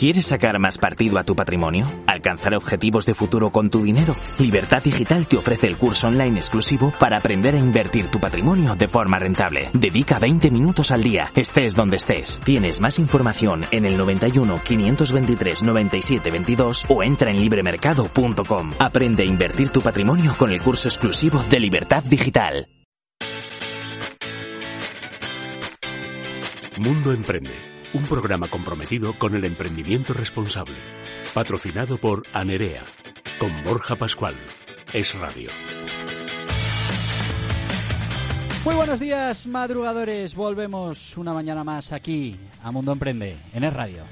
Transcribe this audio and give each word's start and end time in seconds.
¿Quieres 0.00 0.24
sacar 0.24 0.58
más 0.58 0.78
partido 0.78 1.18
a 1.18 1.24
tu 1.24 1.36
patrimonio? 1.36 1.92
¿Alcanzar 2.06 2.54
objetivos 2.54 3.04
de 3.04 3.14
futuro 3.14 3.52
con 3.52 3.68
tu 3.68 3.82
dinero? 3.82 4.16
Libertad 4.38 4.82
Digital 4.82 5.28
te 5.28 5.36
ofrece 5.36 5.66
el 5.66 5.76
curso 5.76 6.08
online 6.08 6.38
exclusivo 6.38 6.90
para 6.98 7.18
aprender 7.18 7.54
a 7.54 7.58
invertir 7.58 8.10
tu 8.10 8.18
patrimonio 8.18 8.74
de 8.76 8.88
forma 8.88 9.18
rentable. 9.18 9.68
Dedica 9.74 10.18
20 10.18 10.50
minutos 10.50 10.90
al 10.90 11.02
día, 11.02 11.30
estés 11.36 11.74
donde 11.74 11.98
estés. 11.98 12.40
Tienes 12.42 12.80
más 12.80 12.98
información 12.98 13.66
en 13.72 13.84
el 13.84 13.98
91 13.98 14.62
523 14.64 15.62
97 15.64 16.30
22 16.30 16.86
o 16.88 17.02
entra 17.02 17.30
en 17.30 17.38
libremercado.com. 17.38 18.70
Aprende 18.78 19.24
a 19.24 19.26
invertir 19.26 19.68
tu 19.68 19.82
patrimonio 19.82 20.34
con 20.38 20.50
el 20.50 20.62
curso 20.62 20.88
exclusivo 20.88 21.44
de 21.50 21.60
Libertad 21.60 22.02
Digital. 22.04 22.68
Mundo 26.78 27.12
Emprende 27.12 27.69
un 27.92 28.04
programa 28.04 28.48
comprometido 28.48 29.18
con 29.18 29.34
el 29.34 29.44
emprendimiento 29.44 30.12
responsable. 30.12 30.76
Patrocinado 31.34 31.98
por 31.98 32.22
Anerea, 32.32 32.84
con 33.38 33.64
Borja 33.64 33.96
Pascual. 33.96 34.36
Es 34.92 35.18
Radio. 35.18 35.50
Muy 38.64 38.74
buenos 38.74 39.00
días, 39.00 39.46
madrugadores. 39.46 40.34
Volvemos 40.34 41.16
una 41.16 41.32
mañana 41.32 41.64
más 41.64 41.92
aquí 41.92 42.36
a 42.62 42.70
Mundo 42.70 42.92
Emprende, 42.92 43.36
en 43.54 43.64
Es 43.64 43.72
Radio. 43.72 44.04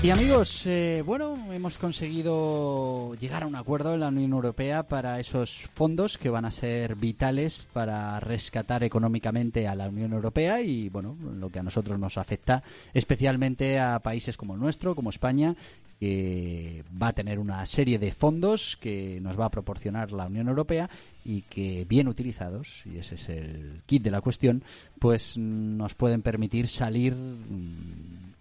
Y 0.00 0.10
amigos, 0.10 0.64
eh, 0.66 1.02
bueno, 1.04 1.36
hemos 1.52 1.76
conseguido 1.76 3.16
llegar 3.16 3.42
a 3.42 3.48
un 3.48 3.56
acuerdo 3.56 3.94
en 3.94 4.00
la 4.00 4.08
Unión 4.08 4.30
Europea 4.32 4.84
para 4.84 5.18
esos 5.18 5.64
fondos 5.74 6.16
que 6.18 6.30
van 6.30 6.44
a 6.44 6.52
ser 6.52 6.94
vitales 6.94 7.66
para 7.72 8.20
rescatar 8.20 8.84
económicamente 8.84 9.66
a 9.66 9.74
la 9.74 9.88
Unión 9.88 10.12
Europea 10.12 10.62
y, 10.62 10.88
bueno, 10.88 11.16
lo 11.34 11.50
que 11.50 11.58
a 11.58 11.64
nosotros 11.64 11.98
nos 11.98 12.16
afecta, 12.16 12.62
especialmente 12.94 13.80
a 13.80 13.98
países 13.98 14.36
como 14.36 14.54
el 14.54 14.60
nuestro, 14.60 14.94
como 14.94 15.10
España, 15.10 15.56
que 15.98 16.84
va 17.02 17.08
a 17.08 17.12
tener 17.12 17.40
una 17.40 17.66
serie 17.66 17.98
de 17.98 18.12
fondos 18.12 18.78
que 18.80 19.18
nos 19.20 19.38
va 19.38 19.46
a 19.46 19.50
proporcionar 19.50 20.12
la 20.12 20.26
Unión 20.26 20.46
Europea 20.46 20.88
y 21.24 21.42
que 21.42 21.84
bien 21.88 22.06
utilizados, 22.06 22.84
y 22.86 22.98
ese 22.98 23.16
es 23.16 23.28
el 23.30 23.82
kit 23.84 24.04
de 24.04 24.12
la 24.12 24.20
cuestión, 24.20 24.62
pues 25.00 25.36
nos 25.36 25.94
pueden 25.94 26.22
permitir 26.22 26.68
salir 26.68 27.16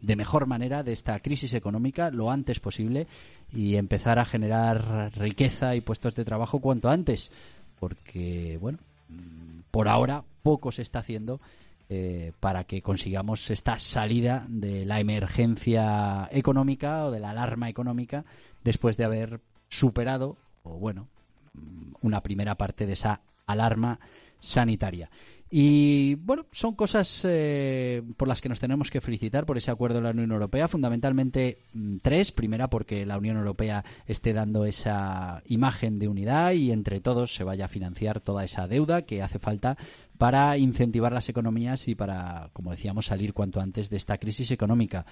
de 0.08 0.16
mejor 0.16 0.48
manera 0.48 0.84
de 0.84 0.94
esta 0.94 1.20
crisis 1.20 1.54
económica 1.54 2.10
lo 2.12 2.32
antes 2.32 2.62
posible 2.62 3.08
y 3.54 3.76
empezar 3.76 4.20
a 4.20 4.26
generar 4.26 5.12
riqueza 5.18 5.76
y 5.76 5.82
puestos 5.82 6.16
de 6.16 6.24
trabajo 6.24 6.60
cuanto 6.62 6.90
antes. 6.90 7.30
Porque, 7.78 8.58
bueno, 8.62 8.80
por 9.70 9.90
ahora 9.90 10.24
poco 10.44 10.72
se 10.72 10.82
está 10.82 11.00
haciendo 11.00 11.42
eh, 11.90 12.32
para 12.40 12.64
que 12.64 12.82
consigamos 12.82 13.50
esta 13.52 13.80
salida 13.80 14.46
de 14.48 14.86
la 14.86 15.02
emergencia 15.02 16.30
económica 16.32 17.04
o 17.04 17.12
de 17.12 17.20
la 17.20 17.32
alarma 17.32 17.68
económica 17.68 18.24
después 18.64 18.96
de 18.96 19.04
haber 19.04 19.42
superado, 19.68 20.38
o 20.64 20.78
bueno, 20.78 21.08
una 22.02 22.22
primera 22.22 22.56
parte 22.56 22.86
de 22.86 22.94
esa 22.94 23.20
alarma 23.46 24.00
sanitaria. 24.40 25.10
Y 25.50 26.16
bueno, 26.16 26.46
son 26.52 26.76
cosas 26.76 27.22
eh, 27.24 28.04
por 28.18 28.28
las 28.28 28.42
que 28.42 28.50
nos 28.50 28.60
tenemos 28.60 28.92
que 28.92 29.00
felicitar 29.00 29.46
por 29.46 29.58
ese 29.58 29.72
acuerdo 29.72 29.98
de 29.98 30.04
la 30.04 30.10
Unión 30.10 30.32
Europea. 30.32 30.68
Fundamentalmente 30.68 31.60
mm, 31.74 31.98
tres. 32.02 32.34
Primera, 32.34 32.70
porque 32.70 33.06
la 33.06 33.18
Unión 33.18 33.38
Europea 33.38 33.86
esté 34.08 34.34
dando 34.34 34.66
esa 34.66 35.42
imagen 35.46 36.00
de 36.00 36.10
unidad 36.10 36.52
y 36.52 36.72
entre 36.72 37.00
todos 37.00 37.34
se 37.34 37.46
vaya 37.46 37.66
a 37.66 37.70
financiar 37.70 38.20
toda 38.20 38.44
esa 38.44 38.68
deuda 38.68 39.04
que 39.04 39.22
hace 39.22 39.40
falta 39.40 39.78
para 40.18 40.58
incentivar 40.58 41.14
las 41.14 41.30
economías 41.30 41.88
y 41.88 41.96
para, 41.96 42.50
como 42.54 42.72
decíamos, 42.72 43.06
salir 43.06 43.34
cuanto 43.34 43.62
antes 43.62 43.90
de 43.90 43.98
esta 43.98 44.18
crisis 44.18 44.52
económica. 44.52 45.06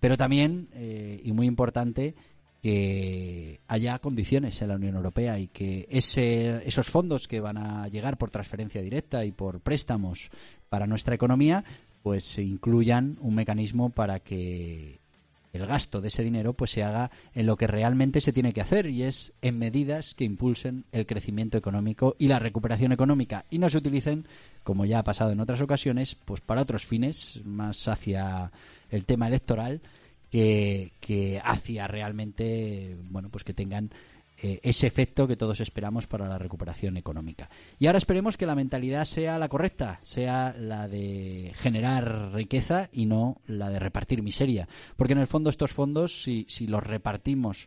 Pero 0.00 0.16
también, 0.16 0.68
eh, 0.74 1.20
y 1.24 1.32
muy 1.32 1.46
importante, 1.46 2.14
que 2.62 3.60
haya 3.68 3.98
condiciones 3.98 4.60
en 4.62 4.68
la 4.68 4.76
Unión 4.76 4.96
Europea 4.96 5.38
y 5.38 5.48
que 5.48 5.86
ese, 5.90 6.66
esos 6.66 6.88
fondos 6.88 7.28
que 7.28 7.40
van 7.40 7.56
a 7.56 7.88
llegar 7.88 8.18
por 8.18 8.30
transferencia 8.30 8.82
directa 8.82 9.24
y 9.24 9.32
por 9.32 9.60
préstamos 9.60 10.30
para 10.68 10.86
nuestra 10.86 11.14
economía, 11.14 11.64
pues 12.02 12.38
incluyan 12.38 13.16
un 13.20 13.34
mecanismo 13.34 13.90
para 13.90 14.20
que 14.20 14.98
el 15.52 15.66
gasto 15.66 16.00
de 16.00 16.08
ese 16.08 16.22
dinero 16.22 16.52
pues 16.52 16.72
se 16.72 16.82
haga 16.82 17.10
en 17.34 17.46
lo 17.46 17.56
que 17.56 17.66
realmente 17.66 18.20
se 18.20 18.32
tiene 18.32 18.52
que 18.52 18.60
hacer 18.60 18.86
y 18.86 19.02
es 19.02 19.32
en 19.40 19.58
medidas 19.58 20.14
que 20.14 20.24
impulsen 20.24 20.84
el 20.92 21.06
crecimiento 21.06 21.58
económico 21.58 22.16
y 22.18 22.28
la 22.28 22.38
recuperación 22.38 22.92
económica. 22.92 23.44
Y 23.50 23.58
no 23.58 23.70
se 23.70 23.78
utilicen 23.78 24.26
como 24.62 24.84
ya 24.84 24.98
ha 24.98 25.04
pasado 25.04 25.30
en 25.30 25.40
otras 25.40 25.60
ocasiones 25.60 26.14
pues 26.14 26.40
para 26.40 26.62
otros 26.62 26.84
fines 26.84 27.40
más 27.44 27.88
hacia 27.88 28.52
el 28.90 29.04
tema 29.04 29.28
electoral 29.28 29.80
que, 30.30 31.40
hacia 31.44 31.86
realmente, 31.86 32.96
bueno, 33.10 33.28
pues 33.30 33.44
que 33.44 33.54
tengan 33.54 33.90
eh, 34.40 34.60
ese 34.62 34.86
efecto 34.86 35.26
que 35.26 35.36
todos 35.36 35.60
esperamos 35.60 36.06
para 36.06 36.28
la 36.28 36.38
recuperación 36.38 36.96
económica. 36.96 37.50
Y 37.78 37.86
ahora 37.86 37.98
esperemos 37.98 38.36
que 38.36 38.46
la 38.46 38.54
mentalidad 38.54 39.04
sea 39.04 39.38
la 39.38 39.48
correcta, 39.48 39.98
sea 40.04 40.54
la 40.56 40.86
de 40.86 41.52
generar 41.56 42.32
riqueza 42.32 42.88
y 42.92 43.06
no 43.06 43.40
la 43.46 43.68
de 43.68 43.80
repartir 43.80 44.22
miseria. 44.22 44.68
Porque 44.96 45.14
en 45.14 45.18
el 45.18 45.26
fondo 45.26 45.50
estos 45.50 45.72
fondos, 45.72 46.22
si, 46.22 46.46
si 46.48 46.68
los 46.68 46.84
repartimos 46.84 47.66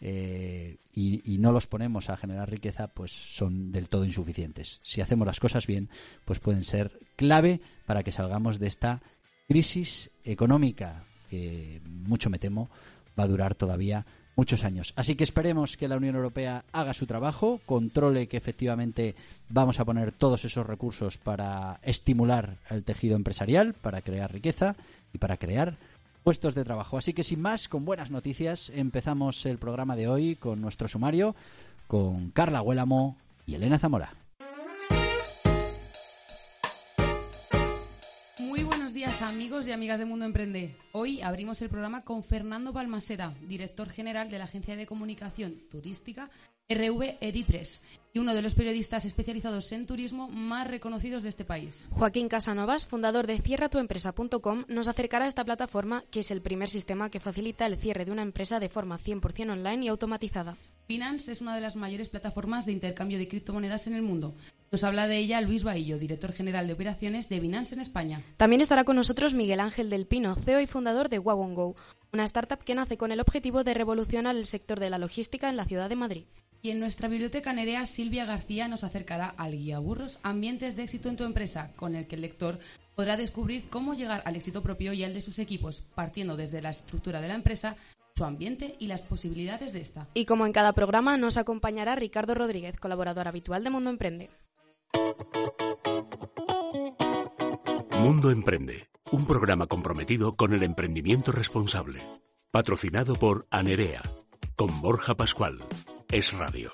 eh, 0.00 0.78
y, 0.92 1.32
y, 1.32 1.38
no 1.38 1.50
los 1.50 1.66
ponemos 1.66 2.10
a 2.10 2.16
generar 2.16 2.50
riqueza, 2.50 2.88
pues 2.88 3.12
son 3.12 3.72
del 3.72 3.88
todo 3.88 4.04
insuficientes. 4.04 4.80
Si 4.84 5.00
hacemos 5.00 5.26
las 5.26 5.40
cosas 5.40 5.66
bien, 5.66 5.88
pues 6.24 6.40
pueden 6.40 6.64
ser 6.64 6.92
clave 7.16 7.60
para 7.86 8.02
que 8.02 8.12
salgamos 8.12 8.58
de 8.58 8.66
esta 8.66 9.00
crisis 9.48 10.10
económica 10.24 11.04
que 11.32 11.80
mucho 11.86 12.28
me 12.28 12.38
temo 12.38 12.68
va 13.18 13.24
a 13.24 13.26
durar 13.26 13.54
todavía 13.54 14.04
muchos 14.36 14.64
años. 14.64 14.92
Así 14.96 15.14
que 15.14 15.24
esperemos 15.24 15.78
que 15.78 15.88
la 15.88 15.96
Unión 15.96 16.14
Europea 16.14 16.64
haga 16.72 16.92
su 16.92 17.06
trabajo, 17.06 17.58
controle 17.64 18.28
que 18.28 18.36
efectivamente 18.36 19.14
vamos 19.48 19.80
a 19.80 19.86
poner 19.86 20.12
todos 20.12 20.44
esos 20.44 20.66
recursos 20.66 21.16
para 21.16 21.80
estimular 21.82 22.58
el 22.68 22.84
tejido 22.84 23.16
empresarial, 23.16 23.72
para 23.72 24.02
crear 24.02 24.30
riqueza 24.30 24.76
y 25.14 25.18
para 25.18 25.38
crear 25.38 25.78
puestos 26.22 26.54
de 26.54 26.64
trabajo. 26.64 26.98
Así 26.98 27.14
que 27.14 27.24
sin 27.24 27.40
más, 27.40 27.66
con 27.66 27.86
buenas 27.86 28.10
noticias, 28.10 28.70
empezamos 28.74 29.46
el 29.46 29.56
programa 29.56 29.96
de 29.96 30.08
hoy 30.08 30.36
con 30.36 30.60
nuestro 30.60 30.86
sumario, 30.86 31.34
con 31.86 32.30
Carla 32.30 32.60
Huélamo 32.60 33.16
y 33.46 33.54
Elena 33.54 33.78
Zamora. 33.78 34.21
Amigos 39.22 39.68
y 39.68 39.72
amigas 39.72 40.00
de 40.00 40.04
Mundo 40.04 40.24
Emprende. 40.24 40.74
Hoy 40.90 41.22
abrimos 41.22 41.62
el 41.62 41.68
programa 41.68 42.02
con 42.02 42.24
Fernando 42.24 42.72
Balmasera, 42.72 43.34
director 43.46 43.88
general 43.88 44.30
de 44.30 44.38
la 44.38 44.44
agencia 44.44 44.74
de 44.74 44.86
comunicación 44.86 45.62
turística 45.70 46.28
RV 46.68 47.18
Edipres 47.20 47.82
y 48.12 48.18
uno 48.18 48.34
de 48.34 48.42
los 48.42 48.54
periodistas 48.54 49.04
especializados 49.04 49.70
en 49.72 49.86
turismo 49.86 50.28
más 50.28 50.66
reconocidos 50.66 51.22
de 51.22 51.28
este 51.28 51.44
país. 51.44 51.86
Joaquín 51.90 52.28
Casanovas, 52.28 52.84
fundador 52.84 53.26
de 53.26 53.38
cierratuempresa.com, 53.38 54.64
nos 54.68 54.88
acercará 54.88 55.26
a 55.26 55.28
esta 55.28 55.44
plataforma 55.44 56.02
que 56.10 56.20
es 56.20 56.30
el 56.30 56.42
primer 56.42 56.68
sistema 56.68 57.08
que 57.08 57.20
facilita 57.20 57.66
el 57.66 57.76
cierre 57.76 58.04
de 58.04 58.12
una 58.12 58.22
empresa 58.22 58.58
de 58.58 58.68
forma 58.68 58.98
100% 58.98 59.52
online 59.52 59.84
y 59.84 59.88
automatizada. 59.88 60.56
Binance 60.88 61.30
es 61.30 61.40
una 61.40 61.54
de 61.54 61.60
las 61.60 61.76
mayores 61.76 62.08
plataformas 62.08 62.66
de 62.66 62.72
intercambio 62.72 63.18
de 63.18 63.28
criptomonedas 63.28 63.86
en 63.86 63.94
el 63.94 64.02
mundo. 64.02 64.34
Nos 64.72 64.84
habla 64.84 65.06
de 65.06 65.18
ella 65.18 65.42
Luis 65.42 65.64
Bahillo, 65.64 65.98
director 65.98 66.32
general 66.32 66.66
de 66.66 66.72
operaciones 66.72 67.28
de 67.28 67.40
Binance 67.40 67.74
en 67.74 67.82
España. 67.82 68.22
También 68.38 68.62
estará 68.62 68.84
con 68.84 68.96
nosotros 68.96 69.34
Miguel 69.34 69.60
Ángel 69.60 69.90
del 69.90 70.06
Pino, 70.06 70.34
CEO 70.34 70.62
y 70.62 70.66
fundador 70.66 71.10
de 71.10 71.18
Wagongo, 71.18 71.76
una 72.10 72.24
startup 72.24 72.64
que 72.64 72.74
nace 72.74 72.96
con 72.96 73.12
el 73.12 73.20
objetivo 73.20 73.64
de 73.64 73.74
revolucionar 73.74 74.34
el 74.34 74.46
sector 74.46 74.80
de 74.80 74.88
la 74.88 74.96
logística 74.96 75.50
en 75.50 75.58
la 75.58 75.66
ciudad 75.66 75.90
de 75.90 75.96
Madrid. 75.96 76.24
Y 76.62 76.70
en 76.70 76.80
nuestra 76.80 77.08
biblioteca 77.08 77.52
Nerea, 77.52 77.84
Silvia 77.84 78.24
García 78.24 78.66
nos 78.66 78.82
acercará 78.82 79.34
al 79.36 79.52
guía 79.52 79.78
Burros 79.78 80.18
Ambientes 80.22 80.74
de 80.74 80.84
éxito 80.84 81.10
en 81.10 81.18
tu 81.18 81.24
empresa, 81.24 81.70
con 81.76 81.94
el 81.94 82.06
que 82.06 82.14
el 82.14 82.22
lector 82.22 82.58
podrá 82.94 83.18
descubrir 83.18 83.68
cómo 83.68 83.92
llegar 83.92 84.22
al 84.24 84.36
éxito 84.36 84.62
propio 84.62 84.94
y 84.94 85.04
al 85.04 85.12
de 85.12 85.20
sus 85.20 85.38
equipos, 85.38 85.82
partiendo 85.94 86.34
desde 86.34 86.62
la 86.62 86.70
estructura 86.70 87.20
de 87.20 87.28
la 87.28 87.34
empresa 87.34 87.76
su 88.16 88.24
ambiente 88.24 88.74
y 88.78 88.86
las 88.86 89.02
posibilidades 89.02 89.74
de 89.74 89.82
esta. 89.82 90.06
Y 90.14 90.24
como 90.24 90.46
en 90.46 90.52
cada 90.52 90.72
programa, 90.72 91.18
nos 91.18 91.36
acompañará 91.36 91.94
Ricardo 91.94 92.34
Rodríguez, 92.34 92.78
colaborador 92.80 93.28
habitual 93.28 93.64
de 93.64 93.70
Mundo 93.70 93.90
Emprende. 93.90 94.30
Mundo 97.98 98.30
Emprende, 98.30 98.88
un 99.12 99.26
programa 99.26 99.66
comprometido 99.66 100.32
con 100.34 100.52
el 100.52 100.62
emprendimiento 100.62 101.32
responsable. 101.32 102.02
Patrocinado 102.50 103.14
por 103.14 103.46
Anerea, 103.50 104.02
con 104.56 104.80
Borja 104.80 105.14
Pascual. 105.14 105.60
Es 106.10 106.32
Radio. 106.32 106.70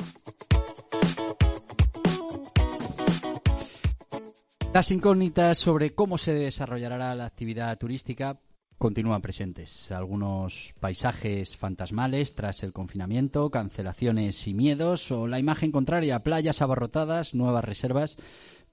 Las 4.72 4.90
incógnitas 4.90 5.58
sobre 5.58 5.94
cómo 5.94 6.18
se 6.18 6.32
desarrollará 6.32 7.14
la 7.14 7.26
actividad 7.26 7.76
turística 7.78 8.38
continúan 8.78 9.20
presentes. 9.20 9.90
Algunos 9.90 10.74
paisajes 10.80 11.56
fantasmales 11.56 12.34
tras 12.34 12.62
el 12.62 12.72
confinamiento, 12.72 13.50
cancelaciones 13.50 14.46
y 14.46 14.54
miedos, 14.54 15.10
o 15.10 15.26
la 15.26 15.38
imagen 15.38 15.72
contraria, 15.72 16.22
playas 16.22 16.62
abarrotadas, 16.62 17.34
nuevas 17.34 17.64
reservas, 17.64 18.16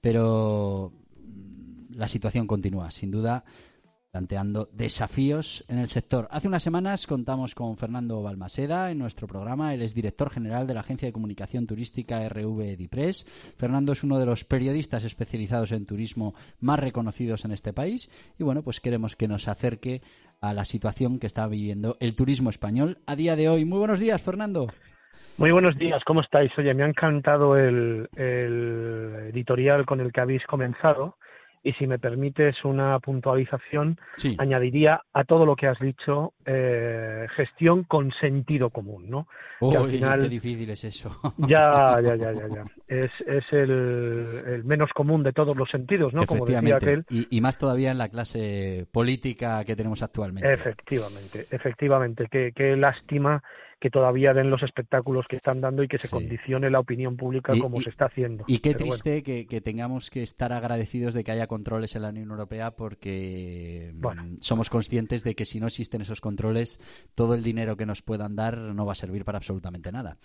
pero 0.00 0.92
la 1.90 2.08
situación 2.08 2.46
continúa. 2.46 2.90
Sin 2.90 3.10
duda, 3.10 3.44
planteando 4.16 4.70
desafíos 4.72 5.62
en 5.68 5.76
el 5.76 5.88
sector. 5.88 6.26
Hace 6.30 6.48
unas 6.48 6.62
semanas 6.62 7.06
contamos 7.06 7.54
con 7.54 7.76
Fernando 7.76 8.22
Balmaseda 8.22 8.90
en 8.90 8.98
nuestro 8.98 9.26
programa. 9.26 9.74
Él 9.74 9.82
es 9.82 9.92
director 9.92 10.30
general 10.30 10.66
de 10.66 10.72
la 10.72 10.80
agencia 10.80 11.06
de 11.06 11.12
comunicación 11.12 11.66
turística 11.66 12.26
RV 12.26 12.78
Dipres. 12.78 13.26
Fernando 13.58 13.92
es 13.92 14.02
uno 14.04 14.18
de 14.18 14.24
los 14.24 14.44
periodistas 14.44 15.04
especializados 15.04 15.70
en 15.72 15.84
turismo 15.84 16.34
más 16.60 16.80
reconocidos 16.80 17.44
en 17.44 17.52
este 17.52 17.74
país 17.74 18.08
y 18.38 18.42
bueno, 18.42 18.62
pues 18.62 18.80
queremos 18.80 19.16
que 19.16 19.28
nos 19.28 19.48
acerque 19.48 20.00
a 20.40 20.54
la 20.54 20.64
situación 20.64 21.18
que 21.18 21.26
está 21.26 21.46
viviendo 21.46 21.98
el 22.00 22.16
turismo 22.16 22.48
español 22.48 22.96
a 23.06 23.16
día 23.16 23.36
de 23.36 23.50
hoy. 23.50 23.66
Muy 23.66 23.78
buenos 23.78 24.00
días, 24.00 24.22
Fernando. 24.22 24.68
Muy 25.36 25.50
buenos 25.50 25.76
días, 25.76 26.02
¿cómo 26.06 26.22
estáis? 26.22 26.50
Oye, 26.56 26.72
me 26.72 26.84
ha 26.84 26.88
encantado 26.88 27.58
el 27.58 28.08
editorial 28.16 29.84
con 29.84 30.00
el 30.00 30.10
que 30.10 30.22
habéis 30.22 30.46
comenzado 30.46 31.16
y 31.66 31.72
si 31.72 31.88
me 31.88 31.98
permites 31.98 32.64
una 32.64 33.00
puntualización, 33.00 33.98
añadiría 34.38 35.02
a 35.12 35.24
todo 35.24 35.44
lo 35.44 35.56
que 35.56 35.66
has 35.66 35.80
dicho 35.80 36.34
eh, 36.44 37.26
gestión 37.34 37.82
con 37.82 38.12
sentido 38.20 38.70
común, 38.70 39.10
¿no? 39.10 39.26
que 39.58 39.76
al 39.76 39.90
final, 39.90 40.20
qué 40.20 40.28
difícil 40.28 40.70
es 40.70 40.84
eso. 40.84 41.10
ya, 41.38 41.98
ya, 42.00 42.14
ya, 42.14 42.32
ya, 42.32 42.46
ya. 42.46 42.64
Es, 42.86 43.10
es 43.26 43.44
el, 43.50 44.44
el, 44.46 44.64
menos 44.64 44.90
común 44.94 45.24
de 45.24 45.32
todos 45.32 45.56
los 45.56 45.68
sentidos, 45.68 46.14
¿no? 46.14 46.24
Como 46.24 46.46
decía 46.46 46.76
aquel. 46.76 47.04
Y, 47.10 47.26
y, 47.36 47.40
más 47.40 47.58
todavía 47.58 47.90
en 47.90 47.98
la 47.98 48.10
clase 48.10 48.86
política 48.92 49.64
que 49.64 49.74
tenemos 49.74 50.04
actualmente. 50.04 50.52
Efectivamente, 50.52 51.46
efectivamente. 51.50 52.28
Qué, 52.30 52.52
qué 52.54 52.76
lástima 52.76 53.42
que 53.78 53.90
todavía 53.90 54.32
den 54.32 54.50
los 54.50 54.62
espectáculos 54.62 55.26
que 55.28 55.36
están 55.36 55.60
dando 55.60 55.82
y 55.82 55.88
que 55.88 55.98
se 55.98 56.08
condicione 56.08 56.70
la 56.70 56.80
opinión 56.80 57.16
pública 57.16 57.52
como 57.60 57.80
se 57.80 57.90
está 57.90 58.06
haciendo. 58.06 58.44
Y 58.46 58.60
qué 58.60 58.74
triste 58.74 59.22
que, 59.22 59.60
tengamos 59.60 60.10
que 60.10 60.22
estar 60.22 60.52
agradecidos 60.52 61.14
de 61.14 61.24
que 61.24 61.32
haya 61.32 61.46
controles 61.46 61.94
en 61.96 62.02
la 62.02 62.08
Unión 62.08 62.30
Europea 62.30 62.70
porque 62.70 63.92
mm, 63.94 64.36
somos 64.40 64.70
conscientes 64.70 65.24
de 65.24 65.34
que 65.34 65.44
si 65.44 65.60
no 65.60 65.66
existen 65.66 66.00
esos 66.00 66.20
controles, 66.20 66.78
todo 67.14 67.34
el 67.34 67.42
dinero 67.42 67.76
que 67.76 67.84
nos 67.84 68.02
puedan 68.02 68.34
dar 68.34 68.56
no 68.56 68.86
va 68.86 68.92
a 68.92 68.96
servir 68.96 69.24
para 69.24 69.38
absolutamente 69.38 69.92
nada. 69.92 70.16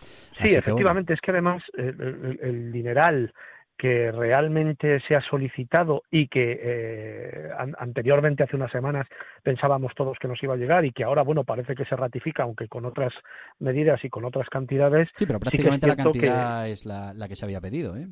Sí, 0.42 0.54
efectivamente, 0.56 1.14
es 1.14 1.20
que 1.20 1.32
además 1.32 1.62
el 1.76 2.72
dineral 2.72 3.34
que 3.82 4.12
realmente 4.12 5.00
se 5.08 5.16
ha 5.16 5.22
solicitado 5.22 6.04
y 6.12 6.28
que 6.28 6.60
eh, 6.62 7.50
anteriormente, 7.80 8.44
hace 8.44 8.56
unas 8.56 8.72
semanas, 8.72 9.08
pensábamos 9.42 9.96
todos 9.96 10.20
que 10.20 10.28
nos 10.28 10.42
iba 10.44 10.54
a 10.54 10.58
llegar 10.58 10.86
y 10.86 10.92
que 10.92 11.04
ahora, 11.04 11.24
bueno, 11.24 11.46
parece 11.46 11.74
que 11.74 11.86
se 11.86 11.96
ratifica, 11.96 12.44
aunque 12.44 12.68
con 12.68 12.86
otras 12.86 13.12
medidas 13.58 14.00
y 14.06 14.10
con 14.12 14.24
otras 14.24 14.48
cantidades. 14.50 15.10
Sí, 15.16 15.26
pero 15.26 15.40
prácticamente 15.40 15.88
la 15.88 15.96
cantidad 15.96 16.70
es 16.70 16.86
la, 16.86 17.16
que 17.28 17.36
se 17.36 17.44
había 17.44 17.60
pedido, 17.60 17.98
¿eh? 17.98 18.06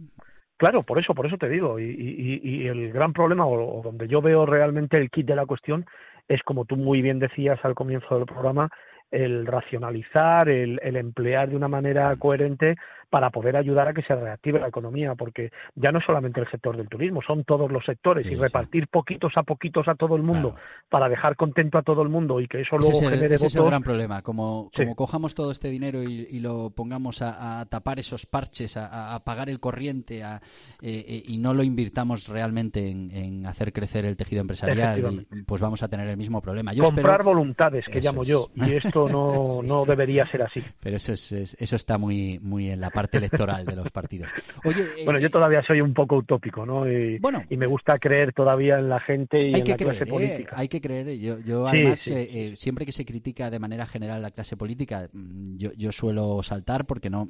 Claro, 0.58 0.82
por 0.82 0.98
eso, 0.98 1.14
por 1.14 1.28
eso 1.28 1.38
te 1.38 1.48
digo. 1.48 1.80
Y, 1.80 2.66
el 2.66 2.92
gran 2.92 3.14
problema, 3.14 3.46
o, 3.46 3.84
donde 3.84 4.08
yo 4.08 4.24
veo 4.24 4.48
realmente 4.48 4.98
el 4.98 5.12
kit 5.12 5.28
de 5.28 5.36
la 5.36 5.46
cuestión, 5.46 5.86
es 6.28 6.42
como 6.42 6.66
tú 6.66 6.78
muy 6.78 7.04
bien 7.04 7.20
decías 7.20 7.60
al 7.62 7.76
comienzo 7.76 8.16
del 8.16 8.26
programa, 8.26 8.72
el 9.12 9.46
racionalizar, 9.46 10.50
el, 10.50 10.80
el 10.82 10.96
emplear 10.96 11.50
de 11.50 11.56
una 11.56 11.68
manera 11.68 12.16
coherente 12.16 12.76
para 13.10 13.30
poder 13.32 13.58
ayudar 13.58 13.88
a 13.88 13.94
que 13.94 14.04
se 14.04 14.16
reactive 14.16 14.60
la 14.60 14.68
economía, 14.68 15.16
porque 15.16 15.52
ya 15.76 15.92
no 15.92 16.00
solamente 16.02 16.40
el 16.40 16.50
sector 16.50 16.78
del 16.78 16.88
turismo, 16.88 17.22
son 17.22 17.44
todos 17.44 17.72
los 17.72 17.84
sectores 17.86 18.26
y 18.28 18.36
repartir 18.36 18.88
poquitos 18.88 19.34
a 19.36 19.44
poquitos 19.44 19.88
a 19.88 19.96
todo 19.96 20.16
el 20.16 20.24
mundo 20.24 20.56
para 20.90 21.10
dejar 21.10 21.36
contento 21.36 21.78
a 21.78 21.84
todo 21.84 22.02
el 22.02 22.10
mundo 22.10 22.40
y 22.40 22.48
que 22.48 22.62
eso 22.62 22.78
luego 22.78 23.00
genere 23.00 23.36
ese 23.36 23.48
es 23.48 23.56
el 23.56 23.66
gran 23.66 23.82
problema, 23.82 24.22
como, 24.22 24.72
como 24.76 24.96
cojamos 24.96 25.36
todo 25.36 25.52
este 25.52 25.70
dinero 25.70 26.04
y, 26.04 26.40
lo 26.40 26.70
pongamos 26.70 27.22
a, 27.22 27.66
tapar 27.70 28.00
esos 28.00 28.26
parches, 28.26 28.78
a, 28.78 29.22
pagar 29.26 29.50
el 29.50 29.60
corriente 29.60 30.24
a, 30.24 30.42
eh, 30.82 31.04
eh, 31.06 31.24
y 31.26 31.38
no 31.38 31.54
lo 31.54 31.64
invirtamos 31.64 32.28
realmente 32.30 32.90
en, 32.90 33.46
hacer 33.46 33.74
crecer 33.74 34.06
el 34.06 34.16
tejido 34.16 34.42
empresarial, 34.42 35.26
pues 35.46 35.62
vamos 35.62 35.84
a 35.84 35.88
tener 35.88 36.08
el 36.08 36.18
mismo 36.18 36.42
problema. 36.42 36.72
Comprar 36.80 37.24
voluntades, 37.24 37.86
que 37.92 38.00
llamo 38.00 38.24
yo, 38.24 38.50
y 38.56 38.74
esto 38.74 39.10
no, 39.10 39.62
no 39.64 39.86
debería 39.86 40.26
ser 40.28 40.44
así. 40.44 40.64
Pero 40.80 40.96
eso, 40.96 41.14
es, 41.14 41.32
eso 41.32 41.76
está 41.76 41.98
muy, 41.98 42.40
muy 42.40 42.70
en 42.70 42.80
la 42.80 42.90
parte 43.00 43.18
electoral 43.18 43.66
de 43.66 43.76
los 43.76 43.92
partidos. 43.92 44.30
Oye, 44.66 45.06
bueno, 45.06 45.20
yo 45.20 45.28
eh, 45.28 45.30
todavía 45.30 45.64
soy 45.66 45.80
un 45.80 45.94
poco 45.94 46.18
utópico, 46.18 46.66
¿no? 46.66 46.90
Y, 46.90 47.18
bueno, 47.20 47.44
y 47.50 47.56
me 47.56 47.66
gusta 47.66 47.98
creer 47.98 48.34
todavía 48.34 48.78
en 48.78 48.90
la 48.90 49.00
gente 49.00 49.42
y 49.42 49.54
en 49.54 49.68
la 49.68 49.78
clase 49.78 50.04
¿eh? 50.04 50.08
política. 50.08 50.54
hay 50.58 50.68
que 50.68 50.82
creer. 50.82 51.18
Yo, 51.18 51.40
yo 51.40 51.66
además, 51.66 52.06
eh, 52.08 52.54
siempre 52.56 52.86
que 52.86 52.92
se 52.92 53.06
critica 53.06 53.50
de 53.50 53.58
manera 53.58 53.86
general 53.86 54.22
la 54.22 54.32
clase 54.32 54.58
política, 54.58 55.08
mm, 55.14 55.56
yo, 55.58 55.72
yo 55.78 55.94
suelo 55.94 56.44
saltar 56.44 56.86
porque 56.86 57.10
no 57.10 57.30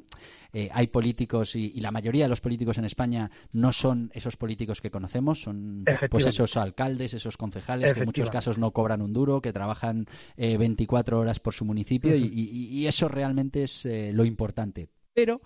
hay 0.72 0.88
políticos 0.88 1.54
y, 1.54 1.80
la 1.80 1.92
mayoría 1.92 2.24
de 2.24 2.28
los 2.28 2.40
políticos 2.40 2.76
en 2.78 2.84
España 2.84 3.30
no 3.52 3.72
son 3.72 4.10
esos 4.12 4.36
políticos 4.36 4.80
que 4.80 4.90
conocemos, 4.90 5.40
son 5.40 5.84
pues 6.10 6.26
esos 6.26 6.56
alcaldes, 6.56 7.14
esos 7.14 7.36
concejales 7.36 7.92
que 7.92 8.00
en 8.00 8.06
muchos 8.06 8.30
casos 8.30 8.58
no 8.58 8.72
cobran 8.72 9.00
un 9.00 9.12
duro, 9.12 9.40
que 9.40 9.52
trabajan 9.52 10.06
24 10.36 11.20
horas 11.20 11.38
por 11.38 11.54
su 11.54 11.64
municipio 11.64 12.16
y, 12.16 12.28
y, 12.32 12.86
eso 12.86 13.08
realmente 13.08 13.62
es 13.62 13.88
lo 14.12 14.24
importante 14.24 14.88
pero 15.14 15.40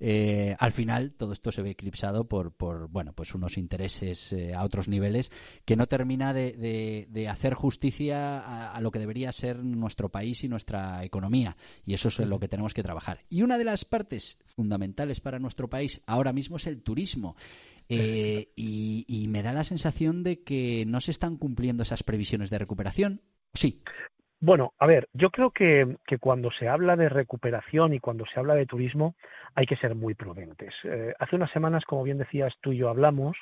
eh, 0.00 0.56
al 0.58 0.72
final 0.72 1.12
todo 1.12 1.32
esto 1.32 1.50
se 1.50 1.62
ve 1.62 1.70
eclipsado 1.70 2.28
por, 2.28 2.52
por 2.52 2.88
bueno 2.88 3.12
pues 3.12 3.34
unos 3.34 3.58
intereses 3.58 4.32
eh, 4.32 4.54
a 4.54 4.62
otros 4.64 4.88
niveles 4.88 5.32
que 5.64 5.76
no 5.76 5.86
termina 5.86 6.32
de, 6.32 7.06
de, 7.08 7.28
hacer 7.28 7.54
justicia 7.54 8.70
a, 8.70 8.80
lo 8.80 8.90
que 8.90 8.98
debería 8.98 9.32
ser 9.32 9.58
nuestro 9.58 10.08
país 10.08 10.44
y 10.44 10.48
nuestra 10.48 11.04
economía. 11.04 11.56
Y 11.84 11.94
eso 11.94 12.08
es 12.08 12.20
en 12.20 12.30
lo 12.30 12.38
que 12.38 12.48
tenemos 12.48 12.74
que 12.74 12.82
trabajar. 12.82 13.24
Y 13.28 13.42
una 13.42 13.58
de 13.58 13.64
las 13.64 13.84
partes 13.84 14.38
fundamentales 14.46 15.20
para 15.20 15.38
nuestro 15.38 15.68
país 15.68 16.00
ahora 16.06 16.32
mismo 16.32 16.56
es 16.56 16.66
el 16.66 16.82
turismo. 16.82 17.36
Eh, 17.88 18.52
y, 18.56 19.04
y 19.08 19.28
me 19.28 19.42
da 19.42 19.52
la 19.52 19.64
sensación 19.64 20.22
de 20.22 20.42
que 20.42 20.84
no 20.86 21.00
se 21.00 21.10
están 21.10 21.36
cumpliendo 21.36 21.82
esas 21.82 22.02
previsiones 22.02 22.50
de 22.50 22.58
recuperación 22.58 23.22
sí 23.54 23.82
bueno, 24.40 24.72
a 24.78 24.86
ver, 24.86 25.08
yo 25.12 25.30
creo 25.30 25.50
que, 25.50 25.96
que, 26.06 26.18
cuando 26.18 26.50
se 26.52 26.68
habla 26.68 26.94
de 26.94 27.08
recuperación 27.08 27.92
y 27.92 27.98
cuando 27.98 28.24
se 28.26 28.38
habla 28.38 28.54
de 28.54 28.66
turismo 28.66 29.14
hay 29.54 29.66
que 29.66 29.76
ser 29.76 29.96
muy 29.96 30.14
prudentes. 30.14 30.72
Eh, 30.84 31.12
hace 31.18 31.36
unas 31.36 31.50
semanas, 31.50 31.84
como 31.84 32.04
bien 32.04 32.18
decías 32.18 32.54
tú 32.60 32.72
y 32.72 32.78
yo 32.78 32.88
hablamos, 32.88 33.36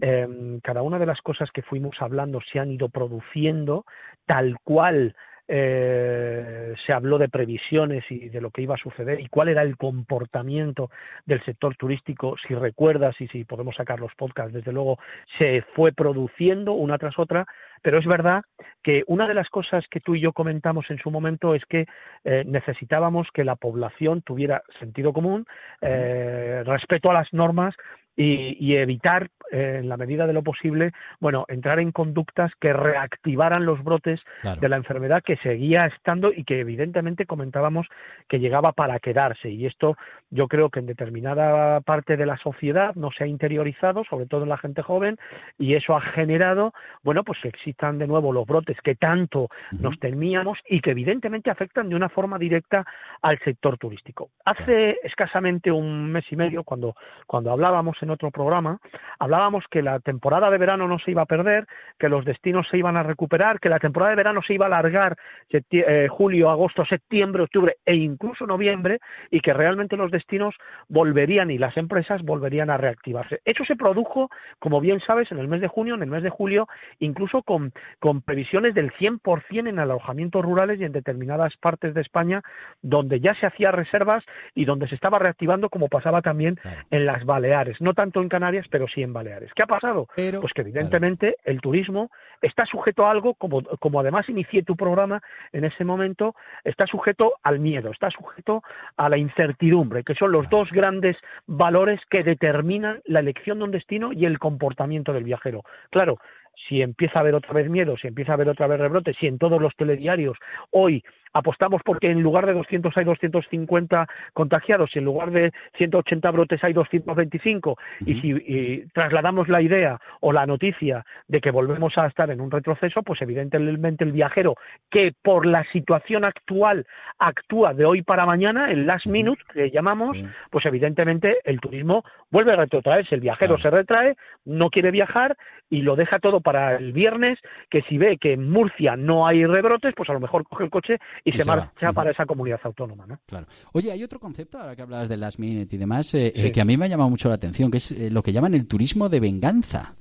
eh, 0.00 0.58
cada 0.62 0.82
una 0.82 0.98
de 0.98 1.06
las 1.06 1.20
cosas 1.20 1.50
que 1.52 1.62
fuimos 1.62 1.96
hablando 2.00 2.40
se 2.52 2.58
han 2.58 2.70
ido 2.70 2.88
produciendo 2.88 3.84
tal 4.26 4.56
cual 4.64 5.14
eh, 5.52 6.74
se 6.86 6.92
habló 6.92 7.18
de 7.18 7.28
previsiones 7.28 8.04
y 8.08 8.28
de 8.28 8.40
lo 8.40 8.52
que 8.52 8.62
iba 8.62 8.76
a 8.76 8.78
suceder 8.78 9.18
y 9.18 9.26
cuál 9.26 9.48
era 9.48 9.62
el 9.62 9.76
comportamiento 9.76 10.90
del 11.26 11.44
sector 11.44 11.74
turístico, 11.76 12.36
si 12.46 12.54
recuerdas 12.54 13.20
y 13.20 13.26
si 13.28 13.44
podemos 13.44 13.74
sacar 13.74 13.98
los 13.98 14.14
podcasts, 14.14 14.52
desde 14.52 14.72
luego 14.72 15.00
se 15.38 15.62
fue 15.74 15.90
produciendo 15.90 16.72
una 16.74 16.98
tras 16.98 17.18
otra, 17.18 17.46
pero 17.82 17.98
es 17.98 18.06
verdad 18.06 18.42
que 18.84 19.02
una 19.08 19.26
de 19.26 19.34
las 19.34 19.48
cosas 19.48 19.84
que 19.90 19.98
tú 19.98 20.14
y 20.14 20.20
yo 20.20 20.32
comentamos 20.32 20.88
en 20.88 20.98
su 20.98 21.10
momento 21.10 21.56
es 21.56 21.64
que 21.64 21.86
eh, 22.24 22.44
necesitábamos 22.46 23.26
que 23.34 23.42
la 23.42 23.56
población 23.56 24.22
tuviera 24.22 24.62
sentido 24.78 25.12
común, 25.12 25.46
eh, 25.80 26.62
respeto 26.64 27.10
a 27.10 27.14
las 27.14 27.32
normas 27.32 27.74
y, 28.22 28.76
evitar, 28.76 29.30
eh, 29.50 29.78
en 29.80 29.88
la 29.88 29.96
medida 29.96 30.26
de 30.26 30.34
lo 30.34 30.42
posible, 30.42 30.92
bueno, 31.20 31.46
entrar 31.48 31.78
en 31.80 31.90
conductas 31.90 32.52
que 32.60 32.72
reactivaran 32.72 33.64
los 33.64 33.82
brotes 33.82 34.20
de 34.60 34.68
la 34.68 34.76
enfermedad 34.76 35.22
que 35.22 35.36
seguía 35.38 35.86
estando 35.86 36.30
y 36.30 36.44
que 36.44 36.60
evidentemente 36.60 37.24
comentábamos 37.24 37.86
que 38.28 38.38
llegaba 38.38 38.72
para 38.72 38.98
quedarse. 38.98 39.48
Y 39.48 39.64
esto 39.64 39.96
yo 40.30 40.48
creo 40.48 40.68
que 40.68 40.80
en 40.80 40.86
determinada 40.86 41.80
parte 41.80 42.16
de 42.18 42.26
la 42.26 42.36
sociedad 42.36 42.94
no 42.94 43.10
se 43.10 43.24
ha 43.24 43.26
interiorizado, 43.26 44.04
sobre 44.04 44.26
todo 44.26 44.42
en 44.42 44.50
la 44.50 44.58
gente 44.58 44.82
joven, 44.82 45.16
y 45.58 45.74
eso 45.74 45.96
ha 45.96 46.02
generado, 46.02 46.74
bueno, 47.02 47.24
pues 47.24 47.38
que 47.40 47.48
existan 47.48 47.98
de 47.98 48.06
nuevo 48.06 48.32
los 48.32 48.46
brotes 48.46 48.76
que 48.82 48.96
tanto 48.96 49.48
nos 49.72 49.98
temíamos 49.98 50.58
y 50.68 50.80
que 50.80 50.90
evidentemente 50.90 51.50
afectan 51.50 51.88
de 51.88 51.96
una 51.96 52.10
forma 52.10 52.38
directa 52.38 52.84
al 53.22 53.38
sector 53.38 53.78
turístico. 53.78 54.28
Hace 54.44 54.98
escasamente 55.04 55.72
un 55.72 56.12
mes 56.12 56.24
y 56.30 56.36
medio, 56.36 56.64
cuando, 56.64 56.94
cuando 57.26 57.50
hablábamos 57.50 57.96
en 58.02 58.09
otro 58.10 58.30
programa, 58.30 58.78
hablábamos 59.18 59.64
que 59.70 59.82
la 59.82 60.00
temporada 60.00 60.50
de 60.50 60.58
verano 60.58 60.88
no 60.88 60.98
se 60.98 61.10
iba 61.10 61.22
a 61.22 61.26
perder, 61.26 61.66
que 61.98 62.08
los 62.08 62.24
destinos 62.24 62.66
se 62.70 62.78
iban 62.78 62.96
a 62.96 63.02
recuperar, 63.02 63.60
que 63.60 63.68
la 63.68 63.78
temporada 63.78 64.10
de 64.10 64.16
verano 64.16 64.40
se 64.42 64.54
iba 64.54 64.66
a 64.66 64.68
alargar 64.68 65.16
eh, 65.50 66.08
julio, 66.10 66.50
agosto, 66.50 66.84
septiembre, 66.84 67.42
octubre 67.42 67.76
e 67.84 67.94
incluso 67.94 68.46
noviembre 68.46 69.00
y 69.30 69.40
que 69.40 69.52
realmente 69.52 69.96
los 69.96 70.10
destinos 70.10 70.54
volverían 70.88 71.50
y 71.50 71.58
las 71.58 71.76
empresas 71.76 72.22
volverían 72.22 72.70
a 72.70 72.76
reactivarse. 72.76 73.40
Eso 73.44 73.64
se 73.64 73.76
produjo, 73.76 74.30
como 74.58 74.80
bien 74.80 75.00
sabes, 75.00 75.30
en 75.32 75.38
el 75.38 75.48
mes 75.48 75.60
de 75.60 75.68
junio, 75.68 75.94
en 75.94 76.02
el 76.02 76.10
mes 76.10 76.22
de 76.22 76.30
julio, 76.30 76.66
incluso 76.98 77.42
con, 77.42 77.72
con 77.98 78.22
previsiones 78.22 78.74
del 78.74 78.92
100% 78.92 79.68
en 79.68 79.78
alojamientos 79.78 80.44
rurales 80.44 80.80
y 80.80 80.84
en 80.84 80.92
determinadas 80.92 81.56
partes 81.56 81.94
de 81.94 82.00
España 82.00 82.42
donde 82.82 83.20
ya 83.20 83.34
se 83.34 83.46
hacía 83.46 83.70
reservas 83.72 84.24
y 84.54 84.64
donde 84.64 84.88
se 84.88 84.94
estaba 84.94 85.18
reactivando 85.18 85.68
como 85.68 85.88
pasaba 85.88 86.22
también 86.22 86.58
en 86.90 87.06
las 87.06 87.24
Baleares 87.24 87.80
no 87.80 87.94
tanto 88.00 88.22
en 88.22 88.30
Canarias, 88.30 88.64
pero 88.70 88.88
sí 88.88 89.02
en 89.02 89.12
Baleares. 89.12 89.52
¿Qué 89.54 89.62
ha 89.62 89.66
pasado? 89.66 90.08
pues 90.40 90.54
que 90.54 90.62
evidentemente 90.62 91.36
el 91.44 91.60
turismo 91.60 92.10
está 92.40 92.64
sujeto 92.64 93.04
a 93.04 93.10
algo, 93.10 93.34
como, 93.34 93.62
como 93.78 94.00
además 94.00 94.26
inicié 94.30 94.62
tu 94.62 94.74
programa 94.74 95.20
en 95.52 95.66
ese 95.66 95.84
momento, 95.84 96.34
está 96.64 96.86
sujeto 96.86 97.34
al 97.42 97.58
miedo, 97.58 97.90
está 97.90 98.10
sujeto 98.10 98.62
a 98.96 99.10
la 99.10 99.18
incertidumbre, 99.18 100.02
que 100.02 100.14
son 100.14 100.32
los 100.32 100.48
dos 100.48 100.70
grandes 100.70 101.14
valores 101.46 102.00
que 102.08 102.22
determinan 102.22 103.02
la 103.04 103.20
elección 103.20 103.58
de 103.58 103.64
un 103.64 103.70
destino 103.70 104.14
y 104.14 104.24
el 104.24 104.38
comportamiento 104.38 105.12
del 105.12 105.24
viajero. 105.24 105.62
Claro, 105.90 106.20
si 106.68 106.80
empieza 106.80 107.18
a 107.18 107.20
haber 107.20 107.34
otra 107.34 107.52
vez 107.52 107.68
miedo, 107.68 107.98
si 107.98 108.08
empieza 108.08 108.32
a 108.32 108.36
haber 108.36 108.48
otra 108.48 108.66
vez 108.66 108.80
rebrote, 108.80 109.12
si 109.12 109.26
en 109.26 109.36
todos 109.36 109.60
los 109.60 109.76
telediarios 109.76 110.38
hoy 110.70 111.04
apostamos 111.32 111.82
porque 111.84 112.10
en 112.10 112.22
lugar 112.22 112.46
de 112.46 112.52
200 112.52 112.96
hay 112.96 113.04
250 113.04 114.06
contagiados 114.32 114.90
y 114.94 114.98
en 114.98 115.04
lugar 115.04 115.30
de 115.30 115.52
180 115.76 116.30
brotes 116.30 116.62
hay 116.64 116.72
225 116.72 117.76
y 118.00 118.20
si 118.20 118.86
trasladamos 118.92 119.48
la 119.48 119.62
idea 119.62 119.98
o 120.20 120.32
la 120.32 120.46
noticia 120.46 121.04
de 121.28 121.40
que 121.40 121.50
volvemos 121.50 121.96
a 121.98 122.06
estar 122.06 122.30
en 122.30 122.40
un 122.40 122.50
retroceso, 122.50 123.02
pues 123.02 123.22
evidentemente 123.22 124.04
el 124.04 124.12
viajero 124.12 124.56
que 124.90 125.12
por 125.22 125.46
la 125.46 125.64
situación 125.72 126.24
actual 126.24 126.86
actúa 127.18 127.74
de 127.74 127.84
hoy 127.84 128.02
para 128.02 128.26
mañana, 128.26 128.70
el 128.70 128.86
last 128.86 129.06
minute 129.06 129.42
que 129.52 129.70
llamamos, 129.70 130.16
pues 130.50 130.66
evidentemente 130.66 131.38
el 131.44 131.60
turismo 131.60 132.04
vuelve 132.30 132.52
a 132.52 132.56
retrotraerse, 132.56 133.14
el 133.14 133.20
viajero 133.20 133.58
se 133.58 133.70
retrae, 133.70 134.16
no 134.44 134.70
quiere 134.70 134.90
viajar 134.90 135.36
y 135.68 135.82
lo 135.82 135.96
deja 135.96 136.18
todo 136.18 136.40
para 136.40 136.76
el 136.76 136.92
viernes, 136.92 137.38
que 137.70 137.82
si 137.82 137.96
ve 137.96 138.18
que 138.18 138.32
en 138.32 138.50
Murcia 138.50 138.96
no 138.96 139.26
hay 139.26 139.46
rebrotes, 139.46 139.94
pues 139.94 140.10
a 140.10 140.12
lo 140.12 140.20
mejor 140.20 140.44
coge 140.44 140.64
el 140.64 140.70
coche 140.70 140.98
y, 141.24 141.32
se, 141.32 141.44
marcha 141.44 141.92
para 141.92 142.10
esa 142.10 142.26
comunidad 142.26 142.60
autónoma. 142.64 143.06
¿no? 143.06 143.18
Claro. 143.26 143.46
Oye, 143.72 143.92
hay 143.92 144.02
otro 144.02 144.18
concepto, 144.18 144.58
ahora 144.58 144.76
que 144.76 144.82
hablabas 144.82 145.08
de 145.08 145.16
last 145.16 145.38
minute 145.38 145.74
y 145.74 145.78
demás, 145.78 146.14
eh, 146.14 146.32
eh, 146.34 146.52
que 146.52 146.60
a 146.60 146.64
mí 146.64 146.76
me 146.76 146.86
ha 146.86 146.88
llamado 146.88 147.10
mucho 147.10 147.28
la 147.28 147.34
atención, 147.34 147.70
que 147.70 147.78
es 147.78 147.90
eh, 147.92 148.10
lo 148.10 148.22
que 148.22 148.32
llaman 148.32 148.54
el 148.54 148.66
turismo 148.66 149.08
de 149.08 149.20
venganza, 149.20 149.94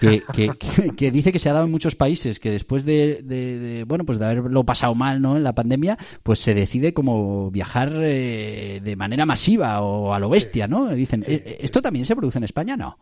que, 0.00 0.22
que, 0.96 1.10
dice 1.10 1.32
que 1.32 1.38
se 1.38 1.50
ha 1.50 1.52
dado 1.52 1.66
en 1.66 1.70
muchos 1.70 1.94
países, 1.94 2.40
que 2.40 2.50
después 2.50 2.84
de, 2.84 3.84
bueno, 3.86 4.04
pues 4.04 4.18
de 4.18 4.26
haberlo 4.26 4.64
pasado 4.64 4.94
mal 4.94 5.20
¿no? 5.20 5.36
en 5.36 5.44
la 5.44 5.54
pandemia, 5.54 5.98
pues 6.22 6.40
se 6.40 6.54
decide 6.54 6.94
como 6.94 7.50
viajar 7.50 7.90
de 7.92 8.94
manera 8.96 9.26
masiva 9.26 9.80
o 9.82 10.12
a 10.12 10.18
lo 10.18 10.28
bestia, 10.28 10.66
¿no? 10.66 10.88
Dicen, 10.88 11.24
¿esto 11.26 11.82
también 11.82 12.04
se 12.04 12.16
produce 12.16 12.38
en 12.38 12.44
España? 12.44 12.76
No. 12.76 12.98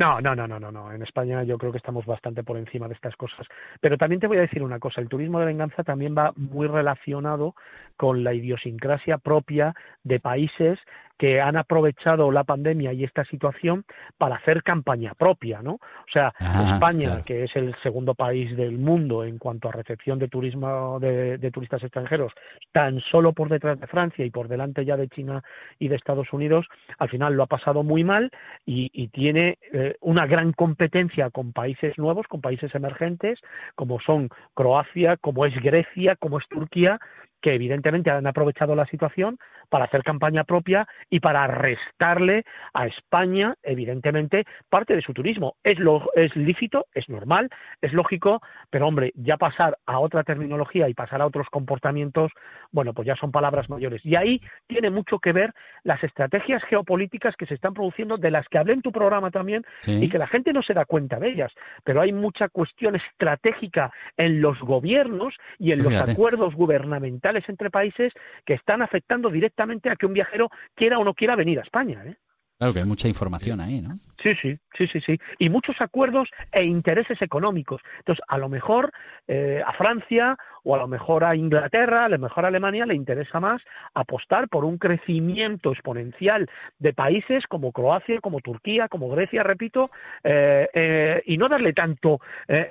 No, 0.00 0.18
no, 0.18 0.34
no, 0.34 0.48
no, 0.48 0.58
no, 0.58 0.72
no. 0.72 0.90
En 0.90 1.02
España 1.02 1.42
yo 1.42 1.58
creo 1.58 1.72
que 1.72 1.76
estamos 1.76 2.06
bastante 2.06 2.42
por 2.42 2.56
encima 2.56 2.88
de 2.88 2.94
estas 2.94 3.14
cosas. 3.16 3.46
Pero 3.82 3.98
también 3.98 4.18
te 4.18 4.28
voy 4.28 4.38
a 4.38 4.40
decir 4.40 4.62
una 4.62 4.78
cosa, 4.78 5.02
el 5.02 5.10
turismo 5.10 5.38
de 5.40 5.44
venganza 5.44 5.84
también 5.84 6.14
va 6.16 6.32
muy 6.36 6.68
relacionado 6.68 7.54
con 7.98 8.24
la 8.24 8.32
idiosincrasia 8.32 9.18
propia 9.18 9.74
de 10.02 10.18
países 10.18 10.78
que 11.20 11.38
han 11.38 11.58
aprovechado 11.58 12.30
la 12.32 12.44
pandemia 12.44 12.94
y 12.94 13.04
esta 13.04 13.26
situación 13.26 13.84
para 14.16 14.36
hacer 14.36 14.62
campaña 14.62 15.12
propia, 15.12 15.60
¿no? 15.60 15.72
O 15.72 16.10
sea, 16.10 16.32
ah, 16.40 16.72
España, 16.72 17.22
que 17.26 17.44
es 17.44 17.54
el 17.56 17.76
segundo 17.82 18.14
país 18.14 18.56
del 18.56 18.78
mundo 18.78 19.22
en 19.22 19.36
cuanto 19.36 19.68
a 19.68 19.72
recepción 19.72 20.18
de 20.18 20.28
turismo 20.28 20.98
de, 20.98 21.50
turistas 21.52 21.82
extranjeros, 21.82 22.32
tan 22.72 23.00
solo 23.00 23.34
por 23.34 23.50
detrás 23.50 23.78
de 23.78 23.86
Francia 23.86 24.24
y 24.24 24.30
por 24.30 24.48
delante 24.48 24.86
ya 24.86 24.96
de 24.96 25.08
China 25.08 25.42
y 25.78 25.88
de 25.88 25.96
Estados 25.96 26.32
Unidos, 26.32 26.64
al 26.98 27.10
final 27.10 27.34
lo 27.34 27.42
ha 27.42 27.48
pasado 27.48 27.82
muy 27.82 28.02
mal 28.02 28.30
y, 28.64 28.88
tiene 29.08 29.58
eh, 29.72 29.96
una 30.00 30.26
gran 30.26 30.52
competencia 30.52 31.28
con 31.30 31.52
países 31.52 31.98
nuevos, 31.98 32.26
con 32.28 32.40
países 32.40 32.74
emergentes, 32.74 33.40
como 33.74 34.00
son 34.00 34.30
Croacia, 34.54 35.16
como 35.18 35.44
es 35.44 35.54
Grecia, 35.60 36.16
como 36.16 36.38
es 36.38 36.48
Turquía, 36.48 36.98
que 37.40 37.54
evidentemente 37.54 38.10
han 38.10 38.26
aprovechado 38.26 38.74
la 38.74 38.86
situación 38.86 39.38
para 39.68 39.84
hacer 39.84 40.02
campaña 40.02 40.44
propia 40.44 40.86
y 41.08 41.20
para 41.20 41.46
restarle 41.46 42.44
a 42.74 42.86
España, 42.86 43.54
evidentemente, 43.62 44.44
parte 44.68 44.94
de 44.94 45.02
su 45.02 45.14
turismo. 45.14 45.54
Es, 45.62 45.78
lo, 45.78 46.10
es 46.14 46.34
lícito, 46.36 46.86
es 46.92 47.08
normal, 47.08 47.48
es 47.80 47.92
lógico, 47.92 48.40
pero 48.68 48.88
hombre, 48.88 49.12
ya 49.14 49.36
pasar 49.36 49.78
a 49.86 50.00
otra 50.00 50.24
terminología 50.24 50.88
y 50.88 50.94
pasar 50.94 51.22
a 51.22 51.26
otros 51.26 51.46
comportamientos, 51.50 52.32
bueno, 52.72 52.92
pues 52.92 53.06
ya 53.06 53.16
son 53.16 53.30
palabras 53.30 53.70
mayores. 53.70 54.04
Y 54.04 54.16
ahí 54.16 54.40
tiene 54.66 54.90
mucho 54.90 55.18
que 55.18 55.32
ver 55.32 55.54
las 55.84 56.02
estrategias 56.02 56.62
geopolíticas 56.64 57.36
que 57.36 57.46
se 57.46 57.54
están 57.54 57.74
produciendo, 57.74 58.16
de 58.16 58.30
las 58.30 58.46
que 58.48 58.58
hablé 58.58 58.74
en 58.74 58.82
tu 58.82 58.92
programa 58.92 59.30
también, 59.30 59.64
y 59.86 60.08
que 60.08 60.18
la 60.18 60.26
gente 60.26 60.52
no 60.52 60.62
se 60.62 60.74
da 60.74 60.84
cuenta 60.84 61.18
de 61.18 61.30
ellas. 61.30 61.52
Pero 61.84 62.00
hay 62.00 62.12
mucha 62.12 62.48
cuestión 62.48 62.96
estratégica 62.96 63.92
en 64.16 64.40
los 64.40 64.58
gobiernos 64.60 65.34
y 65.58 65.72
en 65.72 65.82
los 65.82 65.94
acuerdos 65.94 66.54
gubernamentales 66.54 67.29
entre 67.48 67.70
países 67.70 68.12
que 68.44 68.54
están 68.54 68.82
afectando 68.82 69.30
directamente 69.30 69.90
a 69.90 69.96
que 69.96 70.06
un 70.06 70.12
viajero 70.12 70.50
quiera 70.74 70.98
o 70.98 71.04
no 71.04 71.14
quiera 71.14 71.36
venir 71.36 71.58
a 71.58 71.62
España. 71.62 72.02
¿eh? 72.04 72.16
Claro 72.60 72.74
que 72.74 72.80
hay 72.80 72.84
mucha 72.84 73.08
información 73.08 73.58
ahí, 73.60 73.80
¿no? 73.80 73.94
Sí, 74.22 74.34
sí, 74.34 74.58
sí, 74.76 74.86
sí, 74.88 75.00
sí. 75.00 75.18
Y 75.38 75.48
muchos 75.48 75.80
acuerdos 75.80 76.28
e 76.52 76.62
intereses 76.62 77.22
económicos. 77.22 77.80
Entonces, 78.00 78.22
a 78.28 78.36
lo 78.36 78.50
mejor 78.50 78.92
eh, 79.28 79.62
a 79.66 79.72
Francia 79.72 80.36
o 80.64 80.74
a 80.74 80.78
lo 80.78 80.88
mejor 80.88 81.24
a 81.24 81.34
Inglaterra, 81.36 82.04
a 82.04 82.08
lo 82.08 82.18
mejor 82.18 82.44
a 82.44 82.48
Alemania 82.48 82.86
le 82.86 82.94
interesa 82.94 83.40
más 83.40 83.62
apostar 83.94 84.48
por 84.48 84.64
un 84.64 84.78
crecimiento 84.78 85.72
exponencial 85.72 86.48
de 86.78 86.92
países 86.92 87.46
como 87.46 87.72
Croacia, 87.72 88.20
como 88.20 88.40
Turquía, 88.40 88.88
como 88.88 89.08
Grecia, 89.08 89.42
repito, 89.42 89.90
eh, 90.24 90.68
eh, 90.72 91.22
y 91.26 91.36
no 91.36 91.48
darle 91.48 91.72
tanto 91.72 92.20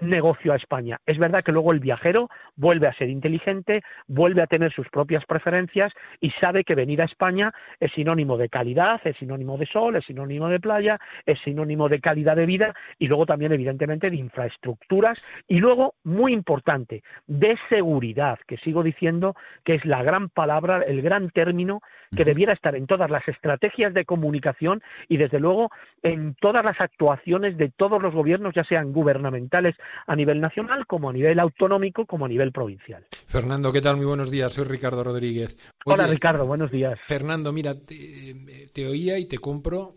negocio 0.01 0.53
a 0.53 0.55
España. 0.55 0.99
Es 1.05 1.17
verdad 1.17 1.43
que 1.43 1.51
luego 1.51 1.71
el 1.71 1.79
viajero 1.79 2.29
vuelve 2.55 2.87
a 2.87 2.93
ser 2.93 3.09
inteligente, 3.09 3.81
vuelve 4.07 4.41
a 4.41 4.47
tener 4.47 4.71
sus 4.73 4.89
propias 4.89 5.25
preferencias 5.25 5.93
y 6.19 6.31
sabe 6.31 6.63
que 6.63 6.75
venir 6.75 7.01
a 7.01 7.05
España 7.05 7.53
es 7.79 7.91
sinónimo 7.93 8.37
de 8.37 8.49
calidad, 8.49 8.99
es 9.03 9.15
sinónimo 9.17 9.57
de 9.57 9.65
sol, 9.65 9.95
es 9.95 10.05
sinónimo 10.05 10.49
de 10.49 10.59
playa, 10.59 10.99
es 11.25 11.39
sinónimo 11.39 11.89
de 11.89 11.99
calidad 11.99 12.35
de 12.35 12.45
vida 12.45 12.73
y 12.97 13.07
luego 13.07 13.25
también, 13.25 13.51
evidentemente, 13.51 14.09
de 14.09 14.17
infraestructuras 14.17 15.23
y 15.47 15.59
luego, 15.59 15.95
muy 16.03 16.33
importante, 16.33 17.03
de 17.27 17.57
seguridad, 17.79 18.37
que 18.45 18.57
sigo 18.57 18.83
diciendo 18.83 19.35
que 19.63 19.75
es 19.75 19.85
la 19.85 20.03
gran 20.03 20.27
palabra, 20.27 20.83
el 20.83 21.01
gran 21.01 21.29
término 21.29 21.81
que 22.13 22.25
debiera 22.25 22.51
estar 22.51 22.75
en 22.75 22.87
todas 22.87 23.09
las 23.09 23.25
estrategias 23.25 23.93
de 23.93 24.03
comunicación 24.03 24.81
y, 25.07 25.15
desde 25.15 25.39
luego, 25.39 25.69
en 26.03 26.35
todas 26.41 26.65
las 26.65 26.81
actuaciones 26.81 27.55
de 27.55 27.69
todos 27.69 28.01
los 28.01 28.13
gobiernos, 28.13 28.53
ya 28.53 28.65
sean 28.65 28.91
gubernamentales 28.91 29.75
a 30.07 30.15
nivel 30.15 30.41
nacional, 30.41 30.85
como 30.87 31.09
a 31.09 31.13
nivel 31.13 31.39
autonómico, 31.39 32.05
como 32.05 32.25
a 32.25 32.27
nivel 32.27 32.51
provincial. 32.51 33.05
Fernando, 33.27 33.71
¿qué 33.71 33.79
tal? 33.79 33.95
Muy 33.95 34.07
buenos 34.07 34.29
días. 34.29 34.51
Soy 34.51 34.65
Ricardo 34.65 35.01
Rodríguez. 35.01 35.57
Hola, 35.85 36.07
Ricardo. 36.07 36.45
Buenos 36.45 36.71
días. 36.71 36.99
Fernando, 37.07 37.53
mira, 37.53 37.75
te 37.75 38.87
oía 38.87 39.19
y 39.19 39.25
te 39.25 39.37
compro 39.37 39.91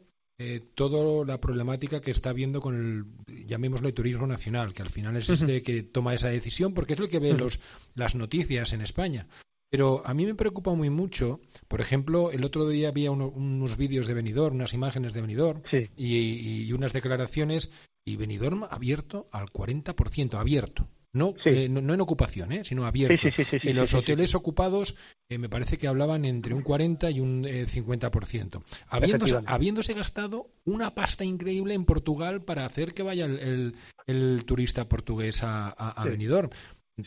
eh, 0.44 0.60
toda 0.74 1.24
la 1.24 1.38
problemática 1.38 2.00
que 2.00 2.10
está 2.10 2.32
viendo 2.32 2.60
con 2.60 2.74
el, 2.74 3.46
llamémoslo, 3.46 3.86
el 3.86 3.94
turismo 3.94 4.26
nacional, 4.26 4.72
que 4.72 4.82
al 4.82 4.90
final 4.90 5.16
es 5.16 5.30
este 5.30 5.62
que 5.62 5.84
toma 5.84 6.14
esa 6.14 6.28
decisión 6.28 6.74
porque 6.74 6.94
es 6.94 7.00
el 7.00 7.08
que 7.08 7.20
ve 7.20 7.32
los, 7.32 7.60
las 7.94 8.16
noticias 8.16 8.72
en 8.72 8.80
España. 8.80 9.28
Pero 9.70 10.02
a 10.04 10.12
mí 10.14 10.26
me 10.26 10.34
preocupa 10.34 10.74
muy 10.74 10.90
mucho, 10.90 11.40
por 11.68 11.80
ejemplo, 11.80 12.32
el 12.32 12.44
otro 12.44 12.68
día 12.68 12.88
había 12.88 13.12
unos 13.12 13.76
vídeos 13.76 14.06
de 14.08 14.14
Benidorm, 14.14 14.56
unas 14.56 14.74
imágenes 14.74 15.14
de 15.14 15.20
Benidorm 15.22 15.62
y, 15.96 16.66
y, 16.66 16.72
unas 16.72 16.92
declaraciones 16.92 17.70
y 18.04 18.16
Benidorm 18.16 18.64
abierto 18.64 19.28
al 19.30 19.46
40%, 19.46 20.34
abierto. 20.34 20.86
No, 21.14 21.34
eh, 21.44 21.68
no, 21.68 21.92
en 21.92 22.00
ocupación, 22.00 22.52
¿eh? 22.52 22.64
sino 22.64 22.86
abierto. 22.86 23.28
en 23.52 23.76
los 23.76 23.92
hoteles 23.92 24.34
ocupados 24.34 24.96
eh, 25.28 25.36
me 25.36 25.50
parece 25.50 25.76
que 25.76 25.86
hablaban 25.86 26.24
entre 26.24 26.54
un 26.54 26.62
40 26.62 27.10
y 27.10 27.20
un 27.20 27.44
50%. 27.44 28.62
Habiéndose, 28.88 29.40
habiéndose 29.44 29.92
gastado 29.92 30.46
una 30.64 30.94
pasta 30.94 31.24
increíble 31.24 31.74
en 31.74 31.84
Portugal 31.84 32.40
para 32.40 32.64
hacer 32.64 32.94
que 32.94 33.02
vaya 33.02 33.26
el, 33.26 33.74
el, 34.06 34.44
turista 34.46 34.88
portugués 34.88 35.42
a, 35.42 35.68
a, 35.68 36.04
Benidorm. 36.06 36.48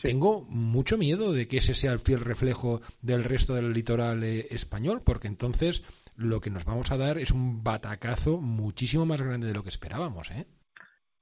Tengo 0.02 0.42
mucho 0.50 0.98
miedo 0.98 1.32
de 1.32 1.48
que 1.48 1.58
ese 1.58 1.74
sea 1.74 1.92
el 1.92 1.98
fiel 1.98 2.20
reflejo 2.20 2.82
del 3.02 3.24
resto 3.24 3.54
del 3.54 3.72
litoral 3.72 4.22
español, 4.22 5.02
porque 5.02 5.26
entonces 5.26 5.82
lo 6.16 6.40
que 6.40 6.50
nos 6.50 6.64
vamos 6.64 6.92
a 6.92 6.96
dar 6.96 7.18
es 7.18 7.32
un 7.32 7.64
batacazo 7.64 8.38
muchísimo 8.38 9.04
más 9.04 9.20
grande 9.20 9.48
de 9.48 9.54
lo 9.54 9.62
que 9.62 9.68
esperábamos, 9.68 10.30
¿eh? 10.30 10.46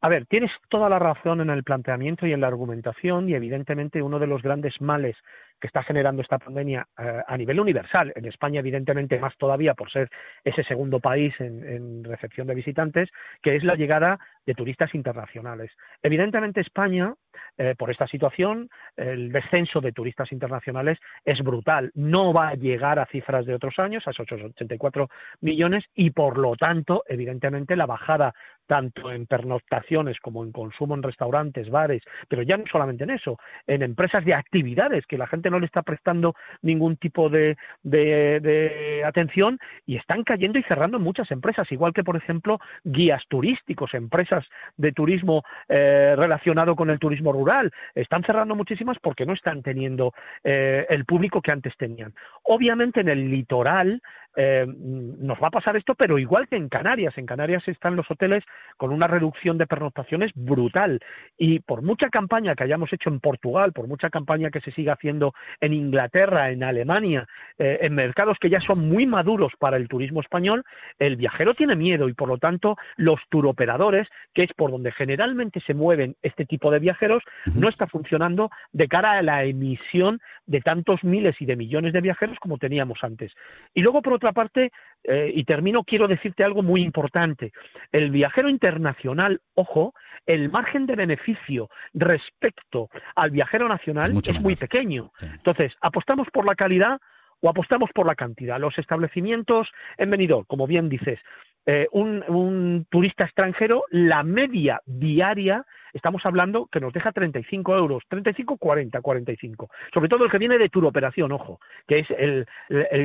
A 0.05 0.09
ver, 0.11 0.27
tienes 0.27 0.51
toda 0.69 0.91
la 0.91 0.99
razón 0.99 1.41
en 1.41 1.49
el 1.49 1.65
planteamiento 1.65 2.27
y 2.27 2.35
en 2.35 2.43
la 2.43 2.49
argumentación 2.49 3.27
y 3.27 3.35
evidentemente 3.35 4.03
uno 4.03 4.19
de 4.19 4.27
los 4.27 4.43
grandes 4.43 4.79
males 4.83 5.17
que 5.59 5.67
está 5.67 5.83
generando 5.83 6.21
esta 6.21 6.39
pandemia 6.39 6.87
eh, 6.99 7.23
a 7.27 7.37
nivel 7.39 7.59
universal, 7.59 8.13
en 8.15 8.27
España 8.27 8.61
evidentemente 8.61 9.19
más 9.19 9.35
todavía 9.39 9.73
por 9.73 9.91
ser 9.91 10.11
ese 10.45 10.63
segundo 10.65 11.01
país 11.01 11.33
en, 11.41 12.05
recepción 12.05 12.47
de 12.47 12.55
visitantes, 12.55 13.09
que 13.41 13.57
es 13.57 13.65
la 13.65 13.77
llegada 13.77 14.19
de 14.45 14.53
turistas 14.53 14.95
internacionales. 14.95 15.71
Evidentemente 16.03 16.61
España, 16.61 17.15
eh, 17.59 17.75
por 17.77 17.91
esta 17.91 18.07
situación, 18.07 18.69
el 18.97 19.33
descenso 19.33 19.81
de 19.81 19.93
turistas 19.93 20.33
internacionales 20.33 20.99
es 21.25 21.41
brutal. 21.43 21.91
No 21.95 22.33
va 22.33 22.49
a 22.49 22.55
llegar 22.55 22.99
a 22.99 23.07
cifras 23.07 23.47
de 23.47 23.55
otros 23.55 23.79
años, 23.79 24.07
a 24.07 24.11
esos 24.11 24.27
84 24.31 25.09
millones, 25.41 25.85
y 25.95 26.11
por 26.11 26.39
lo 26.39 26.57
tanto, 26.57 27.05
evidentemente, 27.09 27.77
la 27.77 27.87
bajada 27.87 28.35
tanto 28.67 29.13
en 29.13 29.27
pernoctaciones 29.27 30.19
como 30.21 30.45
en 30.45 30.53
consumo 30.53 30.95
en 30.95 31.03
restaurantes, 31.03 31.71
bares, 31.71 32.03
pero 32.29 32.43
ya 32.43 32.57
no 32.57 32.65
solamente 32.71 33.05
en 33.05 33.11
eso, 33.11 33.39
en 33.67 33.83
empresas 33.83 34.25
de 34.25 34.35
actividades 34.35 35.07
que 35.07 35.19
la 35.19 35.27
gente 35.27 35.51
no 35.51 35.61
le 35.61 35.67
está 35.67 35.83
prestando 35.83 36.35
ningún 36.63 36.97
tipo 36.97 37.29
de, 37.29 37.57
de, 37.83 39.03
atención 39.05 39.59
y 39.87 39.97
están 39.97 40.25
cayendo 40.25 40.59
y 40.59 40.63
cerrando 40.63 40.99
muchas 40.99 41.31
empresas, 41.31 41.71
igual 41.71 41.93
que 41.93 42.05
por 42.05 42.17
ejemplo 42.17 42.59
guías 42.85 43.23
turísticos, 43.29 43.95
empresas 43.95 44.45
de 44.77 44.93
turismo 44.93 45.43
eh, 45.69 46.15
relacionado 46.17 46.75
con 46.77 46.91
el 46.91 46.99
turismo 46.99 47.24
rural, 47.33 47.73
están 47.95 48.23
cerrando 48.25 48.55
muchísimas 48.55 48.99
porque 48.99 49.27
no 49.27 49.33
están 49.33 49.63
teniendo 49.63 50.13
eh, 50.43 50.87
el 50.89 51.05
público 51.05 51.41
que 51.41 51.53
antes 51.53 51.77
tenían. 51.77 52.15
Obviamente 52.43 53.01
en 53.01 53.09
el 53.09 53.31
litoral 53.31 54.03
eh, 54.37 54.67
nos 54.67 55.39
va 55.43 55.49
a 55.49 55.53
pasar 55.53 55.77
esto, 55.77 55.95
pero 55.95 56.19
igual 56.19 56.49
que 56.49 56.57
en 56.57 56.69
Canarias. 56.69 57.17
En 57.17 57.27
Canarias 57.27 57.67
están 57.69 57.97
los 57.97 58.11
hoteles 58.11 58.45
con 58.77 58.93
una 58.93 59.07
reducción 59.07 59.59
de 59.59 59.67
pernoctaciones 59.67 60.33
brutal. 60.35 61.01
Y 61.39 61.61
por 61.61 61.83
mucha 61.83 62.09
campaña 62.09 62.55
que 62.55 62.65
hayamos 62.65 62.93
hecho 62.93 63.11
en 63.11 63.21
Portugal, 63.21 63.73
por 63.73 63.87
mucha 63.87 64.11
campaña 64.11 64.51
que 64.51 64.61
se 64.61 64.73
siga 64.73 64.95
haciendo 64.95 65.35
en 65.61 65.73
Inglaterra, 65.73 66.51
en 66.51 66.65
Alemania, 66.65 67.27
eh, 67.59 67.79
en 67.83 67.95
mercados 67.95 68.39
que 68.41 68.51
ya 68.51 68.61
son 68.61 68.89
muy 68.89 69.07
maduros 69.07 69.53
para 69.59 69.77
el 69.77 69.89
turismo 69.89 70.21
español, 70.21 70.65
el 70.99 71.17
viajero 71.17 71.55
tiene 71.55 71.77
miedo 71.77 72.09
y 72.09 72.15
por 72.15 72.29
lo 72.29 72.39
tanto 72.39 72.77
los 72.97 73.21
turoperadores, 73.29 74.09
que 74.33 74.43
es 74.45 74.53
por 74.55 74.71
donde 74.71 74.93
generalmente 74.93 75.61
se 75.61 75.75
mueven 75.75 76.17
este 76.23 76.45
tipo 76.45 76.71
de 76.71 76.79
viajeros, 76.79 77.23
no 77.55 77.69
está 77.69 77.87
funcionando 77.87 78.51
de 78.73 78.89
cara 78.89 79.13
a 79.13 79.23
la 79.23 79.45
emisión 79.45 80.21
de 80.47 80.61
tantos 80.61 81.03
miles 81.05 81.37
y 81.41 81.47
de 81.47 81.57
millones 81.57 81.93
de 81.93 82.01
viajeros 82.01 82.39
como 82.39 82.59
teníamos 82.59 82.99
antes. 83.03 83.33
Y 83.75 83.83
luego, 83.83 84.03
por 84.03 84.13
otra 84.25 84.33
parte, 84.33 84.73
eh, 85.05 85.31
y 85.35 85.45
termino, 85.45 85.85
quiero 85.85 86.09
decirte 86.09 86.45
algo 86.45 86.63
muy 86.63 86.83
importante. 86.83 87.53
El 87.93 88.11
viajero 88.11 88.49
internacional, 88.49 89.41
ojo, 89.55 89.93
el 90.25 90.51
margen 90.51 90.87
de 90.87 90.97
beneficio 90.97 91.69
respecto 91.93 92.89
al 93.15 93.31
viajero 93.31 93.69
nacional 93.69 94.17
es, 94.17 94.41
muy 94.41 94.57
pequeño. 94.57 95.13
Entonces, 95.21 95.73
apostamos 95.83 96.29
por 96.33 96.47
la 96.47 96.55
calidad 96.55 96.99
o 97.41 97.51
apostamos 97.51 97.91
por 97.95 98.07
la 98.07 98.15
cantidad. 98.15 98.59
Los 98.59 98.79
establecimientos 98.79 99.69
en 99.99 100.09
Benidorm, 100.09 100.47
como 100.47 100.67
bien 100.67 100.89
dices, 100.89 101.21
eh, 101.67 101.89
un, 101.93 102.87
turista 102.91 103.25
extranjero, 103.25 103.85
la 103.91 104.23
media 104.23 104.81
diaria, 104.85 105.65
estamos 105.93 106.25
hablando 106.27 106.67
que 106.67 106.81
nos 106.81 106.93
deja 106.93 107.13
35 107.13 107.77
euros, 107.77 108.03
35, 108.09 108.59
40, 108.59 109.01
45. 109.01 109.71
Sobre 109.93 110.09
todo 110.09 110.25
el 110.25 110.31
que 110.31 110.39
viene 110.39 110.59
de 110.59 110.69
turoperación, 110.69 111.33
ojo, 111.33 111.61
que 111.89 112.01
es 112.01 112.07
el, 112.11 112.47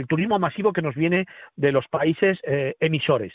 turismo 0.07 0.39
masivo 0.39 0.73
que 0.73 0.81
nos 0.81 0.95
viene 0.95 1.25
de 1.55 1.71
los 1.71 1.87
países 1.87 2.37
eh, 2.43 2.75
emisores. 2.79 3.33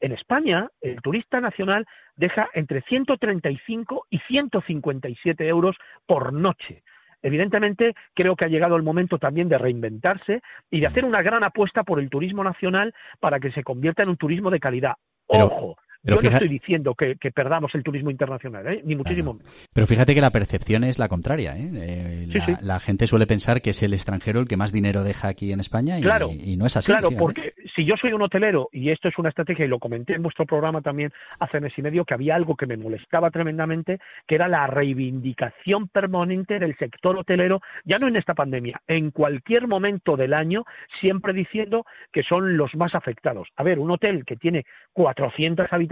En 0.00 0.12
España, 0.12 0.68
el 0.80 1.00
turista 1.00 1.40
nacional 1.40 1.86
deja 2.16 2.48
entre 2.54 2.82
135 2.82 4.06
y 4.10 4.18
157 4.18 5.46
euros 5.46 5.76
por 6.06 6.32
noche. 6.32 6.82
Evidentemente, 7.22 7.94
creo 8.14 8.36
que 8.36 8.44
ha 8.44 8.48
llegado 8.48 8.76
el 8.76 8.82
momento 8.82 9.18
también 9.18 9.48
de 9.48 9.58
reinventarse 9.58 10.42
y 10.70 10.80
de 10.80 10.86
hacer 10.86 11.04
una 11.04 11.22
gran 11.22 11.44
apuesta 11.44 11.84
por 11.84 12.00
el 12.00 12.10
turismo 12.10 12.42
nacional 12.42 12.94
para 13.20 13.40
que 13.40 13.52
se 13.52 13.62
convierta 13.62 14.02
en 14.02 14.10
un 14.10 14.16
turismo 14.16 14.50
de 14.50 14.60
calidad. 14.60 14.94
Ojo, 15.26 15.76
yo 16.02 16.20
no 16.20 16.28
estoy 16.28 16.48
diciendo 16.48 16.94
que, 16.94 17.16
perdamos 17.32 17.74
el 17.74 17.82
turismo 17.82 18.10
internacional, 18.10 18.66
¿eh? 18.66 18.82
ni 18.84 18.96
muchísimo 18.96 19.34
menos. 19.34 19.68
Pero 19.72 19.86
fíjate 19.86 20.14
que 20.14 20.20
la 20.20 20.30
percepción 20.30 20.84
es 20.84 20.98
la 20.98 21.08
contraria. 21.08 21.56
¿eh? 21.56 21.70
eh 21.74 22.56
la, 22.60 22.80
gente 22.80 23.06
suele 23.06 23.26
pensar 23.26 23.62
que 23.62 23.70
es 23.70 23.82
el 23.82 23.94
extranjero 23.94 24.40
el 24.40 24.48
que 24.48 24.56
más 24.56 24.72
dinero 24.72 25.04
deja 25.04 25.28
aquí 25.28 25.52
en 25.52 25.60
España 25.60 25.98
y, 25.98 26.56
no 26.56 26.66
es 26.66 26.76
así. 26.76 26.92
Claro, 26.92 27.10
porque 27.16 27.54
si 27.74 27.84
yo 27.84 27.94
soy 28.00 28.12
un 28.12 28.22
hotelero, 28.22 28.68
y 28.72 28.90
esto 28.90 29.08
es 29.08 29.18
una 29.18 29.30
estrategia, 29.30 29.64
y 29.64 29.68
lo 29.68 29.78
comenté 29.78 30.14
en 30.14 30.22
vuestro 30.22 30.44
programa 30.44 30.82
también 30.82 31.12
hace 31.38 31.60
mes 31.60 31.72
y 31.76 31.82
medio, 31.82 32.04
que 32.04 32.14
había 32.14 32.34
algo 32.34 32.56
que 32.56 32.66
me 32.66 32.76
molestaba 32.76 33.30
tremendamente, 33.30 33.98
que 34.26 34.34
era 34.34 34.48
la 34.48 34.66
reivindicación 34.66 35.88
permanente 35.88 36.58
del 36.58 36.76
sector 36.76 37.16
hotelero, 37.16 37.60
ya 37.84 37.98
no 37.98 38.08
en 38.08 38.16
esta 38.16 38.34
pandemia, 38.34 38.80
en 38.88 39.10
cualquier 39.10 39.68
momento 39.68 40.16
del 40.16 40.34
año, 40.34 40.64
siempre 41.00 41.32
diciendo 41.32 41.86
que 42.12 42.22
son 42.22 42.56
los 42.56 42.74
más 42.74 42.94
afectados. 42.94 43.48
A 43.56 43.62
ver, 43.62 43.78
un 43.78 43.90
hotel 43.90 44.24
que 44.24 44.36
tiene 44.36 44.64
400 44.92 45.72
habitaciones, 45.72 45.91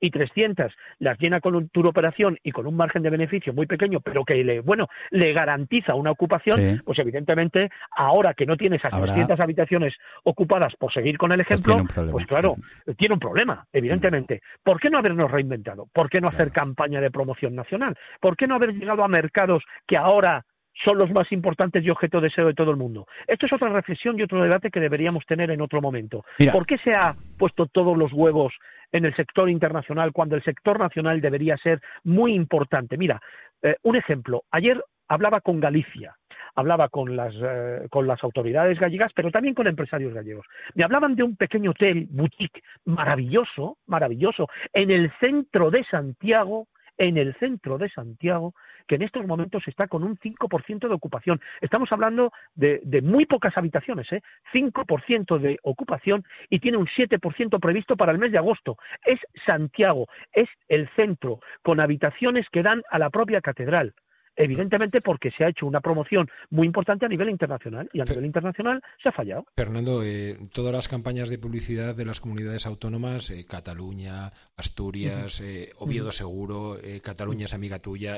y 0.00 0.10
300 0.10 0.72
las 0.98 1.18
llena 1.18 1.40
con 1.40 1.54
un 1.54 1.68
tour 1.68 1.86
operación 1.86 2.38
y 2.42 2.52
con 2.52 2.66
un 2.66 2.76
margen 2.76 3.02
de 3.02 3.10
beneficio 3.10 3.52
muy 3.52 3.66
pequeño, 3.66 4.00
pero 4.00 4.24
que 4.24 4.34
le, 4.42 4.60
bueno, 4.60 4.88
le 5.10 5.32
garantiza 5.32 5.94
una 5.94 6.10
ocupación, 6.10 6.82
pues 6.84 6.98
evidentemente 6.98 7.70
ahora 7.96 8.34
que 8.34 8.46
no 8.46 8.56
tiene 8.56 8.76
esas 8.76 8.92
300 8.98 9.38
habitaciones 9.40 9.94
ocupadas 10.24 10.74
por 10.76 10.92
seguir 10.92 11.18
con 11.18 11.32
el 11.32 11.44
pues 11.44 11.60
ejemplo, 11.60 11.84
pues, 12.10 12.26
claro, 12.26 12.56
tiene 12.96 13.14
un 13.14 13.20
problema, 13.20 13.66
evidentemente. 13.72 14.42
¿Por 14.62 14.80
qué 14.80 14.90
no 14.90 14.98
habernos 14.98 15.30
reinventado? 15.30 15.86
¿Por 15.92 16.08
qué 16.10 16.20
no 16.20 16.28
hacer 16.28 16.50
campaña 16.52 17.00
de 17.00 17.10
promoción 17.10 17.54
nacional? 17.54 17.96
¿Por 18.20 18.36
qué 18.36 18.46
no 18.46 18.54
haber 18.54 18.74
llegado 18.74 19.04
a 19.04 19.08
mercados 19.08 19.62
que 19.86 19.96
ahora 19.96 20.44
son 20.84 20.98
los 20.98 21.10
más 21.10 21.30
importantes 21.32 21.84
y 21.84 21.90
objeto 21.90 22.20
de 22.20 22.28
deseo 22.28 22.46
de 22.46 22.54
todo 22.54 22.70
el 22.70 22.76
mundo. 22.76 23.06
Esto 23.26 23.46
es 23.46 23.52
otra 23.52 23.68
reflexión 23.68 24.18
y 24.18 24.22
otro 24.22 24.42
debate 24.42 24.70
que 24.70 24.80
deberíamos 24.80 25.24
tener 25.26 25.50
en 25.50 25.60
otro 25.60 25.80
momento. 25.80 26.24
¿Por 26.52 26.66
qué 26.66 26.78
se 26.78 26.94
ha 26.94 27.14
puesto 27.38 27.66
todos 27.66 27.96
los 27.96 28.12
huevos 28.12 28.54
en 28.90 29.04
el 29.04 29.14
sector 29.14 29.48
internacional 29.48 30.12
cuando 30.12 30.36
el 30.36 30.42
sector 30.42 30.78
nacional 30.78 31.20
debería 31.20 31.56
ser 31.58 31.80
muy 32.04 32.34
importante? 32.34 32.96
Mira, 32.96 33.20
eh, 33.62 33.76
un 33.82 33.96
ejemplo. 33.96 34.44
Ayer 34.50 34.82
hablaba 35.08 35.40
con 35.40 35.60
Galicia, 35.60 36.16
hablaba 36.54 36.88
con 36.88 37.16
las, 37.16 37.34
eh, 37.34 37.86
con 37.90 38.06
las 38.06 38.22
autoridades 38.24 38.78
gallegas, 38.78 39.12
pero 39.14 39.30
también 39.30 39.54
con 39.54 39.66
empresarios 39.66 40.12
gallegos. 40.14 40.46
Me 40.74 40.84
hablaban 40.84 41.14
de 41.14 41.22
un 41.22 41.36
pequeño 41.36 41.70
hotel, 41.70 42.06
boutique, 42.10 42.62
maravilloso, 42.84 43.78
maravilloso, 43.86 44.48
en 44.72 44.90
el 44.90 45.12
centro 45.20 45.70
de 45.70 45.84
Santiago, 45.84 46.66
en 46.98 47.16
el 47.16 47.34
centro 47.34 47.78
de 47.78 47.88
Santiago, 47.90 48.54
que 48.86 48.96
en 48.96 49.02
estos 49.02 49.26
momentos 49.26 49.62
está 49.66 49.88
con 49.88 50.02
un 50.02 50.16
5% 50.18 50.88
de 50.88 50.94
ocupación. 50.94 51.40
Estamos 51.60 51.90
hablando 51.92 52.32
de, 52.54 52.80
muy 53.02 53.26
pocas 53.26 53.56
habitaciones, 53.56 54.10
¿eh? 54.12 54.22
5% 54.52 55.38
de 55.38 55.58
ocupación 55.62 56.24
y 56.50 56.60
tiene 56.60 56.78
un 56.78 56.86
7% 56.86 57.60
previsto 57.60 57.96
para 57.96 58.12
el 58.12 58.18
mes 58.18 58.32
de 58.32 58.38
agosto. 58.38 58.76
Es 59.04 59.20
Santiago, 59.46 60.06
es 60.32 60.48
el 60.68 60.88
centro, 60.96 61.40
con 61.62 61.80
habitaciones 61.80 62.48
que 62.50 62.62
dan 62.62 62.82
a 62.90 62.98
la 62.98 63.10
propia 63.10 63.40
catedral. 63.40 63.94
Evidentemente 64.36 65.00
porque 65.00 65.30
se 65.30 65.44
ha 65.44 65.48
hecho 65.48 65.66
una 65.66 65.80
promoción 65.80 66.28
muy 66.50 66.66
importante 66.66 67.04
a 67.04 67.08
nivel 67.08 67.28
internacional 67.28 67.88
y 67.92 68.00
a 68.00 68.04
nivel 68.04 68.24
internacional 68.24 68.80
se 69.02 69.10
ha 69.10 69.12
fallado. 69.12 69.44
Fernando, 69.54 70.02
eh, 70.02 70.38
todas 70.52 70.72
las 70.72 70.88
campañas 70.88 71.28
de 71.28 71.38
publicidad 71.38 71.94
de 71.94 72.06
las 72.06 72.20
comunidades 72.20 72.66
autónomas, 72.66 73.30
eh, 73.30 73.44
Cataluña, 73.46 74.32
Asturias, 74.56 75.40
eh, 75.40 75.72
Oviedo 75.78 76.12
Seguro, 76.12 76.78
Cataluña 77.02 77.44
es 77.44 77.54
amiga 77.54 77.78
tuya, 77.78 78.16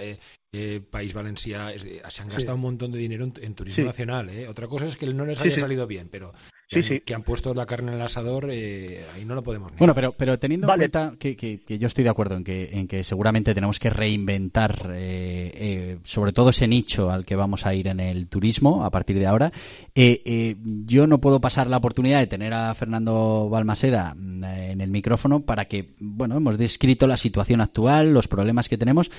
País 0.90 1.14
Valencia, 1.14 1.72
se 1.78 2.22
han 2.22 2.28
gastado 2.28 2.54
un 2.54 2.62
montón 2.62 2.92
de 2.92 2.98
dinero 2.98 3.24
en, 3.40 3.54
turismo 3.54 3.84
nacional. 3.84 4.30
Otra 4.48 4.68
cosa 4.68 4.86
es 4.86 4.96
que 4.96 5.06
no 5.06 5.26
les 5.26 5.40
haya 5.40 5.56
salido 5.56 5.86
bien, 5.86 6.08
pero 6.10 6.32
que, 6.68 7.14
han, 7.14 7.22
puesto 7.22 7.54
la 7.54 7.66
carne 7.66 7.92
en 7.92 7.98
el 7.98 8.02
asador, 8.02 8.48
eh, 8.50 9.04
ahí 9.14 9.24
no 9.24 9.34
lo 9.34 9.42
podemos 9.42 9.70
negar. 9.70 9.78
Bueno, 9.78 9.94
pero, 9.94 10.12
pero 10.12 10.38
teniendo 10.38 10.68
en 10.68 10.78
cuenta 10.78 11.14
que, 11.18 11.36
que, 11.36 11.78
yo 11.78 11.86
estoy 11.86 12.04
de 12.04 12.10
acuerdo 12.10 12.36
en 12.36 12.44
que, 12.44 12.70
en 12.72 12.88
que 12.88 13.04
seguramente 13.04 13.54
tenemos 13.54 13.78
que 13.78 13.90
reinventar 13.90 14.90
eh, 14.94 15.52
eh, 15.54 15.98
sobre 16.04 16.32
todo 16.32 16.50
ese 16.50 16.66
nicho 16.66 17.10
al 17.10 17.24
que 17.24 17.36
vamos 17.36 17.66
a 17.66 17.74
ir 17.74 17.88
en 17.88 18.00
el 18.00 18.28
turismo 18.28 18.84
a 18.84 18.90
partir 18.90 19.18
de 19.18 19.26
ahora, 19.26 19.52
yo 19.94 21.06
no 21.06 21.18
puedo 21.18 21.40
pasar 21.40 21.68
la 21.68 21.76
oportunidad 21.76 22.20
de 22.20 22.26
tener 22.26 22.52
a 22.54 22.74
Fernando 22.74 23.48
Balmaseda 23.50 24.14
mm, 24.14 24.44
en 24.44 24.80
el 24.80 24.90
micrófono 24.90 25.40
para 25.40 25.66
que, 25.66 25.90
bueno, 26.00 26.36
hemos 26.36 26.58
descrito 26.58 27.06
la 27.06 27.16
situación 27.16 27.60
actual, 27.60 28.12
los 28.12 28.28
problemas 28.28 28.68
que 28.68 28.78
tenemos, 28.78 29.10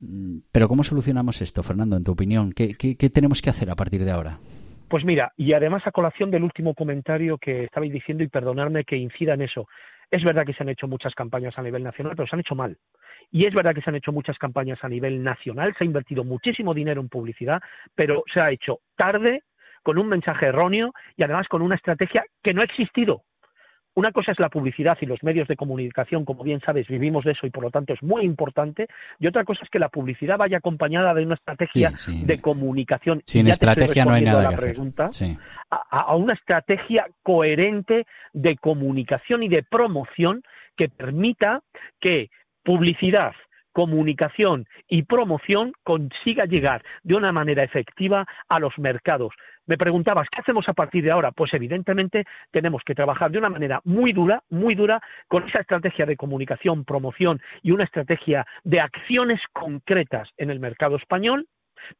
mm, 0.00 0.38
pero 0.52 0.68
¿cómo 0.68 0.84
solucionamos 0.84 1.40
esto, 1.40 1.62
Fernando, 1.62 1.96
en 1.96 2.04
tu 2.04 2.12
opinión? 2.12 2.52
¿Qué, 2.52 2.74
qué 2.74 3.10
tenemos 3.10 3.42
que 3.42 3.50
hacer 3.50 3.70
a 3.70 3.76
partir 3.76 4.04
de 4.04 4.10
ahora? 4.10 4.38
Pues 4.90 5.04
mira, 5.04 5.32
y 5.36 5.52
además 5.52 5.86
a 5.86 5.92
colación 5.92 6.32
del 6.32 6.42
último 6.42 6.74
comentario 6.74 7.38
que 7.38 7.62
estabais 7.62 7.92
diciendo 7.92 8.24
y 8.24 8.28
perdonadme 8.28 8.82
que 8.82 8.96
incida 8.96 9.34
en 9.34 9.42
eso, 9.42 9.68
es 10.10 10.24
verdad 10.24 10.44
que 10.44 10.52
se 10.52 10.64
han 10.64 10.68
hecho 10.68 10.88
muchas 10.88 11.14
campañas 11.14 11.56
a 11.56 11.62
nivel 11.62 11.84
nacional, 11.84 12.14
pero 12.16 12.26
se 12.26 12.34
han 12.34 12.40
hecho 12.40 12.56
mal. 12.56 12.76
Y 13.30 13.46
es 13.46 13.54
verdad 13.54 13.72
que 13.72 13.82
se 13.82 13.90
han 13.90 13.94
hecho 13.94 14.10
muchas 14.10 14.36
campañas 14.36 14.82
a 14.82 14.88
nivel 14.88 15.22
nacional, 15.22 15.76
se 15.78 15.84
ha 15.84 15.86
invertido 15.86 16.24
muchísimo 16.24 16.74
dinero 16.74 17.00
en 17.00 17.08
publicidad, 17.08 17.62
pero 17.94 18.24
se 18.34 18.40
ha 18.40 18.50
hecho 18.50 18.80
tarde, 18.96 19.44
con 19.84 19.96
un 19.96 20.08
mensaje 20.08 20.46
erróneo 20.46 20.92
y 21.16 21.22
además 21.22 21.46
con 21.46 21.62
una 21.62 21.76
estrategia 21.76 22.24
que 22.42 22.52
no 22.52 22.60
ha 22.60 22.64
existido 22.64 23.22
una 23.94 24.12
cosa 24.12 24.32
es 24.32 24.38
la 24.38 24.48
publicidad 24.48 24.96
y 25.00 25.06
los 25.06 25.22
medios 25.22 25.48
de 25.48 25.56
comunicación, 25.56 26.24
como 26.24 26.44
bien 26.44 26.60
sabes, 26.60 26.86
vivimos 26.86 27.24
de 27.24 27.32
eso 27.32 27.46
y 27.46 27.50
por 27.50 27.64
lo 27.64 27.70
tanto 27.70 27.92
es 27.92 28.02
muy 28.02 28.22
importante. 28.24 28.86
Y 29.18 29.26
otra 29.26 29.44
cosa 29.44 29.64
es 29.64 29.70
que 29.70 29.78
la 29.78 29.88
publicidad 29.88 30.38
vaya 30.38 30.58
acompañada 30.58 31.12
de 31.14 31.24
una 31.24 31.34
estrategia 31.34 31.92
de 32.06 32.40
comunicación. 32.40 33.22
Sin 33.24 33.48
estrategia 33.48 34.04
no 34.04 34.12
hay 34.12 34.22
nada 34.22 34.48
que 34.50 34.56
pregunta, 34.56 35.06
hacer. 35.06 35.36
a 35.70 36.14
una 36.14 36.34
estrategia 36.34 37.06
coherente 37.22 38.06
de 38.32 38.56
comunicación 38.56 39.42
y 39.42 39.48
de 39.48 39.62
promoción 39.62 40.42
que 40.76 40.88
permita 40.88 41.62
que 42.00 42.30
publicidad, 42.62 43.32
comunicación 43.72 44.66
y 44.88 45.02
promoción 45.02 45.72
consiga 45.84 46.44
llegar 46.44 46.82
de 47.02 47.14
una 47.14 47.32
manera 47.32 47.62
efectiva 47.62 48.26
a 48.48 48.58
los 48.58 48.78
mercados. 48.78 49.32
Me 49.66 49.78
preguntabas, 49.78 50.28
¿qué 50.30 50.40
hacemos 50.40 50.68
a 50.68 50.72
partir 50.72 51.04
de 51.04 51.12
ahora? 51.12 51.30
Pues 51.32 51.54
evidentemente 51.54 52.24
tenemos 52.50 52.82
que 52.84 52.94
trabajar 52.94 53.30
de 53.30 53.38
una 53.38 53.50
manera 53.50 53.80
muy 53.84 54.12
dura, 54.12 54.42
muy 54.50 54.74
dura, 54.74 55.00
con 55.28 55.48
esa 55.48 55.60
estrategia 55.60 56.06
de 56.06 56.16
comunicación, 56.16 56.84
promoción 56.84 57.40
y 57.62 57.70
una 57.70 57.84
estrategia 57.84 58.46
de 58.64 58.80
acciones 58.80 59.40
concretas 59.52 60.28
en 60.38 60.50
el 60.50 60.58
mercado 60.58 60.96
español 60.96 61.46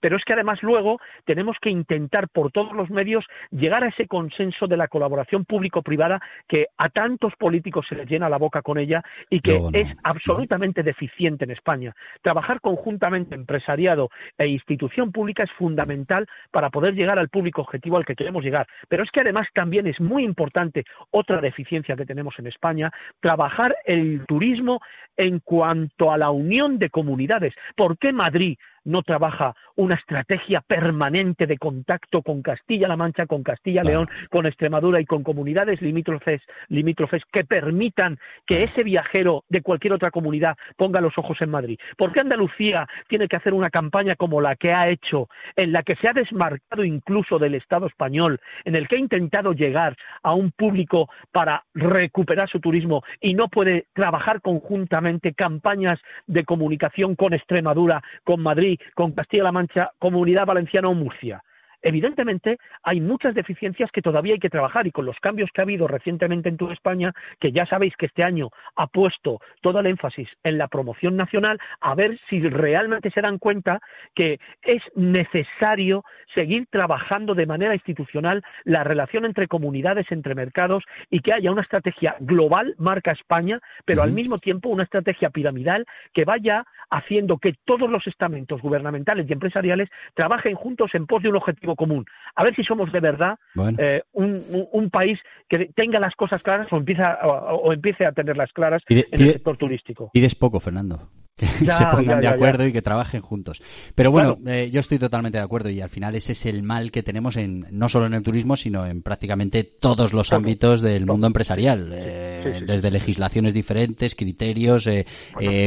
pero 0.01 0.17
es 0.17 0.25
que 0.25 0.33
además 0.33 0.63
luego 0.63 0.99
tenemos 1.25 1.57
que 1.61 1.71
intentar 1.71 2.29
por 2.29 2.53
todos 2.53 2.73
los 2.73 2.91
medios 2.91 3.25
llegar 3.51 3.85
a 3.85 3.89
ese 3.89 4.07
consenso 4.07 4.67
de 4.67 4.77
la 4.77 4.89
colaboración 4.89 5.45
público-privada 5.45 6.21
que 6.49 6.67
a 6.77 6.89
tantos 6.89 7.35
políticos 7.37 7.87
se 7.89 7.95
les 7.95 8.09
llena 8.09 8.29
la 8.29 8.39
boca 8.39 8.63
con 8.63 8.79
ella 8.79 9.03
y 9.29 9.41
que 9.41 9.61
es 9.73 9.89
absolutamente 10.03 10.83
deficiente 10.83 11.45
en 11.45 11.51
España. 11.51 11.95
Trabajar 12.23 12.61
conjuntamente 12.61 13.35
empresariado 13.35 14.11
e 14.39 14.47
institución 14.47 15.13
pública 15.13 15.43
es 15.43 15.53
fundamental 15.53 16.27
para 16.51 16.71
poder 16.71 16.95
llegar 16.95 17.19
al 17.19 17.29
público 17.29 17.63
objetivo 17.63 17.97
al 17.97 18.05
que 18.05 18.17
queremos 18.17 18.45
llegar. 18.45 18.67
Pero 18.89 19.03
es 19.03 19.11
que 19.11 19.21
además 19.21 19.47
también 19.55 19.87
es 19.87 20.01
muy 20.01 20.25
importante 20.25 20.85
otra 21.11 21.41
deficiencia 21.41 21.97
que 21.97 22.07
tenemos 22.07 22.39
en 22.39 22.47
España, 22.47 22.91
trabajar 23.21 23.77
el 23.85 24.25
turismo 24.27 24.81
en 25.17 25.41
cuanto 25.41 26.11
a 26.13 26.19
la 26.19 26.31
unión 26.31 26.79
de 26.79 26.91
comunidades. 26.91 27.55
¿Por 27.77 27.99
qué 27.99 28.13
Madrid 28.13 28.57
no 28.85 29.03
trabaja 29.03 29.55
una 29.77 29.95
estrategia 29.95 30.61
permanente 30.61 31.47
de 31.47 31.59
contacto 31.59 32.23
con 32.23 32.43
Castilla-La 32.43 32.97
Mancha, 32.97 33.27
con 33.27 33.43
Castilla-León, 33.43 34.09
con 34.31 34.47
Extremadura 34.47 35.01
y 35.01 35.07
con 35.07 35.23
comunidades 35.23 35.81
limítrofes, 35.81 36.43
limítrofes 36.69 37.23
que 37.33 37.45
permitan 37.45 38.19
que 38.47 38.63
ese 38.63 38.83
viajero 38.83 39.45
de 39.49 39.63
cualquier 39.63 39.95
otra 39.95 40.11
comunidad 40.11 40.57
ponga 40.77 41.01
los 41.01 41.17
ojos 41.19 41.41
en 41.41 41.51
Madrid. 41.51 41.79
¿Por 41.97 42.13
qué 42.13 42.21
Andalucía 42.21 42.87
tiene 43.09 43.29
que 43.29 43.37
hacer 43.37 43.55
una 43.55 43.71
campaña 43.71 44.17
como 44.17 44.41
la 44.41 44.57
que 44.57 44.73
ha 44.73 44.89
hecho, 44.89 45.29
en 45.57 45.73
la 45.73 45.83
que 45.83 45.97
se 45.97 46.09
ha 46.09 46.13
desmarcado 46.13 46.85
incluso 46.85 47.39
del 47.39 47.55
Estado 47.55 47.87
español, 47.87 48.41
en 48.65 48.77
el 48.77 48.89
que 48.89 48.97
ha 48.97 49.01
intentado 49.01 49.53
llegar 49.53 49.97
a 50.23 50.35
un 50.35 50.51
público 50.53 51.09
para 51.33 51.65
recuperar 51.75 52.49
su 52.49 52.61
turismo 52.61 53.03
y 53.21 53.35
no 53.35 53.49
puede 53.49 53.87
trabajar 53.95 54.41
conjuntamente 54.41 55.35
campañas 55.35 55.99
de 56.27 56.45
comunicación 56.45 57.17
con 57.17 57.35
Extremadura, 57.35 58.03
con 58.25 58.41
Madrid, 58.43 58.70
con 58.95 59.13
Castilla-La 59.13 59.53
Mancha, 59.53 59.93
Comunidad 59.99 60.47
Valenciana 60.47 60.89
o 60.89 60.95
Murcia. 60.95 61.43
Evidentemente, 61.83 62.59
hay 62.83 63.01
muchas 63.01 63.35
deficiencias 63.35 63.91
que 63.91 64.03
todavía 64.03 64.35
hay 64.35 64.39
que 64.39 64.51
trabajar 64.51 64.87
y 64.87 64.91
con 64.91 65.07
los 65.07 65.19
cambios 65.21 65.51
que 65.53 65.61
ha 65.61 65.65
habido 65.65 65.89
recientemente 65.89 66.49
en 66.49 66.57
toda 66.57 66.75
España, 66.75 67.13
que 67.39 67.53
ya 67.53 67.67
sabéis 67.67 67.97
que 67.97 68.07
este 68.07 68.23
año 68.23 68.51
ha 68.77 68.87
puesto 68.87 69.41
todo 69.63 69.81
el 69.81 69.87
énfasis 69.87 70.29
en 70.45 70.59
la 70.59 70.69
promoción 70.69 71.17
nacional, 71.17 71.59
a 71.81 71.95
ver 71.95 72.19
si 72.29 72.41
realmente 72.41 73.11
se 73.11 73.21
dan 73.21 73.39
cuenta 73.39 73.81
que 74.15 74.39
es 74.63 74.83
necesario 74.95 76.05
seguir 76.35 76.67
trabajando 76.71 77.35
de 77.35 77.47
manera 77.47 77.75
institucional 77.75 78.43
la 78.65 78.85
relación 78.85 79.25
entre 79.25 79.49
comunidades, 79.49 80.07
entre 80.11 80.35
mercados 80.35 80.85
y 81.11 81.21
que 81.21 81.33
haya 81.33 81.51
una 81.51 81.63
estrategia 81.63 82.17
global, 82.21 82.75
marca 82.79 83.13
España, 83.13 83.59
pero 83.85 84.03
al 84.03 84.13
mismo 84.13 84.39
tiempo 84.39 84.69
una 84.69 84.85
estrategia 84.85 85.31
piramidal 85.31 85.87
que 86.13 86.25
vaya 86.25 86.65
haciendo 86.91 87.39
que 87.39 87.55
todos 87.65 87.89
los 87.89 88.07
estamentos 88.07 88.61
gubernamentales 88.61 89.29
y 89.29 89.33
empresariales 89.33 89.89
trabajen 90.15 90.55
juntos 90.55 90.91
en 90.95 91.07
pos 91.07 91.23
de 91.23 91.29
un 91.29 91.37
objetivo 91.37 91.70
común. 91.77 92.05
A 92.35 92.45
ver 92.45 92.55
si 92.55 92.63
somos 92.63 92.93
de 92.93 93.01
verdad 93.01 93.39
eh, 93.79 94.03
un, 94.13 94.91
país 94.91 95.19
que 95.49 95.71
tenga 95.75 95.99
las 96.01 96.15
cosas 96.15 96.43
claras 96.43 96.73
o, 96.73 96.77
empieza, 96.77 97.19
o, 97.25 97.73
empiece 97.73 98.05
a 98.05 98.13
tenerlas 98.13 98.53
claras 98.53 98.83
en 98.89 99.05
el 99.13 99.33
sector 99.33 99.57
turístico. 99.57 100.11
Y 100.15 100.21
poco, 100.35 100.61
Fernando 100.61 101.09
que 101.41 101.47
se 101.73 101.87
pongan 101.87 102.21
de 102.21 102.29
acuerdo 102.29 102.67
y 102.67 102.73
que 102.73 102.83
trabajen 102.83 103.23
juntos. 103.23 103.63
Pero 103.95 104.11
bueno, 104.11 104.39
eh, 104.47 104.71
yo 104.73 104.81
estoy 104.81 104.99
totalmente 104.99 105.39
de 105.39 105.45
acuerdo 105.45 105.71
y 105.71 105.81
al 105.81 105.89
final 105.89 106.15
ese 106.15 106.33
es 106.33 106.45
el 106.47 106.63
mal 106.63 106.91
que 106.91 107.03
tenemos 107.03 107.37
en 107.37 107.67
no 107.71 107.89
solo 107.89 108.07
en 108.07 108.15
el 108.15 108.23
turismo, 108.23 108.57
sino 108.57 108.87
en 108.87 109.03
prácticamente 109.03 109.65
todos 109.65 110.13
los 110.13 110.33
ámbitos 110.33 110.83
del 110.83 111.07
mundo 111.07 111.27
empresarial, 111.27 111.91
eh, 111.95 112.63
desde 112.67 112.91
legislaciones 112.91 113.55
diferentes, 113.55 114.15
criterios, 114.15 114.87
eh, 114.87 115.07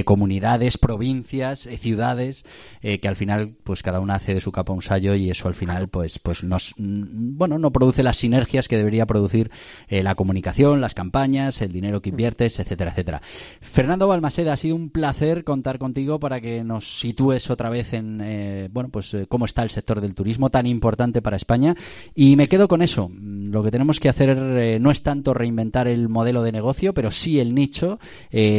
comunidades, 0.06 0.78
provincias, 0.78 1.62
ciudades, 1.62 2.46
que 2.82 3.08
al 3.08 3.16
final 3.16 3.56
pues 3.64 3.82
cada 3.82 4.00
una 4.00 4.16
hace 4.16 4.34
de 4.34 4.42
su 4.42 4.52
capa 4.52 4.74
un 4.74 4.82
sallo 4.82 5.16
y 5.16 5.30
eso 5.30 5.48
al 5.48 5.56
final 5.56 5.88
pues 5.88 6.20
pues 6.20 6.44
nos 6.44 6.74
mm, 6.78 7.38
bueno 7.38 7.58
no 7.58 7.72
produce 7.72 8.04
las 8.04 8.18
sinergias 8.18 8.68
que 8.68 8.78
debería 8.78 9.06
producir 9.06 9.50
la 9.90 10.16
comunicación, 10.16 10.82
las 10.82 10.94
campañas, 10.94 11.62
el 11.62 11.72
dinero 11.72 12.02
que 12.02 12.10
inviertes, 12.10 12.60
etcétera, 12.60 12.92
etcétera. 12.92 13.22
Fernando 13.62 14.08
Balmaseda, 14.08 14.54
ha 14.54 14.58
sido 14.58 14.76
un 14.76 14.90
placer 14.90 15.44
con 15.44 15.63
contar 15.64 15.80
contigo 15.80 16.20
para 16.20 16.42
que 16.42 16.62
nos 16.62 17.00
sitúes 17.00 17.50
otra 17.50 17.70
vez 17.70 17.94
en 17.94 18.20
eh, 18.22 18.68
bueno 18.70 18.90
pues 18.90 19.14
eh, 19.14 19.28
cómo 19.30 19.46
está 19.46 19.64
el 19.64 19.70
sector 19.70 20.02
del 20.02 20.14
turismo 20.14 20.50
tan 20.50 20.68
importante 20.68 21.22
para 21.22 21.38
España. 21.38 21.74
Y 22.14 22.36
me 22.36 22.50
quedo 22.50 22.68
con 22.68 22.82
eso. 22.82 23.10
Lo 23.18 23.64
que 23.64 23.72
tenemos 23.72 24.02
que 24.02 24.10
hacer 24.10 24.38
eh, 24.38 24.80
no 24.82 24.92
es 24.92 25.04
tanto 25.04 25.34
reinventar 25.34 25.88
el 25.88 26.10
modelo 26.10 26.44
de 26.44 26.52
negocio 26.52 26.94
pero 26.94 27.12
sí 27.12 27.40
el 27.40 27.56
nicho 27.56 27.98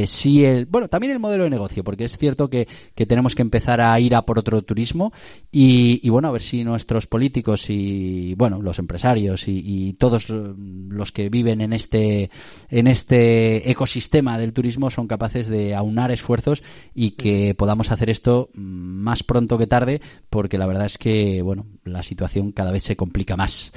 sí 0.07 0.47
el 0.47 0.65
bueno 0.65 0.89
también 0.89 1.13
el 1.13 1.19
modelo 1.19 1.45
de 1.45 1.51
negocio 1.51 1.85
porque 1.85 2.05
es 2.05 2.17
cierto 2.17 2.49
que, 2.49 2.67
tenemos 2.95 3.35
que 3.35 3.43
empezar 3.43 3.83
a 3.83 4.01
ir 4.01 4.15
a 4.15 4.23
por 4.23 4.39
otro 4.39 4.63
turismo. 4.63 5.13
Y, 5.53 6.09
bueno 6.09 6.29
a 6.29 6.33
ver 6.33 6.41
si 6.41 6.65
nuestros 6.65 7.07
políticos 7.07 7.69
y 7.69 8.35
bueno 8.37 8.63
los 8.63 8.79
empresarios 8.79 9.47
y, 9.47 9.61
y 9.63 9.93
todos 9.93 10.31
los 10.31 11.13
que 11.13 11.29
viven 11.29 11.61
en 11.61 11.75
este 11.75 12.31
en 12.71 12.87
este 12.87 13.71
ecosistema 13.71 14.39
del 14.39 14.55
turismo 14.55 14.89
son 14.89 15.07
capaces 15.07 15.49
de 15.49 15.75
aunar 15.75 16.11
esfuerzos 16.11 16.63
y 16.95 17.17
que 17.17 17.55
podamos 17.55 17.91
hacer 17.91 18.11
esto 18.11 18.49
más 18.55 19.23
pronto 19.23 19.59
que 19.59 19.67
tarde, 19.67 20.01
porque 20.31 20.59
la 20.59 20.67
verdad 20.67 20.87
es 20.87 20.99
que, 20.99 21.43
bueno, 21.43 21.67
la 21.85 22.03
situación 22.03 22.53
cada 22.53 22.73
vez 22.73 22.85
se 22.85 22.97
complica 22.97 23.37
más. 23.37 23.73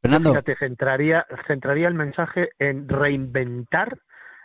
Fernando. 0.00 0.30
Fíjate, 0.30 0.56
centraría, 0.56 1.26
centraría 1.46 1.86
el 1.86 1.94
mensaje 1.94 2.50
en 2.58 2.88
reinventar 2.88 3.98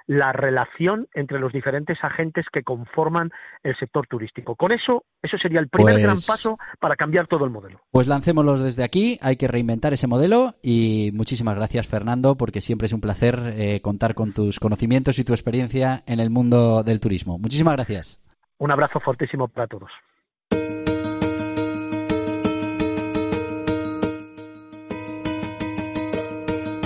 la 0.07 0.31
relación 0.31 1.07
entre 1.13 1.39
los 1.39 1.51
diferentes 1.51 1.97
agentes 2.01 2.45
que 2.51 2.63
conforman 2.63 3.31
el 3.61 3.75
sector 3.77 4.07
turístico. 4.07 4.55
Con 4.55 4.71
eso, 4.71 5.03
eso 5.21 5.37
sería 5.37 5.59
el 5.59 5.67
primer 5.67 5.99
gran 5.99 6.15
pues 6.15 6.27
paso 6.27 6.57
para 6.79 6.95
cambiar 6.95 7.27
todo 7.27 7.45
el 7.45 7.51
modelo. 7.51 7.81
Pues 7.91 8.07
lancémoslos 8.07 8.61
desde 8.61 8.83
aquí, 8.83 9.19
hay 9.21 9.35
que 9.35 9.47
reinventar 9.47 9.93
ese 9.93 10.07
modelo 10.07 10.55
y 10.63 11.11
muchísimas 11.13 11.55
gracias 11.55 11.87
Fernando, 11.87 12.35
porque 12.35 12.61
siempre 12.61 12.87
es 12.87 12.93
un 12.93 13.01
placer 13.01 13.37
eh, 13.55 13.81
contar 13.81 14.15
con 14.15 14.33
tus 14.33 14.59
conocimientos 14.59 15.19
y 15.19 15.25
tu 15.25 15.33
experiencia 15.33 16.03
en 16.07 16.19
el 16.19 16.29
mundo 16.29 16.83
del 16.83 17.01
turismo. 17.01 17.37
Muchísimas 17.37 17.75
gracias. 17.75 18.21
Un 18.57 18.71
abrazo 18.71 18.99
fortísimo 19.01 19.47
para 19.49 19.67
todos. 19.67 19.91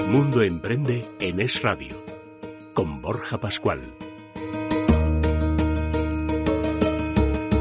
Mundo 0.08 0.42
Emprende 0.42 1.08
en 1.22 1.40
Es 1.40 1.62
Radio 1.62 2.11
con 2.82 3.00
Borja 3.00 3.40
Pascual. 3.40 3.80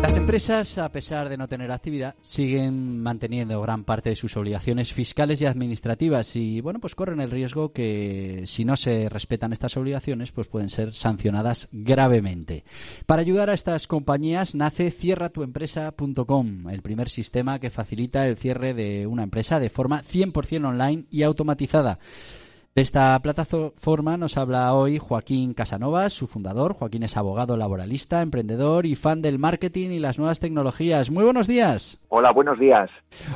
Las 0.01 0.17
empresas, 0.17 0.79
a 0.79 0.91
pesar 0.91 1.29
de 1.29 1.37
no 1.37 1.47
tener 1.47 1.71
actividad, 1.71 2.15
siguen 2.23 3.03
manteniendo 3.03 3.61
gran 3.61 3.85
parte 3.85 4.09
de 4.09 4.17
sus 4.17 4.39
obligaciones 4.39 4.95
fiscales 4.95 5.43
y 5.43 5.45
administrativas 5.45 6.37
y, 6.37 6.63
bueno, 6.63 6.81
pues 6.81 6.95
corren 6.95 7.21
el 7.21 7.31
riesgo 7.31 7.71
que 7.71 8.45
si 8.47 8.65
no 8.65 8.79
se 8.79 9.11
respetan 9.11 9.53
estas 9.53 9.77
obligaciones, 9.77 10.33
pues 10.33 10.47
pueden 10.47 10.71
ser 10.71 10.95
sancionadas 10.95 11.69
gravemente. 11.71 12.65
Para 13.05 13.21
ayudar 13.21 13.51
a 13.51 13.55
estas 13.55 13.87
compañías 13.87 14.55
nace 14.55 14.91
cierratuempresa.com, 14.91 16.71
el 16.71 16.81
primer 16.81 17.11
sistema 17.11 17.59
que 17.59 17.69
facilita 17.69 18.27
el 18.27 18.39
cierre 18.39 18.73
de 18.73 19.07
una 19.07 19.25
empresa 19.25 19.61
de 19.61 19.69
forma 19.69 20.03
100% 20.03 20.65
online 20.65 21.05
y 21.11 21.25
automatizada. 21.25 21.99
De 22.73 22.83
esta 22.83 23.19
plataforma 23.19 24.17
nos 24.17 24.37
habla 24.37 24.73
hoy 24.75 24.99
Joaquín 24.99 25.55
Casanovas, 25.55 26.13
su 26.13 26.29
fundador. 26.29 26.73
Joaquín 26.75 27.03
es 27.03 27.17
abogado 27.17 27.57
laboralista, 27.57 28.23
emprendedor 28.23 28.87
y 28.87 28.95
fan 28.95 29.23
del 29.23 29.41
marketing 29.41 29.91
y 29.91 29.99
las 29.99 30.19
nuevas 30.19 30.39
tecnologías. 30.39 31.11
Muy 31.11 31.25
buenos 31.25 31.49
días. 31.49 32.01
Hola, 32.11 32.31
buenos 32.31 32.61
días. 32.61 32.89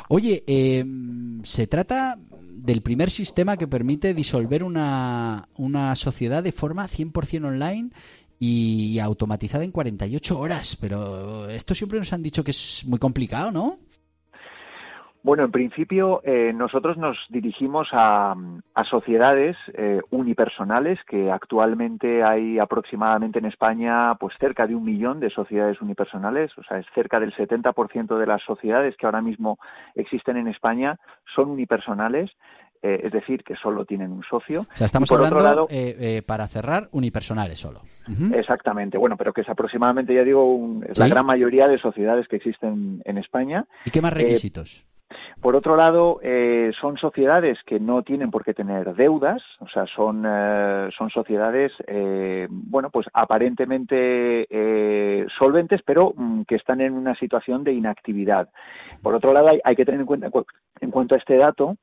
Oye, 0.08 0.44
em, 0.46 1.42
se 1.42 1.66
trata 1.66 2.16
del 2.52 2.82
primer 2.82 3.10
sistema 3.10 3.56
que 3.56 3.66
permite 3.66 4.14
disolver 4.14 4.62
una, 4.62 5.48
una 5.56 5.96
sociedad 5.96 6.44
de 6.44 6.52
forma 6.52 6.86
100% 6.86 7.48
online 7.48 7.90
y 8.38 9.00
automatizada 9.00 9.64
en 9.64 9.72
48 9.72 10.38
horas. 10.38 10.76
Pero 10.80 11.48
esto 11.50 11.74
siempre 11.74 11.98
nos 11.98 12.12
han 12.12 12.22
dicho 12.22 12.44
que 12.44 12.52
es 12.52 12.84
muy 12.86 13.00
complicado, 13.00 13.50
¿no? 13.50 13.80
Bueno, 15.24 15.42
en 15.42 15.52
principio 15.52 16.20
eh, 16.22 16.52
nosotros 16.54 16.98
nos 16.98 17.16
dirigimos 17.30 17.88
a, 17.92 18.34
sociedades 18.90 19.56
eh, 19.72 20.02
unipersonales 20.10 20.98
que 21.08 21.32
actualmente 21.32 22.22
hay 22.22 22.58
aproximadamente 22.58 23.38
en 23.38 23.46
España 23.46 24.14
pues 24.16 24.34
cerca 24.38 24.66
de 24.66 24.74
un 24.74 24.84
millón 24.84 25.20
de 25.20 25.30
sociedades 25.30 25.80
unipersonales, 25.80 26.50
o 26.58 26.62
sea, 26.62 26.78
es 26.78 26.86
cerca 26.94 27.18
del 27.20 27.34
70% 27.34 28.18
de 28.18 28.26
las 28.26 28.42
sociedades 28.42 28.94
que 28.98 29.06
ahora 29.06 29.22
mismo 29.22 29.58
existen 29.94 30.36
en 30.36 30.48
España 30.48 31.00
son 31.34 31.48
unipersonales. 31.48 32.30
Eh, 32.82 33.06
es 33.06 33.12
decir, 33.12 33.42
que 33.44 33.56
solo 33.56 33.86
tienen 33.86 34.12
un 34.12 34.22
socio. 34.24 34.66
O 34.70 34.76
sea, 34.76 34.84
estamos 34.84 35.10
hablando, 35.10 35.66
para 36.26 36.46
cerrar, 36.48 36.90
unipersonales 36.92 37.58
solo. 37.58 37.80
Exactamente, 38.34 38.98
bueno, 38.98 39.16
pero 39.16 39.32
que 39.32 39.40
es 39.40 39.48
aproximadamente, 39.48 40.14
ya 40.14 40.22
digo, 40.22 40.82
la 40.94 41.08
gran 41.08 41.24
mayoría 41.24 41.66
de 41.66 41.78
sociedades 41.78 42.28
que 42.28 42.36
existen 42.36 43.00
en 43.06 43.16
España. 43.16 43.64
¿Y 43.86 43.90
qué 43.90 44.02
más 44.02 44.12
requisitos? 44.12 44.86
Por 45.40 45.56
otro 45.56 45.76
lado, 45.76 46.20
eh, 46.22 46.72
son 46.80 46.96
sociedades 46.96 47.58
que 47.66 47.78
no 47.78 48.02
tienen 48.02 48.30
por 48.30 48.44
qué 48.44 48.54
tener 48.54 48.94
deudas, 48.94 49.42
o 49.60 49.68
sea, 49.68 49.86
son, 49.86 50.24
eh, 50.26 50.88
son 50.96 51.10
sociedades, 51.10 51.72
eh, 51.86 52.46
bueno, 52.50 52.90
pues 52.90 53.06
aparentemente 53.12 54.46
solventes, 55.38 55.82
pero 55.84 56.12
mm, 56.16 56.42
que 56.42 56.56
están 56.56 56.80
en 56.80 56.94
una 56.94 57.14
situación 57.16 57.64
de 57.64 57.72
inactividad. 57.72 58.48
Por 59.02 59.14
otro 59.14 59.32
lado, 59.32 59.50
hay, 59.62 59.76
que 59.76 59.84
tener 59.84 60.00
en 60.00 60.06
cuenta, 60.06 60.30
en 60.80 60.92
este 61.10 61.36
dato, 61.36 61.76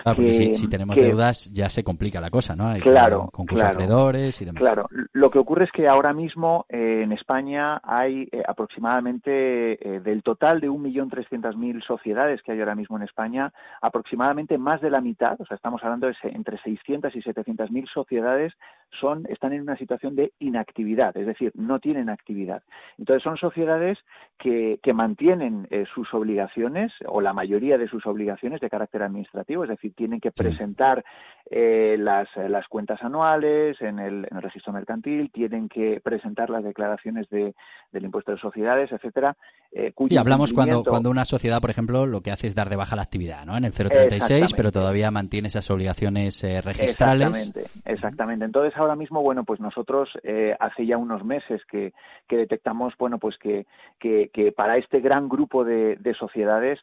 Claro, 0.00 0.14
porque 0.14 0.32
si, 0.32 0.68
tenemos 0.68 0.96
deudas 0.96 1.52
ya 1.52 1.68
se 1.68 1.82
complica 1.82 2.20
la 2.20 2.30
cosa, 2.30 2.54
¿no? 2.54 2.68
Hay 2.68 2.80
claro, 2.80 3.30
concursos 3.32 3.68
acreedores 3.68 4.40
y 4.40 4.44
demás. 4.44 4.60
Claro, 4.60 4.88
lo 5.12 5.28
que 5.28 5.40
ocurre 5.40 5.64
es 5.64 5.72
que 5.72 5.88
ahora 5.88 6.12
mismo 6.12 6.66
eh, 6.68 7.00
en 7.02 7.10
España 7.10 7.80
hay 7.82 8.28
eh, 8.30 8.44
aproximadamente 8.46 9.96
eh, 9.96 9.98
del 9.98 10.22
total 10.22 10.60
de 10.60 10.70
1.300.000 10.70 11.84
sociedades 11.84 12.40
que 12.42 12.52
hay 12.52 12.60
ahora 12.60 12.76
mismo 12.76 12.96
en 12.96 13.02
España, 13.02 13.52
aproximadamente 13.82 14.56
más 14.56 14.80
de 14.80 14.90
la 14.90 15.00
mitad, 15.00 15.34
o 15.40 15.44
sea, 15.46 15.56
estamos 15.56 15.82
hablando 15.82 16.06
de 16.06 16.14
entre 16.22 16.58
600 16.58 17.16
y 17.16 17.20
700.000 17.20 17.92
sociedades 17.92 18.52
son 19.00 19.26
están 19.28 19.52
en 19.52 19.62
una 19.62 19.76
situación 19.76 20.14
de 20.14 20.32
inactividad, 20.38 21.16
es 21.16 21.26
decir, 21.26 21.50
no 21.56 21.80
tienen 21.80 22.08
actividad. 22.08 22.62
Entonces 22.98 23.24
son 23.24 23.36
sociedades 23.36 23.98
que, 24.38 24.78
que 24.80 24.92
mantienen 24.92 25.68
sus 25.92 26.14
obligaciones 26.14 26.92
o 27.06 27.20
la 27.20 27.32
mayoría 27.32 27.76
de 27.76 27.88
sus 27.88 28.06
obligaciones 28.06 28.60
de 28.60 28.70
carácter 28.70 29.02
administrativo, 29.02 29.64
es 29.64 29.70
decir, 29.70 29.87
tienen 29.90 30.20
que 30.20 30.30
presentar 30.30 31.04
eh, 31.50 31.96
las, 31.98 32.28
las, 32.36 32.68
cuentas 32.68 33.02
anuales 33.02 33.80
en 33.80 33.98
el, 33.98 34.26
en 34.30 34.36
el, 34.36 34.42
registro 34.42 34.72
mercantil, 34.72 35.30
tienen 35.32 35.68
que 35.68 35.98
presentar 36.02 36.50
las 36.50 36.62
declaraciones 36.62 37.28
de, 37.30 37.54
del 37.90 38.04
impuesto 38.04 38.32
de 38.32 38.38
sociedades, 38.38 38.92
etcétera. 38.92 39.34
Eh, 39.72 39.92
y 40.08 40.16
hablamos 40.16 40.52
cuando, 40.52 40.82
cuando 40.82 41.10
una 41.10 41.24
sociedad, 41.24 41.60
por 41.60 41.70
ejemplo, 41.70 42.06
lo 42.06 42.22
que 42.22 42.30
hace 42.30 42.46
es 42.46 42.54
dar 42.54 42.68
de 42.68 42.76
baja 42.76 42.96
la 42.96 43.02
actividad, 43.02 43.44
¿no? 43.44 43.56
En 43.56 43.64
el 43.64 43.72
036, 43.72 44.54
pero 44.54 44.72
todavía 44.72 45.10
mantiene 45.10 45.48
esas 45.48 45.70
obligaciones 45.70 46.42
eh, 46.42 46.60
registrales. 46.62 47.28
Exactamente, 47.28 47.70
exactamente. 47.84 48.44
Entonces, 48.44 48.74
ahora 48.78 48.96
mismo, 48.96 49.22
bueno, 49.22 49.44
pues 49.44 49.60
nosotros 49.60 50.08
eh, 50.22 50.56
hace 50.58 50.86
ya 50.86 50.96
unos 50.96 51.24
meses 51.24 51.62
que, 51.70 51.92
que 52.26 52.36
detectamos, 52.36 52.94
bueno, 52.98 53.18
pues 53.18 53.36
que, 53.38 53.66
que, 53.98 54.30
que, 54.32 54.52
para 54.52 54.78
este 54.78 55.00
gran 55.00 55.28
grupo 55.28 55.64
de, 55.64 55.96
de 55.96 56.14
sociedades, 56.14 56.78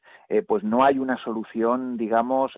pues 0.48 0.64
no 0.64 0.84
hay 0.84 0.98
una 0.98 1.24
solución, 1.24 1.98
digamos, 1.98 2.52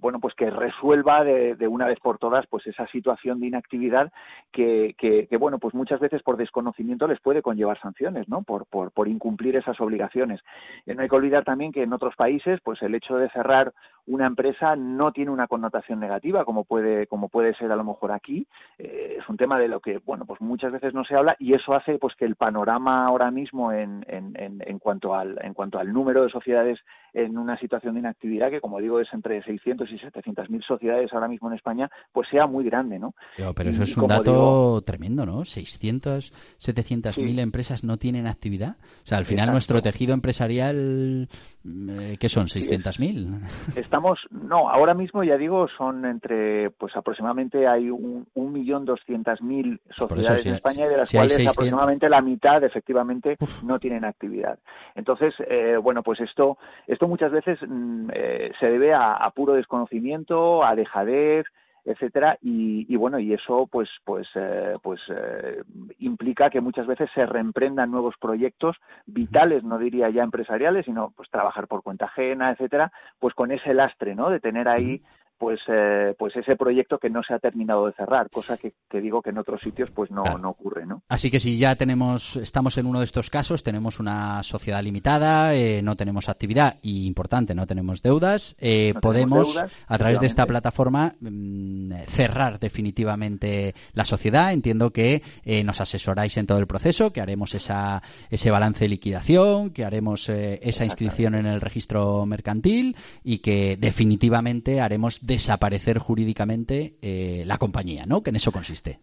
bueno, 0.00 0.20
pues 0.20 0.34
que 0.34 0.50
resuelva 0.50 1.24
de, 1.24 1.54
de, 1.56 1.68
una 1.68 1.86
vez 1.86 1.98
por 2.00 2.18
todas, 2.18 2.46
pues 2.46 2.66
esa 2.66 2.86
situación 2.88 3.40
de 3.40 3.46
inactividad 3.46 4.12
que, 4.52 4.94
que, 4.98 5.36
bueno, 5.36 5.58
pues 5.58 5.74
muchas 5.74 6.00
veces 6.00 6.22
por 6.22 6.36
desconocimiento 6.36 7.06
les 7.06 7.20
puede 7.20 7.42
conllevar 7.42 7.78
sanciones, 7.80 8.28
¿no? 8.28 8.42
Por, 8.42 8.66
por, 8.66 8.90
por 8.92 9.08
incumplir 9.08 9.56
esas 9.56 9.80
obligaciones. 9.80 10.40
no 10.86 11.02
hay 11.02 11.08
que 11.08 11.16
olvidar 11.16 11.44
también 11.44 11.72
que 11.72 11.82
en 11.82 11.92
otros 11.92 12.16
países, 12.16 12.60
pues 12.62 12.82
el 12.82 12.94
hecho 12.94 13.16
de 13.16 13.28
cerrar 13.30 13.72
una 14.06 14.26
empresa 14.26 14.76
no 14.76 15.12
tiene 15.12 15.30
una 15.30 15.46
connotación 15.46 15.98
negativa 15.98 16.44
como 16.44 16.64
puede 16.64 17.06
como 17.06 17.28
puede 17.28 17.54
ser 17.54 17.72
a 17.72 17.76
lo 17.76 17.84
mejor 17.84 18.12
aquí 18.12 18.46
eh, 18.78 19.16
es 19.18 19.28
un 19.28 19.36
tema 19.36 19.58
de 19.58 19.68
lo 19.68 19.80
que 19.80 19.98
bueno 19.98 20.26
pues 20.26 20.40
muchas 20.40 20.72
veces 20.72 20.92
no 20.92 21.04
se 21.04 21.14
habla 21.14 21.36
y 21.38 21.54
eso 21.54 21.74
hace 21.74 21.98
pues 21.98 22.14
que 22.16 22.26
el 22.26 22.36
panorama 22.36 23.06
ahora 23.06 23.30
mismo 23.30 23.72
en, 23.72 24.04
en, 24.08 24.38
en, 24.38 24.62
en 24.66 24.78
cuanto 24.78 25.14
al 25.14 25.38
en 25.42 25.54
cuanto 25.54 25.78
al 25.78 25.92
número 25.92 26.22
de 26.22 26.30
sociedades 26.30 26.78
en 27.14 27.38
una 27.38 27.58
situación 27.58 27.94
de 27.94 28.00
inactividad 28.00 28.50
que 28.50 28.60
como 28.60 28.80
digo 28.80 29.00
es 29.04 29.14
entre 29.14 29.42
600 29.42 29.90
y 29.90 29.98
700 29.98 30.50
mil 30.50 30.62
sociedades 30.62 31.12
ahora 31.12 31.28
mismo 31.28 31.48
en 31.48 31.54
España 31.54 31.90
pues 32.12 32.28
sea 32.28 32.46
muy 32.46 32.64
grande 32.64 32.98
no 32.98 33.14
pero, 33.54 33.70
eso 33.70 33.84
es 33.84 33.96
un 33.96 34.08
dato 34.08 34.82
tremendo 34.82 35.24
no 35.24 35.44
600 35.44 36.32
700 36.58 37.18
mil 37.18 37.38
empresas 37.38 37.84
no 37.84 37.96
tienen 37.96 38.26
actividad. 38.26 38.76
O 39.04 39.06
sea 39.06 39.18
al 39.18 39.24
final 39.24 39.50
nuestro 39.52 39.82
tejido 39.82 40.14
empresarial 40.14 41.28
eh, 41.66 42.16
¿qué 42.20 42.28
son 42.28 42.48
600 42.48 43.00
mil. 43.00 43.40
Estamos, 43.74 44.18
no, 44.30 44.68
ahora 44.68 44.92
mismo 44.92 45.24
ya 45.24 45.38
digo, 45.38 45.66
son 45.78 46.04
entre, 46.04 46.70
pues 46.70 46.94
aproximadamente 46.94 47.66
hay 47.66 47.88
un, 47.88 48.26
un 48.34 48.52
millón 48.52 48.84
doscientas 48.84 49.40
mil 49.40 49.80
sociedades 49.96 50.44
en 50.44 50.54
España 50.54 50.86
y 50.86 50.88
de 50.90 50.96
las 50.98 51.10
cuales 51.10 51.46
aproximadamente 51.46 52.08
la 52.10 52.20
mitad 52.20 52.62
efectivamente 52.62 53.38
no 53.64 53.78
tienen 53.78 54.04
actividad. 54.04 54.58
Entonces, 54.94 55.32
eh, 55.48 55.76
bueno, 55.82 56.02
pues 56.02 56.20
esto, 56.20 56.58
esto 56.86 57.08
muchas 57.08 57.32
veces 57.32 57.58
mm, 57.66 58.10
eh, 58.12 58.52
se 58.60 58.66
debe 58.66 58.93
a, 58.94 59.14
a 59.14 59.30
puro 59.30 59.54
desconocimiento, 59.54 60.64
a 60.64 60.74
dejadez, 60.74 61.46
etcétera 61.84 62.38
y, 62.40 62.86
y, 62.92 62.96
bueno 62.96 63.18
y 63.18 63.34
eso 63.34 63.68
pues 63.70 63.88
pues 64.04 64.26
eh, 64.34 64.76
pues 64.82 65.00
eh, 65.08 65.62
implica 65.98 66.48
que 66.48 66.60
muchas 66.62 66.86
veces 66.86 67.10
se 67.14 67.26
reemprendan 67.26 67.90
nuevos 67.90 68.14
proyectos 68.18 68.76
vitales 69.06 69.64
no 69.64 69.78
diría 69.78 70.08
ya 70.08 70.22
empresariales 70.22 70.86
sino 70.86 71.12
pues 71.14 71.28
trabajar 71.30 71.68
por 71.68 71.82
cuenta 71.82 72.06
ajena 72.06 72.52
etcétera 72.52 72.90
pues 73.18 73.34
con 73.34 73.52
ese 73.52 73.74
lastre 73.74 74.14
no 74.14 74.30
de 74.30 74.40
tener 74.40 74.66
ahí 74.66 75.02
pues 75.38 75.60
eh, 75.68 76.14
pues 76.18 76.34
ese 76.36 76.56
proyecto 76.56 76.98
que 76.98 77.10
no 77.10 77.22
se 77.22 77.34
ha 77.34 77.38
terminado 77.38 77.86
de 77.86 77.92
cerrar 77.92 78.30
cosa 78.30 78.56
que, 78.56 78.72
que 78.88 79.00
digo 79.00 79.22
que 79.22 79.30
en 79.30 79.38
otros 79.38 79.60
sitios 79.62 79.90
pues 79.94 80.10
no, 80.10 80.24
no, 80.38 80.50
ocurre 80.50 80.86
no 80.86 81.02
así 81.08 81.30
que 81.30 81.40
si 81.40 81.58
ya 81.58 81.76
tenemos 81.76 82.36
estamos 82.36 82.78
en 82.78 82.86
uno 82.86 83.00
de 83.00 83.04
estos 83.04 83.30
casos 83.30 83.62
tenemos 83.62 84.00
una 84.00 84.42
sociedad 84.42 84.82
limitada 84.82 85.54
eh, 85.54 85.82
no 85.82 85.96
tenemos 85.96 86.28
actividad 86.28 86.76
y 86.82 87.06
importante 87.06 87.54
no 87.54 87.66
tenemos 87.66 88.02
deudas 88.02 88.56
eh, 88.60 88.92
no 88.94 89.00
podemos 89.00 89.54
tenemos 89.54 89.54
deudas, 89.54 89.72
a 89.86 89.98
través 89.98 90.20
de 90.20 90.26
esta 90.26 90.46
plataforma 90.46 91.12
mmm, 91.20 91.92
cerrar 92.06 92.58
definitivamente 92.58 93.74
la 93.92 94.04
sociedad. 94.04 94.52
Entiendo 94.52 94.90
que 94.90 95.22
eh, 95.44 95.64
nos 95.64 95.80
asesoráis 95.80 96.36
en 96.36 96.46
todo 96.46 96.58
el 96.58 96.66
proceso 96.66 97.12
que 97.12 97.20
haremos 97.20 97.54
esa 97.54 98.02
ese 98.30 98.50
balance 98.50 98.84
de 98.84 98.88
liquidación 98.88 99.70
que 99.70 99.84
haremos 99.84 100.28
eh, 100.28 100.60
esa 100.62 100.84
inscripción 100.84 101.34
en 101.34 101.46
el 101.46 101.60
registro 101.60 102.26
mercantil 102.26 102.96
y 103.22 103.38
que 103.38 103.76
definitivamente 103.76 104.80
haremos 104.80 105.23
desaparecer 105.24 105.98
jurídicamente 105.98 106.98
eh, 107.00 107.44
la 107.46 107.56
compañía, 107.58 108.04
¿no? 108.06 108.22
Que 108.22 108.30
en 108.30 108.36
eso 108.36 108.52
consiste. 108.52 109.00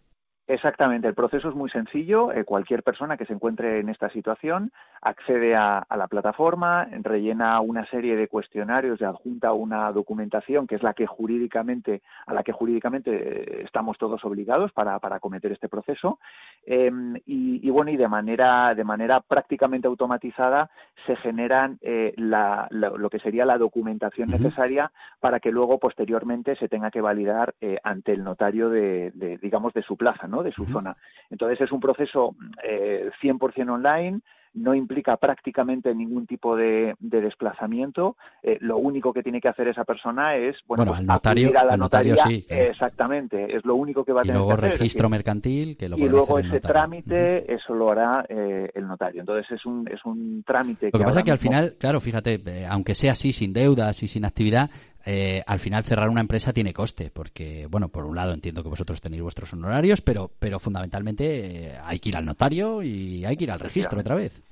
Exactamente, 0.48 1.06
el 1.06 1.14
proceso 1.14 1.48
es 1.48 1.54
muy 1.54 1.70
sencillo. 1.70 2.32
Eh, 2.32 2.44
cualquier 2.44 2.82
persona 2.82 3.16
que 3.16 3.26
se 3.26 3.32
encuentre 3.32 3.78
en 3.78 3.88
esta 3.88 4.10
situación 4.10 4.72
accede 5.00 5.54
a, 5.54 5.78
a, 5.78 5.96
la 5.96 6.08
plataforma, 6.08 6.88
rellena 7.02 7.60
una 7.60 7.86
serie 7.86 8.16
de 8.16 8.26
cuestionarios 8.26 9.00
y 9.00 9.04
adjunta 9.04 9.52
una 9.52 9.92
documentación 9.92 10.66
que 10.66 10.74
es 10.74 10.82
la 10.82 10.94
que 10.94 11.06
jurídicamente, 11.06 12.02
a 12.26 12.34
la 12.34 12.42
que 12.42 12.52
jurídicamente 12.52 13.10
eh, 13.12 13.62
estamos 13.64 13.98
todos 13.98 14.24
obligados 14.24 14.72
para, 14.72 14.98
para 14.98 15.20
cometer 15.20 15.52
este 15.52 15.68
proceso. 15.68 16.18
Eh, 16.66 16.90
y, 17.24 17.66
y, 17.66 17.70
bueno, 17.70 17.92
y 17.92 17.96
de 17.96 18.08
manera, 18.08 18.74
de 18.74 18.84
manera 18.84 19.20
prácticamente 19.20 19.86
automatizada 19.86 20.70
se 21.06 21.14
generan 21.16 21.78
eh, 21.82 22.14
la, 22.16 22.66
la, 22.70 22.90
lo 22.90 23.10
que 23.10 23.20
sería 23.20 23.44
la 23.44 23.58
documentación 23.58 24.28
uh 24.28 24.32
-huh. 24.32 24.40
necesaria 24.40 24.90
para 25.20 25.38
que 25.38 25.52
luego 25.52 25.78
posteriormente 25.78 26.56
se 26.56 26.68
tenga 26.68 26.90
que 26.90 27.00
validar 27.00 27.54
eh, 27.60 27.78
ante 27.84 28.12
el 28.12 28.24
notario 28.24 28.70
de, 28.70 29.12
de, 29.14 29.38
digamos, 29.38 29.72
de 29.72 29.82
su 29.82 29.96
plaza. 29.96 30.26
¿no? 30.31 30.31
De 30.40 30.52
su 30.52 30.62
uh 30.62 30.66
-huh. 30.66 30.72
zona. 30.72 30.96
Entonces 31.28 31.60
es 31.60 31.72
un 31.72 31.80
proceso 31.80 32.34
eh, 32.62 33.10
100% 33.20 33.68
online, 33.70 34.20
no 34.54 34.74
implica 34.74 35.16
prácticamente 35.16 35.94
ningún 35.94 36.26
tipo 36.26 36.54
de, 36.56 36.94
de 37.00 37.20
desplazamiento. 37.22 38.16
Eh, 38.42 38.58
lo 38.60 38.76
único 38.76 39.12
que 39.14 39.22
tiene 39.22 39.40
que 39.40 39.48
hacer 39.48 39.66
esa 39.68 39.84
persona 39.84 40.36
es 40.36 40.56
bueno, 40.66 40.84
bueno 40.84 40.90
pues, 40.92 41.00
al 41.00 41.06
notario, 41.06 41.48
a 41.58 41.64
la 41.64 41.72
al 41.72 41.80
notario 41.80 42.16
sí. 42.18 42.44
Exactamente, 42.50 43.56
es 43.56 43.64
lo 43.64 43.76
único 43.76 44.04
que 44.04 44.12
va 44.12 44.20
a 44.20 44.24
y 44.24 44.26
tener 44.26 44.42
luego 44.42 44.48
que 44.60 44.66
hacer. 44.66 44.78
registro 44.78 45.08
mercantil 45.08 45.76
que 45.78 45.88
lo 45.88 45.96
y 45.96 46.06
luego 46.06 46.38
ese 46.38 46.60
trámite, 46.60 47.14
uh 47.14 47.50
-huh. 47.50 47.56
eso 47.56 47.74
lo 47.74 47.90
hará 47.92 48.26
eh, 48.28 48.70
el 48.74 48.86
notario. 48.86 49.20
Entonces 49.22 49.50
es 49.52 49.64
un, 49.64 49.88
es 49.88 50.04
un 50.04 50.42
trámite. 50.44 50.86
Lo 50.86 50.92
que, 50.92 50.98
que 50.98 51.04
pasa 51.04 51.20
es 51.20 51.24
que 51.24 51.32
mismo... 51.32 51.50
al 51.50 51.60
final, 51.62 51.74
claro, 51.78 52.00
fíjate, 52.00 52.34
eh, 52.44 52.66
aunque 52.68 52.94
sea 52.94 53.12
así, 53.12 53.32
sin 53.32 53.54
deudas 53.54 54.02
y 54.02 54.06
sin 54.06 54.26
actividad, 54.26 54.68
eh, 55.04 55.42
al 55.46 55.58
final 55.58 55.84
cerrar 55.84 56.08
una 56.08 56.20
empresa 56.20 56.52
tiene 56.52 56.72
coste, 56.72 57.10
porque, 57.12 57.66
bueno, 57.70 57.88
por 57.88 58.04
un 58.04 58.16
lado 58.16 58.32
entiendo 58.32 58.62
que 58.62 58.68
vosotros 58.68 59.00
tenéis 59.00 59.22
vuestros 59.22 59.52
honorarios, 59.52 60.00
pero, 60.00 60.30
pero 60.38 60.58
fundamentalmente 60.58 61.66
eh, 61.66 61.78
hay 61.84 61.98
que 61.98 62.10
ir 62.10 62.16
al 62.16 62.24
notario 62.24 62.82
y 62.82 63.24
hay 63.24 63.36
que 63.36 63.44
ir 63.44 63.50
al 63.50 63.60
registro 63.60 64.00
otra 64.00 64.14
vez. 64.14 64.42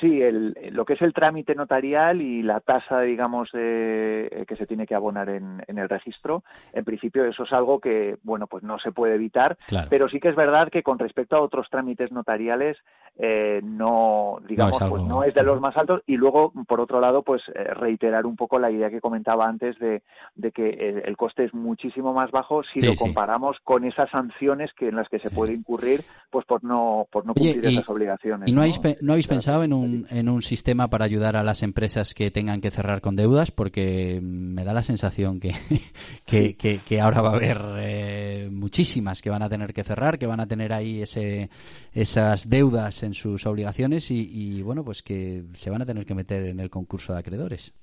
Sí, 0.00 0.22
el, 0.22 0.54
lo 0.70 0.84
que 0.84 0.92
es 0.92 1.02
el 1.02 1.12
trámite 1.12 1.56
notarial 1.56 2.22
y 2.22 2.42
la 2.42 2.60
tasa, 2.60 3.00
digamos, 3.00 3.48
eh, 3.54 4.44
que 4.46 4.54
se 4.54 4.66
tiene 4.66 4.86
que 4.86 4.94
abonar 4.94 5.28
en, 5.28 5.60
en, 5.66 5.78
el 5.78 5.88
registro, 5.88 6.44
en 6.72 6.84
principio 6.84 7.24
eso 7.24 7.42
es 7.42 7.52
algo 7.52 7.80
que, 7.80 8.16
bueno, 8.22 8.46
pues 8.46 8.62
no 8.62 8.78
se 8.78 8.92
puede 8.92 9.16
evitar, 9.16 9.58
claro. 9.66 9.88
pero 9.90 10.08
sí 10.08 10.20
que 10.20 10.28
es 10.28 10.36
verdad 10.36 10.68
que 10.70 10.84
con 10.84 11.00
respecto 11.00 11.34
a 11.34 11.40
otros 11.40 11.68
trámites 11.68 12.12
notariales 12.12 12.76
eh, 13.18 13.60
no, 13.64 14.38
digamos, 14.48 14.80
no 14.80 14.86
es, 14.86 14.90
pues 14.90 15.02
no 15.02 15.24
es 15.24 15.34
de 15.34 15.42
los 15.42 15.60
más 15.60 15.76
altos 15.76 16.02
y 16.06 16.16
luego, 16.16 16.52
por 16.66 16.80
otro 16.80 17.00
lado, 17.00 17.22
pues 17.22 17.42
eh, 17.54 17.74
reiterar 17.74 18.26
un 18.26 18.36
poco 18.36 18.58
la 18.58 18.70
idea 18.70 18.90
que 18.90 19.00
comentaba 19.00 19.48
antes 19.48 19.78
de, 19.78 20.02
de 20.36 20.52
que 20.52 20.68
el, 20.68 21.02
el, 21.04 21.16
coste 21.16 21.44
es 21.44 21.52
muchísimo 21.52 22.12
más 22.12 22.30
bajo 22.30 22.62
si 22.62 22.80
sí, 22.80 22.86
lo 22.86 22.94
comparamos 22.94 23.56
sí. 23.56 23.62
con 23.64 23.84
esas 23.84 24.08
sanciones 24.10 24.70
que 24.78 24.88
en 24.88 24.96
las 24.96 25.08
que 25.08 25.18
se 25.18 25.30
puede 25.30 25.52
incurrir, 25.52 26.02
pues 26.30 26.46
por 26.46 26.62
no, 26.62 27.08
por 27.10 27.26
no 27.26 27.34
cumplir 27.34 27.64
y, 27.64 27.74
esas 27.74 27.88
obligaciones. 27.88 28.48
¿Y 28.48 28.52
no, 28.52 28.56
¿no? 28.56 28.62
Habéis, 28.62 28.80
no 29.02 29.12
habéis 29.12 29.26
pensado 29.26 29.64
en 29.64 29.72
un 29.72 30.06
en 30.10 30.28
un 30.28 30.42
sistema 30.42 30.88
para 30.88 31.04
ayudar 31.04 31.36
a 31.36 31.42
las 31.42 31.62
empresas 31.62 32.14
que 32.14 32.30
tengan 32.30 32.60
que 32.60 32.70
cerrar 32.70 33.00
con 33.00 33.16
deudas? 33.16 33.50
Porque 33.50 34.20
me 34.22 34.64
da 34.64 34.72
la 34.72 34.82
sensación 34.82 35.40
que, 35.40 35.54
que, 36.26 36.54
que, 36.56 36.78
que 36.78 37.00
ahora 37.00 37.20
va 37.20 37.30
a 37.30 37.34
haber 37.34 37.60
eh, 37.78 38.48
muchísimas 38.50 39.22
que 39.22 39.30
van 39.30 39.42
a 39.42 39.48
tener 39.48 39.72
que 39.72 39.84
cerrar, 39.84 40.18
que 40.18 40.26
van 40.26 40.40
a 40.40 40.46
tener 40.46 40.72
ahí 40.72 41.02
ese, 41.02 41.50
esas 41.92 42.48
deudas 42.48 43.02
en 43.02 43.07
sus 43.14 43.46
obligaciones 43.46 44.10
y, 44.10 44.28
y, 44.30 44.62
bueno, 44.62 44.84
pues 44.84 45.02
que 45.02 45.44
se 45.54 45.70
van 45.70 45.82
a 45.82 45.86
tener 45.86 46.06
que 46.06 46.14
meter 46.14 46.44
en 46.44 46.60
el 46.60 46.70
concurso 46.70 47.12
de 47.12 47.20
acreedores. 47.20 47.74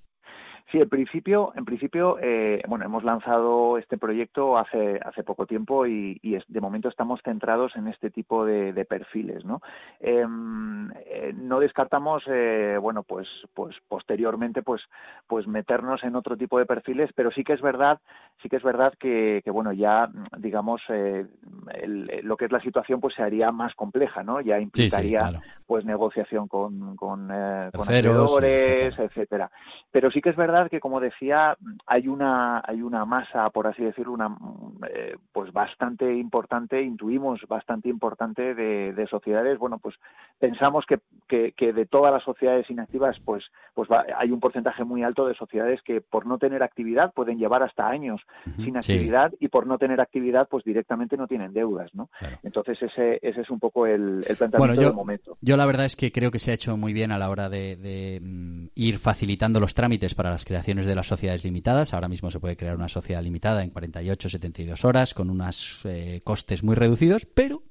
Sí, 0.76 0.82
en 0.82 0.90
principio, 0.90 1.54
en 1.56 1.64
principio, 1.64 2.18
eh, 2.22 2.62
bueno, 2.68 2.84
hemos 2.84 3.06
lanzado 3.06 3.78
este 3.78 3.98
proyecto 3.98 4.58
hace 4.58 5.00
hace 5.06 5.24
poco 5.24 5.46
tiempo 5.46 5.88
y, 5.88 6.20
de 6.50 6.60
momento 6.60 6.90
estamos 6.90 7.22
centrados 7.24 7.74
en 7.78 7.88
este 7.88 8.10
tipo 8.10 8.44
de, 8.46 8.74
perfiles, 8.84 9.46
¿no? 9.46 9.62
Em, 10.02 10.92
eh, 11.06 11.32
no 11.34 11.62
descartamos, 11.62 12.24
eh, 12.28 12.78
bueno, 12.82 13.04
pues 13.04 13.26
pues 13.54 13.74
posteriormente, 13.88 14.64
pues 14.64 14.82
pues 15.28 15.48
meternos 15.48 16.04
en 16.04 16.18
otro 16.18 16.36
tipo 16.36 16.60
de 16.60 16.66
perfiles, 16.66 17.10
pero 17.16 17.32
sí 17.32 17.46
que 17.46 17.54
es 17.54 17.62
verdad, 17.62 18.02
sí 18.44 18.50
que 18.50 18.58
es 18.58 18.64
verdad 18.64 18.94
que, 19.00 19.42
bueno, 19.48 19.72
ya 19.72 20.10
digamos 20.38 20.82
lo 20.90 22.36
que 22.36 22.46
es 22.46 22.52
la 22.52 22.60
situación, 22.60 23.00
pues 23.00 23.16
se 23.16 23.24
haría 23.24 23.50
más 23.54 23.74
compleja, 23.76 24.24
¿no? 24.24 24.42
Ya 24.42 24.60
implicaría, 24.60 25.42
pues 25.66 25.86
negociación 25.86 26.50
con 26.50 26.98
con, 26.98 27.28
con 27.28 27.32
acreedores, 27.32 29.00
etcétera. 29.00 29.50
Pero 29.90 30.12
sí 30.12 30.22
que 30.22 30.32
es 30.32 30.36
verdad 30.36 30.65
que, 30.70 30.80
como 30.80 31.00
decía, 31.00 31.58
hay 31.86 32.08
una 32.08 32.62
hay 32.66 32.82
una 32.82 33.06
masa, 33.06 33.50
por 33.50 33.68
así 33.68 33.84
decirlo, 33.84 34.14
una 34.14 34.36
eh, 34.90 35.16
pues 35.32 35.52
bastante 35.52 36.14
importante, 36.14 36.82
intuimos 36.82 37.42
bastante 37.48 37.90
importante 37.90 38.54
de, 38.56 39.08
sociedades. 39.10 39.60
Bueno, 39.60 39.78
pues 39.78 39.96
pensamos 40.40 40.86
que, 40.86 41.00
que, 41.28 41.74
de 41.74 41.86
todas 41.86 42.12
las 42.12 42.24
sociedades 42.24 42.70
inactivas, 42.70 43.18
pues 43.24 43.44
pues 43.74 43.90
hay 44.18 44.32
un 44.32 44.40
porcentaje 44.40 44.84
muy 44.84 45.04
alto 45.04 45.28
de 45.28 45.36
sociedades 45.36 45.82
que 45.84 46.02
por 46.02 46.26
no 46.26 46.38
tener 46.38 46.64
actividad 46.64 47.14
pueden 47.14 47.38
llevar 47.38 47.62
hasta 47.62 47.88
años 47.88 48.22
sin 48.58 48.78
actividad 48.78 49.34
y 49.40 49.50
por 49.50 49.68
no 49.68 49.78
tener 49.78 50.02
actividad, 50.02 50.48
pues 50.50 50.64
directamente 50.64 51.18
no 51.18 51.28
tienen 51.28 51.54
deudas, 51.54 51.94
¿no? 51.94 52.10
Entonces 52.44 52.82
ese 52.82 53.20
ese 53.22 53.42
es 53.42 53.50
un 53.50 53.60
poco 53.60 53.86
el, 53.86 54.24
planteamiento 54.38 54.82
del 54.82 54.94
momento. 54.94 55.38
Yo 55.42 55.58
la 55.58 55.66
verdad 55.66 55.86
es 55.86 55.96
que 55.96 56.12
creo 56.12 56.32
que 56.32 56.40
se 56.40 56.52
ha 56.52 56.54
hecho 56.56 56.78
muy 56.78 56.94
bien 56.94 57.12
a 57.12 57.18
la 57.18 57.30
hora 57.30 57.50
de, 57.50 57.76
de 57.76 58.20
mm, 58.22 58.68
ir 58.76 58.98
facilitando 58.98 59.60
los 59.60 59.74
trámites 59.74 60.16
para 60.16 60.30
las 60.30 60.46
creaciones 60.56 60.86
de 60.86 60.96
las 60.96 61.08
sociedades 61.08 61.44
limitadas. 61.44 61.94
Ahora 61.94 62.08
mismo 62.08 62.32
se 62.32 62.40
puede 62.40 62.56
crear 62.56 62.78
una 62.78 62.88
sociedad 62.88 63.22
limitada 63.22 63.62
en 63.62 63.72
48, 63.72 64.30
72 64.30 64.86
horas 64.86 65.14
con 65.14 65.30
unos 65.30 65.82
eh, 65.84 66.22
costes 66.24 66.64
muy 66.64 66.76
reducidos, 66.76 67.26
pero 67.26 67.62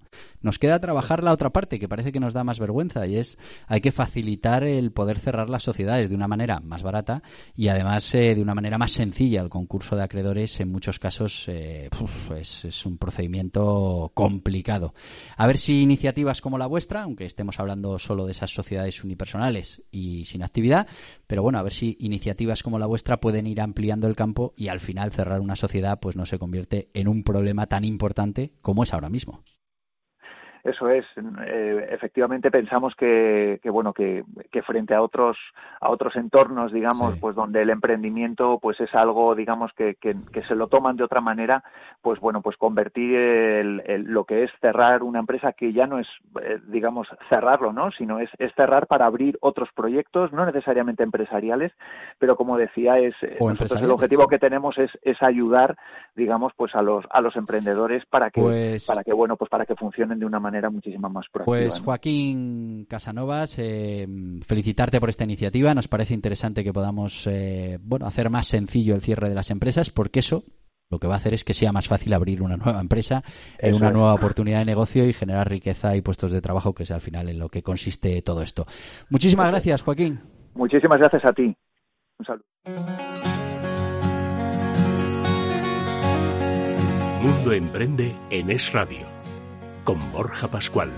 nos 0.40 0.58
queda 0.58 0.78
trabajar 0.78 1.22
la 1.22 1.32
otra 1.32 1.50
parte 1.50 1.78
que 1.78 1.88
parece 1.88 2.12
que 2.12 2.20
nos 2.20 2.34
da 2.34 2.44
más 2.44 2.58
vergüenza 2.58 3.06
y 3.06 3.16
es 3.16 3.38
hay 3.66 3.80
que 3.80 3.92
facilitar 3.92 4.64
el 4.64 4.92
poder 4.92 5.18
cerrar 5.18 5.50
las 5.50 5.62
sociedades 5.62 6.08
de 6.08 6.14
una 6.14 6.28
manera 6.28 6.60
más 6.60 6.82
barata 6.82 7.22
y 7.56 7.68
además 7.68 8.14
eh, 8.14 8.34
de 8.34 8.42
una 8.42 8.54
manera 8.54 8.78
más 8.78 8.92
sencilla. 8.92 9.40
El 9.40 9.48
concurso 9.48 9.96
de 9.96 10.02
acreedores 10.02 10.60
en 10.60 10.70
muchos 10.70 10.98
casos 10.98 11.48
eh, 11.48 11.88
es, 12.36 12.86
un 12.86 12.98
procedimiento 12.98 14.10
complicado. 14.14 14.94
A 15.36 15.46
ver 15.46 15.58
si 15.58 15.82
iniciativas 15.82 16.40
como 16.40 16.58
la 16.58 16.66
vuestra, 16.66 17.02
aunque 17.02 17.24
estemos 17.24 17.58
hablando 17.60 17.98
solo 17.98 18.26
de 18.26 18.32
esas 18.32 18.52
sociedades 18.52 19.02
unipersonales 19.04 19.82
y 19.90 20.24
sin 20.24 20.42
actividad, 20.42 20.86
pero 21.26 21.42
bueno, 21.42 21.58
a 21.58 21.62
ver 21.62 21.72
si 21.72 21.96
iniciativas 22.00 22.62
como 22.62 22.78
la 22.78 22.86
vuestra 22.86 23.20
pueden 23.20 23.46
ir 23.46 23.60
ampliando 23.60 24.06
el 24.06 24.16
campo 24.16 24.54
y 24.56 24.68
al 24.68 24.80
final 24.80 25.12
cerrar 25.12 25.40
una 25.40 25.56
sociedad 25.56 25.98
pues 26.00 26.16
no 26.16 26.26
se 26.26 26.38
convierte 26.38 26.90
en 26.94 27.08
un 27.08 27.24
problema 27.24 27.66
tan 27.66 27.84
importante 27.84 28.52
como 28.60 28.82
es 28.82 28.92
ahora 28.92 29.08
mismo. 29.08 29.42
Eso 30.64 30.88
es, 30.88 31.04
eh, 31.46 31.88
efectivamente 31.90 32.50
pensamos 32.50 32.94
que, 32.96 33.60
que 33.62 33.68
bueno 33.68 33.92
que, 33.92 34.24
que, 34.50 34.62
frente 34.62 34.94
a 34.94 35.02
otros 35.02 35.36
a 35.78 35.90
otros 35.90 36.16
entornos, 36.16 36.72
digamos, 36.72 37.20
pues 37.20 37.36
donde 37.36 37.60
el 37.60 37.68
emprendimiento 37.68 38.58
pues 38.62 38.80
es 38.80 38.94
algo, 38.94 39.34
digamos 39.34 39.72
que, 39.74 39.96
que, 39.96 40.14
se 40.48 40.54
lo 40.54 40.68
toman 40.68 40.96
de 40.96 41.04
otra 41.04 41.20
manera, 41.20 41.62
pues 42.00 42.18
bueno, 42.18 42.40
pues 42.40 42.56
convertir 42.56 43.14
el, 43.14 44.04
lo 44.06 44.24
que 44.24 44.44
es 44.44 44.50
cerrar 44.62 45.02
una 45.02 45.18
empresa 45.18 45.52
que 45.52 45.74
ya 45.74 45.86
no 45.86 45.98
es, 45.98 46.06
eh, 46.42 46.58
digamos, 46.68 47.08
cerrarlo, 47.28 47.74
¿no? 47.74 47.90
Sino 47.90 48.18
es, 48.18 48.30
es 48.38 48.50
cerrar 48.54 48.86
para 48.86 49.04
abrir 49.04 49.36
otros 49.42 49.68
proyectos, 49.74 50.32
no 50.32 50.46
necesariamente 50.46 51.02
empresariales, 51.02 51.72
pero 52.18 52.36
como 52.36 52.56
decía 52.56 52.98
es 52.98 53.14
nosotros 53.38 53.82
el 53.82 53.90
objetivo 53.90 54.28
que 54.28 54.38
tenemos 54.38 54.78
es, 54.78 54.90
es 55.02 55.22
ayudar, 55.22 55.76
digamos, 56.16 56.54
pues 56.56 56.74
a 56.74 56.80
los 56.80 57.04
a 57.10 57.20
los 57.20 57.36
emprendedores 57.36 58.06
para 58.06 58.30
que 58.30 58.40
pues 58.40 58.86
para 58.86 59.04
que 59.04 59.12
bueno 59.12 59.36
pues 59.36 59.50
para 59.50 59.66
que 59.66 59.76
funcionen 59.76 60.18
de 60.18 60.24
una 60.24 60.40
manera 60.40 60.53
muchísima 60.70 61.08
más 61.08 61.26
proactiva. 61.30 61.56
Pues 61.56 61.80
Joaquín 61.80 62.86
Casanovas, 62.88 63.58
eh, 63.58 64.06
felicitarte 64.46 65.00
por 65.00 65.08
esta 65.08 65.24
iniciativa. 65.24 65.74
Nos 65.74 65.88
parece 65.88 66.14
interesante 66.14 66.64
que 66.64 66.72
podamos 66.72 67.26
eh, 67.26 67.78
bueno, 67.82 68.06
hacer 68.06 68.30
más 68.30 68.46
sencillo 68.46 68.94
el 68.94 69.02
cierre 69.02 69.28
de 69.28 69.34
las 69.34 69.50
empresas, 69.50 69.90
porque 69.90 70.20
eso 70.20 70.44
lo 70.90 70.98
que 70.98 71.06
va 71.06 71.14
a 71.14 71.16
hacer 71.16 71.34
es 71.34 71.44
que 71.44 71.54
sea 71.54 71.72
más 71.72 71.88
fácil 71.88 72.12
abrir 72.12 72.42
una 72.42 72.56
nueva 72.56 72.80
empresa, 72.80 73.22
eh, 73.58 73.72
una 73.72 73.90
nueva 73.90 74.14
oportunidad 74.14 74.60
de 74.60 74.64
negocio 74.66 75.06
y 75.08 75.12
generar 75.12 75.48
riqueza 75.48 75.96
y 75.96 76.02
puestos 76.02 76.32
de 76.32 76.40
trabajo, 76.40 76.74
que 76.74 76.84
es 76.84 76.90
al 76.90 77.00
final 77.00 77.28
en 77.28 77.38
lo 77.38 77.48
que 77.48 77.62
consiste 77.62 78.20
todo 78.22 78.42
esto. 78.42 78.66
Muchísimas 79.10 79.48
gracias, 79.48 79.82
Joaquín. 79.82 80.20
Muchísimas 80.54 80.98
gracias 80.98 81.24
a 81.24 81.32
ti. 81.32 81.56
Un 82.18 82.26
saludo. 82.26 82.44
Mundo 87.22 87.52
Emprende 87.52 88.14
en 88.30 88.50
Es 88.50 88.70
Radio 88.72 89.13
con 89.84 90.12
Borja 90.12 90.50
Pascual. 90.50 90.90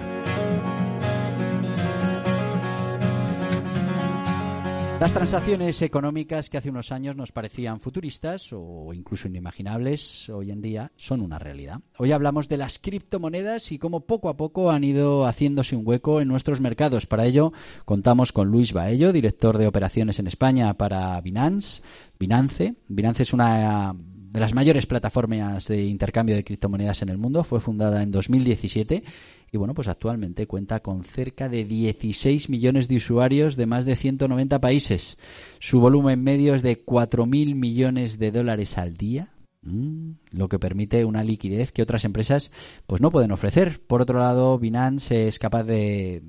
Las 4.99 5.13
transacciones 5.13 5.83
económicas 5.83 6.49
que 6.49 6.57
hace 6.57 6.71
unos 6.71 6.91
años 6.91 7.17
nos 7.17 7.31
parecían 7.31 7.81
futuristas 7.81 8.51
o 8.53 8.95
incluso 8.95 9.29
inimaginables, 9.29 10.31
hoy 10.31 10.51
en 10.51 10.63
día 10.63 10.91
son 10.97 11.21
una 11.21 11.39
realidad. 11.39 11.81
Hoy 11.99 12.13
hablamos 12.13 12.49
de 12.49 12.57
las 12.57 12.79
criptomonedas 12.79 13.73
y 13.73 13.79
cómo 13.79 14.01
poco 14.01 14.31
a 14.31 14.39
poco 14.39 14.71
han 14.71 14.85
ido 14.85 15.27
haciéndose 15.27 15.77
un 15.77 15.87
hueco 15.87 16.23
en 16.23 16.29
nuestros 16.29 16.63
mercados. 16.63 17.07
Para 17.07 17.27
ello 17.27 17.53
contamos 17.85 18.33
con 18.33 18.49
Luis 18.49 18.73
Baello, 18.73 19.13
director 19.13 19.59
de 19.59 19.67
operaciones 19.67 20.19
en 20.19 20.29
España 20.29 20.73
para 20.75 21.21
Binance. 21.21 21.83
Binance, 22.19 22.75
Binance 22.89 23.25
es 23.25 23.35
una 23.35 23.95
de 24.37 24.41
las 24.41 24.53
mayores 24.53 24.85
plataformas 24.85 25.67
de 25.67 25.87
intercambio 25.87 26.37
de 26.37 26.45
criptomonedas 26.45 27.01
en 27.01 27.09
el 27.09 27.17
mundo. 27.17 27.43
Fue 27.43 27.59
fundada 27.59 28.03
en 28.03 28.11
2017 28.11 29.03
y 29.51 29.57
bueno, 29.57 29.73
pues 29.73 29.89
actualmente 29.89 30.47
cuenta 30.47 30.81
con 30.81 31.05
cerca 31.05 31.49
de 31.49 31.65
16 31.65 32.51
millones 32.51 32.87
de 32.87 32.97
usuarios 32.97 33.57
de 33.57 33.65
más 33.65 33.87
de 33.87 33.97
190 33.97 34.61
países. 34.61 35.17
Su 35.59 35.81
volumen 35.81 36.23
medio 36.23 36.55
es 36.55 36.63
de 36.63 36.85
4.000 36.85 37.55
millones 37.55 38.19
de 38.19 38.31
dólares 38.31 38.77
al 38.77 38.99
día, 38.99 39.31
mm, 39.63 40.11
lo 40.33 40.51
que 40.51 40.59
permite 40.59 41.07
una 41.07 41.25
liquidez 41.25 41.73
que 41.73 41.81
otras 41.81 42.05
empresas 42.05 42.51
pues 42.87 43.01
no 43.01 43.11
pueden 43.11 43.33
ofrecer. 43.33 43.81
Por 43.87 44.03
otro 44.03 44.19
lado, 44.19 44.59
Binance 44.59 45.29
es 45.29 45.39
capaz 45.39 45.65
de 45.65 46.23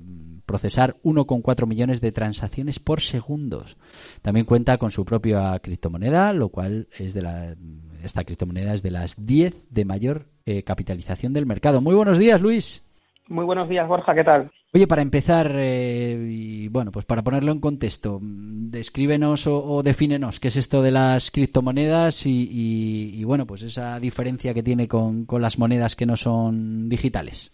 procesar 0.46 0.96
1,4 1.02 1.66
millones 1.66 2.00
de 2.00 2.10
transacciones 2.10 2.78
por 2.78 3.02
segundos. 3.02 3.76
También 4.22 4.46
cuenta 4.46 4.78
con 4.78 4.90
su 4.90 5.04
propia 5.04 5.58
criptomoneda, 5.58 6.32
lo 6.32 6.48
cual 6.48 6.88
es 6.98 7.12
de 7.12 7.20
la 7.20 7.54
esta 8.02 8.24
criptomoneda 8.24 8.74
es 8.74 8.82
de 8.82 8.90
las 8.90 9.14
10 9.24 9.74
de 9.74 9.84
mayor 9.84 10.22
eh, 10.46 10.62
capitalización 10.62 11.32
del 11.32 11.46
mercado. 11.46 11.80
Muy 11.80 11.94
buenos 11.94 12.18
días, 12.18 12.40
Luis. 12.40 12.84
Muy 13.28 13.44
buenos 13.44 13.68
días, 13.68 13.86
Borja, 13.86 14.14
¿qué 14.14 14.24
tal? 14.24 14.50
Oye, 14.74 14.86
para 14.86 15.02
empezar, 15.02 15.50
eh, 15.54 16.16
y 16.30 16.68
bueno, 16.68 16.92
pues 16.92 17.04
para 17.04 17.22
ponerlo 17.22 17.52
en 17.52 17.60
contexto, 17.60 18.18
descríbenos 18.22 19.46
o, 19.46 19.64
o 19.64 19.82
defínenos 19.82 20.40
qué 20.40 20.48
es 20.48 20.56
esto 20.56 20.82
de 20.82 20.90
las 20.90 21.30
criptomonedas 21.30 22.26
y, 22.26 23.22
bueno, 23.24 23.46
pues 23.46 23.62
esa 23.62 23.98
diferencia 23.98 24.52
que 24.52 24.62
tiene 24.62 24.86
con, 24.86 25.24
con 25.24 25.40
las 25.40 25.58
monedas 25.58 25.96
que 25.96 26.06
no 26.06 26.16
son 26.16 26.88
digitales. 26.88 27.50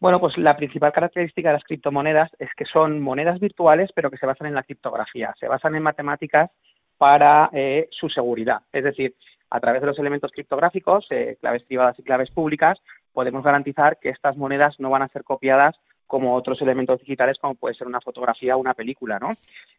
Bueno, 0.00 0.20
pues 0.20 0.36
la 0.36 0.56
principal 0.56 0.92
característica 0.92 1.48
de 1.48 1.54
las 1.54 1.64
criptomonedas 1.64 2.30
es 2.38 2.50
que 2.56 2.64
son 2.66 3.00
monedas 3.00 3.40
virtuales, 3.40 3.90
pero 3.94 4.10
que 4.10 4.18
se 4.18 4.26
basan 4.26 4.48
en 4.48 4.54
la 4.54 4.62
criptografía, 4.62 5.34
se 5.40 5.48
basan 5.48 5.74
en 5.74 5.82
matemáticas 5.82 6.50
para 6.98 7.50
eh, 7.52 7.88
su 7.90 8.08
seguridad. 8.08 8.62
Es 8.72 8.84
decir, 8.84 9.14
a 9.50 9.60
través 9.60 9.80
de 9.80 9.86
los 9.86 9.98
elementos 9.98 10.32
criptográficos, 10.32 11.06
eh, 11.10 11.36
claves 11.40 11.62
privadas 11.64 11.98
y 11.98 12.02
claves 12.02 12.30
públicas, 12.30 12.78
podemos 13.12 13.44
garantizar 13.44 13.98
que 13.98 14.10
estas 14.10 14.36
monedas 14.36 14.78
no 14.78 14.90
van 14.90 15.02
a 15.02 15.08
ser 15.08 15.24
copiadas 15.24 15.76
como 16.06 16.34
otros 16.34 16.60
elementos 16.60 17.00
digitales, 17.00 17.38
como 17.38 17.54
puede 17.54 17.74
ser 17.74 17.86
una 17.86 18.00
fotografía 18.00 18.56
o 18.56 18.60
una 18.60 18.74
película, 18.74 19.18
¿no? 19.18 19.30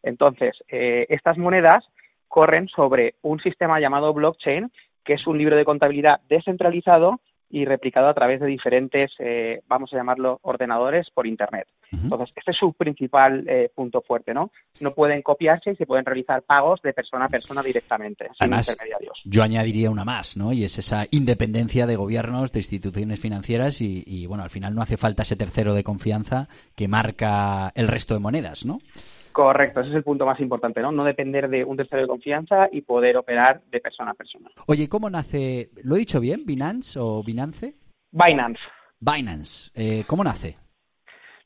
Entonces, 0.02 0.56
eh, 0.68 1.06
estas 1.08 1.38
monedas 1.38 1.84
corren 2.28 2.68
sobre 2.68 3.14
un 3.22 3.40
sistema 3.40 3.80
llamado 3.80 4.12
blockchain, 4.12 4.70
que 5.04 5.14
es 5.14 5.26
un 5.26 5.38
libro 5.38 5.56
de 5.56 5.64
contabilidad 5.64 6.20
descentralizado 6.28 7.20
y 7.48 7.64
replicado 7.64 8.08
a 8.08 8.14
través 8.14 8.40
de 8.40 8.46
diferentes, 8.46 9.12
eh, 9.18 9.60
vamos 9.68 9.92
a 9.92 9.96
llamarlo, 9.96 10.40
ordenadores 10.42 11.10
por 11.10 11.26
Internet. 11.26 11.68
Entonces, 11.92 12.32
este 12.36 12.50
es 12.50 12.56
su 12.56 12.72
principal 12.72 13.48
eh, 13.48 13.70
punto 13.74 14.02
fuerte, 14.02 14.34
¿no? 14.34 14.50
No 14.80 14.92
pueden 14.92 15.22
copiarse 15.22 15.70
y 15.70 15.76
se 15.76 15.86
pueden 15.86 16.04
realizar 16.04 16.42
pagos 16.42 16.82
de 16.82 16.92
persona 16.92 17.26
a 17.26 17.28
persona 17.28 17.62
directamente, 17.62 18.28
sin 18.38 18.52
intermediarios. 18.52 19.22
Yo 19.24 19.42
añadiría 19.42 19.90
una 19.90 20.04
más, 20.04 20.36
¿no? 20.36 20.52
Y 20.52 20.64
es 20.64 20.78
esa 20.78 21.06
independencia 21.10 21.86
de 21.86 21.96
gobiernos, 21.96 22.52
de 22.52 22.58
instituciones 22.58 23.20
financieras 23.20 23.80
y, 23.80 24.02
y, 24.04 24.26
bueno, 24.26 24.42
al 24.42 24.50
final 24.50 24.74
no 24.74 24.82
hace 24.82 24.96
falta 24.96 25.22
ese 25.22 25.36
tercero 25.36 25.74
de 25.74 25.84
confianza 25.84 26.48
que 26.74 26.88
marca 26.88 27.72
el 27.76 27.86
resto 27.86 28.14
de 28.14 28.20
monedas, 28.20 28.64
¿no? 28.64 28.80
Correcto, 29.36 29.80
ese 29.80 29.90
es 29.90 29.96
el 29.96 30.02
punto 30.02 30.24
más 30.24 30.40
importante, 30.40 30.80
¿no? 30.80 30.90
No 30.90 31.04
depender 31.04 31.50
de 31.50 31.62
un 31.62 31.76
tercero 31.76 32.00
de 32.00 32.08
confianza 32.08 32.70
y 32.72 32.80
poder 32.80 33.18
operar 33.18 33.60
de 33.70 33.80
persona 33.80 34.12
a 34.12 34.14
persona. 34.14 34.48
Oye, 34.66 34.88
¿cómo 34.88 35.10
nace? 35.10 35.68
¿Lo 35.84 35.94
he 35.94 35.98
dicho 35.98 36.20
bien? 36.20 36.46
¿Binance 36.46 36.98
o 36.98 37.22
Binance? 37.22 37.74
Binance. 38.12 38.62
Binance. 38.98 39.70
Eh, 39.74 40.04
¿Cómo 40.06 40.24
nace? 40.24 40.56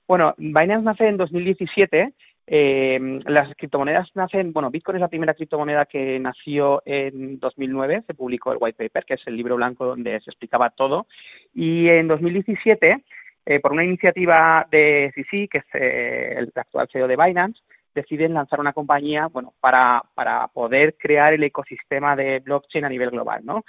Bueno, 0.06 0.34
Binance 0.38 0.84
nace 0.84 1.08
en 1.08 1.16
2017 1.16 2.14
Eh, 2.52 2.98
las 3.26 3.54
criptomonedas 3.56 4.08
nacen, 4.14 4.52
bueno, 4.52 4.70
Bitcoin 4.70 4.96
es 4.96 5.00
la 5.00 5.08
primera 5.08 5.34
criptomoneda 5.34 5.86
que 5.86 6.18
nació 6.18 6.82
en 6.84 7.38
2009, 7.38 8.02
se 8.06 8.14
publicó 8.14 8.52
el 8.52 8.58
white 8.60 8.76
paper, 8.76 9.04
que 9.04 9.14
es 9.14 9.22
el 9.26 9.36
libro 9.36 9.56
blanco 9.56 9.84
donde 9.84 10.20
se 10.20 10.30
explicaba 10.30 10.70
todo, 10.70 11.06
y 11.54 11.88
en 11.88 12.06
2017, 12.06 13.04
eh, 13.46 13.60
por 13.60 13.72
una 13.72 13.84
iniciativa 13.84 14.66
de 14.70 15.12
CC, 15.14 15.48
que 15.48 15.58
es 15.58 15.64
eh, 15.74 16.34
el 16.38 16.52
actual 16.54 16.88
CEO 16.92 17.06
de 17.06 17.16
Binance, 17.16 17.60
deciden 17.94 18.34
lanzar 18.34 18.60
una 18.60 18.72
compañía, 18.72 19.26
bueno, 19.26 19.52
para, 19.60 20.02
para 20.14 20.48
poder 20.48 20.96
crear 20.96 21.32
el 21.32 21.42
ecosistema 21.42 22.16
de 22.16 22.40
blockchain 22.40 22.84
a 22.84 22.88
nivel 22.88 23.10
global, 23.10 23.44
¿no? 23.44 23.64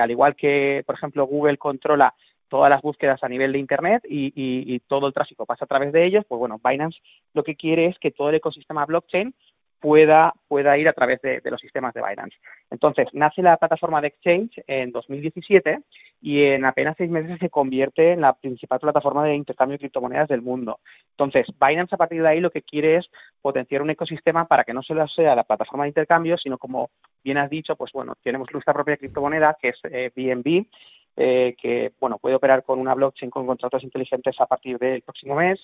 al 0.00 0.10
igual 0.10 0.34
que, 0.34 0.82
por 0.86 0.94
ejemplo, 0.94 1.26
Google 1.26 1.58
controla 1.58 2.14
todas 2.48 2.70
las 2.70 2.82
búsquedas 2.82 3.22
a 3.22 3.28
nivel 3.28 3.52
de 3.52 3.58
Internet 3.58 4.02
y, 4.08 4.80
todo 4.88 5.06
el 5.08 5.14
tráfico 5.14 5.46
pasa 5.46 5.64
a 5.64 5.68
través 5.68 5.92
de 5.92 6.06
ellos, 6.06 6.24
pues 6.28 6.38
bueno, 6.38 6.60
Binance 6.62 6.98
lo 7.34 7.42
que 7.42 7.56
quiere 7.56 7.86
es 7.86 7.98
que 7.98 8.12
todo 8.12 8.28
el 8.30 8.36
ecosistema 8.36 8.86
blockchain 8.86 9.34
pueda, 9.80 10.32
pueda 10.48 10.76
ir 10.78 10.88
a 10.88 10.92
través 10.92 11.20
de, 11.22 11.40
los 11.44 11.60
sistemas 11.60 11.94
de 11.94 12.02
Binance. 12.02 12.36
Entonces, 12.70 13.08
nace 13.12 13.42
la 13.42 13.56
plataforma 13.56 14.00
de 14.00 14.08
Exchange 14.08 14.62
en 14.66 14.90
2017 14.92 15.80
y 16.22 16.44
en 16.44 16.64
apenas 16.64 16.96
seis 16.96 17.10
meses 17.10 17.38
se 17.38 17.50
convierte 17.50 18.12
en 18.12 18.20
la 18.20 18.32
principal 18.32 18.80
plataforma 18.80 19.24
de 19.24 19.34
intercambio 19.34 19.74
de 19.74 19.80
criptomonedas 19.80 20.28
del 20.28 20.42
mundo. 20.42 20.80
Entonces, 21.10 21.46
Binance 21.60 21.94
a 21.94 21.98
partir 21.98 22.22
de 22.22 22.28
ahí 22.28 22.40
lo 22.40 22.50
que 22.50 22.62
quiere 22.62 22.96
es 22.96 23.06
potenciar 23.40 23.82
un 23.82 23.90
ecosistema 23.90 24.46
para 24.46 24.64
que 24.64 24.74
no 24.74 24.82
solo 24.82 25.06
sea 25.08 25.34
la 25.34 25.44
plataforma 25.44 25.84
de 25.84 25.90
intercambio, 25.90 26.36
sino 26.38 26.58
como 26.58 26.90
bien 27.22 27.38
has 27.38 27.50
dicho, 27.50 27.76
pues 27.76 27.92
bueno, 27.92 28.14
tenemos 28.22 28.48
nuestra 28.52 28.74
propia 28.74 28.96
criptomoneda 28.96 29.56
que 29.60 29.68
es 29.68 30.12
BNB 30.14 30.46
eh, 30.46 30.66
eh, 31.18 31.56
que 31.60 31.92
bueno 31.98 32.18
puede 32.18 32.34
operar 32.34 32.62
con 32.62 32.78
una 32.78 32.94
blockchain 32.94 33.30
con 33.30 33.46
contratos 33.46 33.82
inteligentes 33.82 34.38
a 34.38 34.46
partir 34.46 34.78
del 34.78 35.02
próximo 35.02 35.34
mes. 35.34 35.58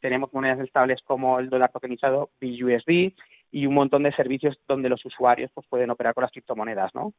Tenemos 0.00 0.32
monedas 0.32 0.60
estables 0.60 1.00
como 1.02 1.38
el 1.38 1.48
dólar 1.48 1.72
tokenizado 1.72 2.30
BUSD 2.40 3.14
y 3.50 3.66
un 3.66 3.74
montón 3.74 4.02
de 4.02 4.12
servicios 4.12 4.56
donde 4.68 4.88
los 4.88 5.04
usuarios 5.04 5.50
pues, 5.54 5.66
pueden 5.68 5.90
operar 5.90 6.14
con 6.14 6.22
las 6.22 6.30
criptomonedas, 6.30 6.94
¿no? 6.94 7.14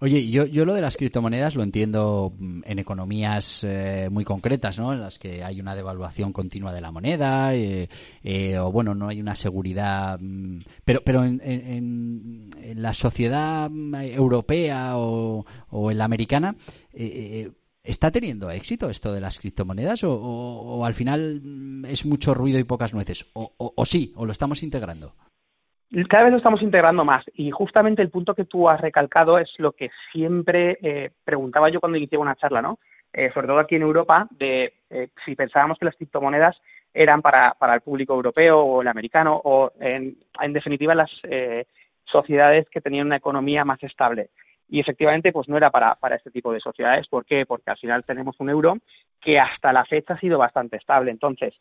Oye, 0.00 0.28
yo, 0.28 0.46
yo 0.46 0.64
lo 0.64 0.74
de 0.74 0.80
las 0.80 0.96
criptomonedas 0.96 1.54
lo 1.54 1.62
entiendo 1.62 2.32
mm, 2.36 2.62
en 2.64 2.78
economías 2.78 3.62
eh, 3.64 4.08
muy 4.10 4.24
concretas, 4.24 4.78
¿no? 4.78 4.92
En 4.92 5.00
las 5.00 5.18
que 5.18 5.44
hay 5.44 5.60
una 5.60 5.76
devaluación 5.76 6.32
continua 6.32 6.72
de 6.72 6.80
la 6.80 6.90
moneda 6.90 7.54
eh, 7.54 7.88
eh, 8.24 8.58
o, 8.58 8.72
bueno, 8.72 8.94
no 8.94 9.08
hay 9.08 9.20
una 9.20 9.36
seguridad. 9.36 10.18
Mm, 10.20 10.60
pero 10.84 11.02
pero 11.04 11.24
en, 11.24 11.40
en, 11.42 12.50
la 12.82 12.92
sociedad 12.92 13.70
mm, 13.70 13.94
europea 13.94 14.98
o, 14.98 15.46
o 15.70 15.90
en 15.90 15.98
la 15.98 16.04
americana, 16.04 16.56
¿Está 17.86 18.10
teniendo 18.10 18.50
éxito 18.50 18.90
esto 18.90 19.12
de 19.12 19.20
las 19.20 19.38
criptomonedas 19.38 20.02
o, 20.02 20.12
o, 20.12 20.84
al 20.84 20.94
final 20.94 21.84
es 21.86 22.04
mucho 22.04 22.34
ruido 22.34 22.58
y 22.58 22.64
pocas 22.64 22.92
nueces? 22.92 23.26
O, 23.32 23.52
o, 23.56 23.86
sí, 23.86 24.12
o 24.16 24.26
lo 24.26 24.32
estamos 24.32 24.64
integrando? 24.64 25.14
Cada 26.08 26.24
vez 26.24 26.32
lo 26.32 26.38
estamos 26.38 26.62
integrando 26.62 27.04
más 27.04 27.24
y 27.34 27.50
justamente 27.50 28.02
el 28.02 28.10
punto 28.10 28.34
que 28.34 28.44
tú 28.44 28.68
has 28.68 28.80
recalcado 28.80 29.38
es 29.38 29.52
lo 29.58 29.72
que 29.72 29.90
siempre 30.12 30.78
eh, 30.82 31.10
preguntaba 31.24 31.70
yo 31.70 31.80
cuando 31.80 31.98
inicié 31.98 32.18
una 32.18 32.34
charla, 32.34 32.60
¿no? 32.60 32.78
Eh, 33.12 33.30
sobre 33.32 33.46
todo 33.46 33.58
aquí 33.58 33.76
en 33.76 33.82
Europa, 33.82 34.26
de 34.30 34.74
eh, 34.90 35.08
si 35.24 35.36
pensábamos 35.36 35.78
que 35.78 35.84
las 35.84 35.94
criptomonedas 35.94 36.60
eran 36.92 37.22
para, 37.22 37.54
para 37.54 37.74
el 37.74 37.82
público 37.82 38.14
europeo 38.14 38.60
o 38.60 38.82
el 38.82 38.88
americano 38.88 39.40
o, 39.44 39.72
en, 39.80 40.16
en 40.40 40.52
definitiva, 40.52 40.94
las 40.94 41.10
sociedades 42.04 42.68
que 42.70 42.80
tenían 42.80 43.06
una 43.06 43.16
economía 43.16 43.64
más 43.64 43.82
estable. 43.82 44.30
Y 44.68 44.80
efectivamente, 44.80 45.32
pues 45.32 45.48
no 45.48 45.56
era 45.56 45.70
para, 45.70 45.94
para 45.94 46.16
este 46.16 46.30
tipo 46.30 46.52
de 46.52 46.60
sociedades. 46.60 47.06
¿Por 47.06 47.24
qué? 47.24 47.46
Porque 47.46 47.70
al 47.70 47.78
final 47.78 48.04
tenemos 48.04 48.36
un 48.40 48.50
euro 48.50 48.78
que 49.20 49.38
hasta 49.38 49.72
la 49.72 49.84
fecha 49.84 50.14
ha 50.14 50.20
sido 50.20 50.38
bastante 50.38 50.76
estable. 50.76 51.10
Entonces, 51.10 51.54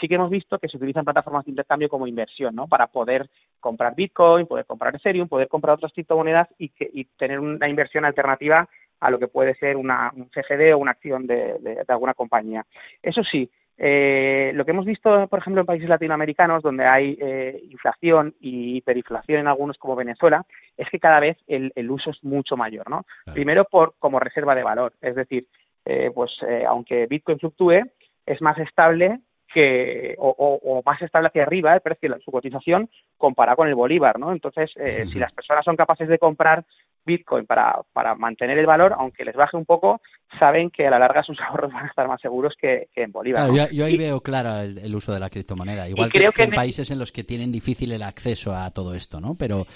sí 0.00 0.08
que 0.08 0.14
hemos 0.14 0.30
visto 0.30 0.58
que 0.58 0.68
se 0.68 0.76
utilizan 0.76 1.04
plataformas 1.04 1.44
de 1.44 1.50
intercambio 1.50 1.88
como 1.88 2.06
inversión, 2.06 2.54
¿no? 2.54 2.66
Para 2.66 2.86
poder 2.86 3.28
comprar 3.60 3.94
Bitcoin, 3.94 4.46
poder 4.46 4.66
comprar 4.66 4.94
Ethereum, 4.94 5.28
poder 5.28 5.48
comprar 5.48 5.76
otras 5.76 5.92
criptomonedas 5.92 6.48
y, 6.58 6.70
que, 6.70 6.88
y 6.92 7.04
tener 7.16 7.38
una 7.40 7.68
inversión 7.68 8.04
alternativa 8.04 8.68
a 9.00 9.10
lo 9.10 9.18
que 9.18 9.28
puede 9.28 9.54
ser 9.56 9.76
una, 9.76 10.12
un 10.14 10.26
CFD 10.26 10.74
o 10.74 10.78
una 10.78 10.92
acción 10.92 11.26
de, 11.26 11.58
de, 11.58 11.84
alguna 11.88 12.14
compañía. 12.14 12.64
Eso 13.02 13.22
sí, 13.24 13.50
eh, 13.76 14.52
lo 14.54 14.64
que 14.64 14.70
hemos 14.70 14.86
visto, 14.86 15.26
por 15.26 15.40
ejemplo, 15.40 15.60
en 15.60 15.66
países 15.66 15.88
latinoamericanos 15.88 16.62
donde 16.62 16.84
hay 16.84 17.18
eh, 17.20 17.60
inflación 17.68 18.34
y 18.40 18.76
hiperinflación 18.76 19.40
en 19.40 19.48
algunos 19.48 19.76
como 19.78 19.96
Venezuela, 19.96 20.44
es 20.76 20.88
que 20.88 21.00
cada 21.00 21.18
vez 21.18 21.36
el, 21.48 21.72
el 21.74 21.90
uso 21.90 22.10
es 22.10 22.22
mucho 22.22 22.56
mayor, 22.56 22.88
¿no? 22.88 23.04
Primero 23.32 23.64
por 23.64 23.94
como 23.98 24.20
reserva 24.20 24.54
de 24.54 24.62
valor, 24.62 24.92
es 25.00 25.16
decir, 25.16 25.48
eh, 25.84 26.10
pues 26.14 26.30
eh, 26.48 26.64
aunque 26.66 27.06
Bitcoin 27.06 27.38
fluctúe, 27.38 27.82
es 28.24 28.40
más 28.40 28.56
estable 28.58 29.20
que 29.52 30.14
o, 30.18 30.28
o, 30.62 30.82
más 30.84 31.00
estable 31.02 31.28
hacia 31.28 31.42
arriba 31.42 31.74
el 31.74 31.80
precio 31.80 32.12
de 32.12 32.20
su 32.20 32.30
cotización 32.30 32.88
comparado 33.16 33.56
con 33.56 33.68
el 33.68 33.74
bolívar, 33.74 34.18
¿no? 34.18 34.32
Entonces, 34.32 34.70
eh, 34.76 35.04
si 35.12 35.18
las 35.18 35.32
personas 35.32 35.64
son 35.64 35.76
capaces 35.76 36.08
de 36.08 36.18
comprar 36.18 36.64
Bitcoin 37.04 37.46
para, 37.46 37.80
para 37.92 38.14
mantener 38.14 38.58
el 38.58 38.66
valor, 38.66 38.94
aunque 38.96 39.24
les 39.24 39.34
baje 39.34 39.56
un 39.56 39.64
poco, 39.64 40.00
saben 40.38 40.70
que 40.70 40.86
a 40.86 40.90
la 40.90 40.98
larga 40.98 41.22
sus 41.22 41.38
ahorros 41.48 41.72
van 41.72 41.84
a 41.84 41.88
estar 41.88 42.08
más 42.08 42.20
seguros 42.20 42.54
que, 42.60 42.88
en 42.94 43.12
bolívar. 43.12 43.50
yo, 43.72 43.84
ahí 43.84 43.96
veo 43.96 44.20
claro 44.20 44.60
el, 44.60 44.94
uso 44.94 45.12
de 45.12 45.20
la 45.20 45.30
criptomoneda, 45.30 45.88
igual 45.88 46.10
que, 46.10 46.42
en 46.42 46.50
países 46.50 46.90
en 46.90 46.98
los 46.98 47.12
que 47.12 47.24
tienen 47.24 47.52
difícil 47.52 47.92
el 47.92 48.02
acceso 48.02 48.54
a 48.54 48.70
todo 48.70 48.94
esto, 48.94 49.20
¿no? 49.20 49.34
Pero 49.36 49.66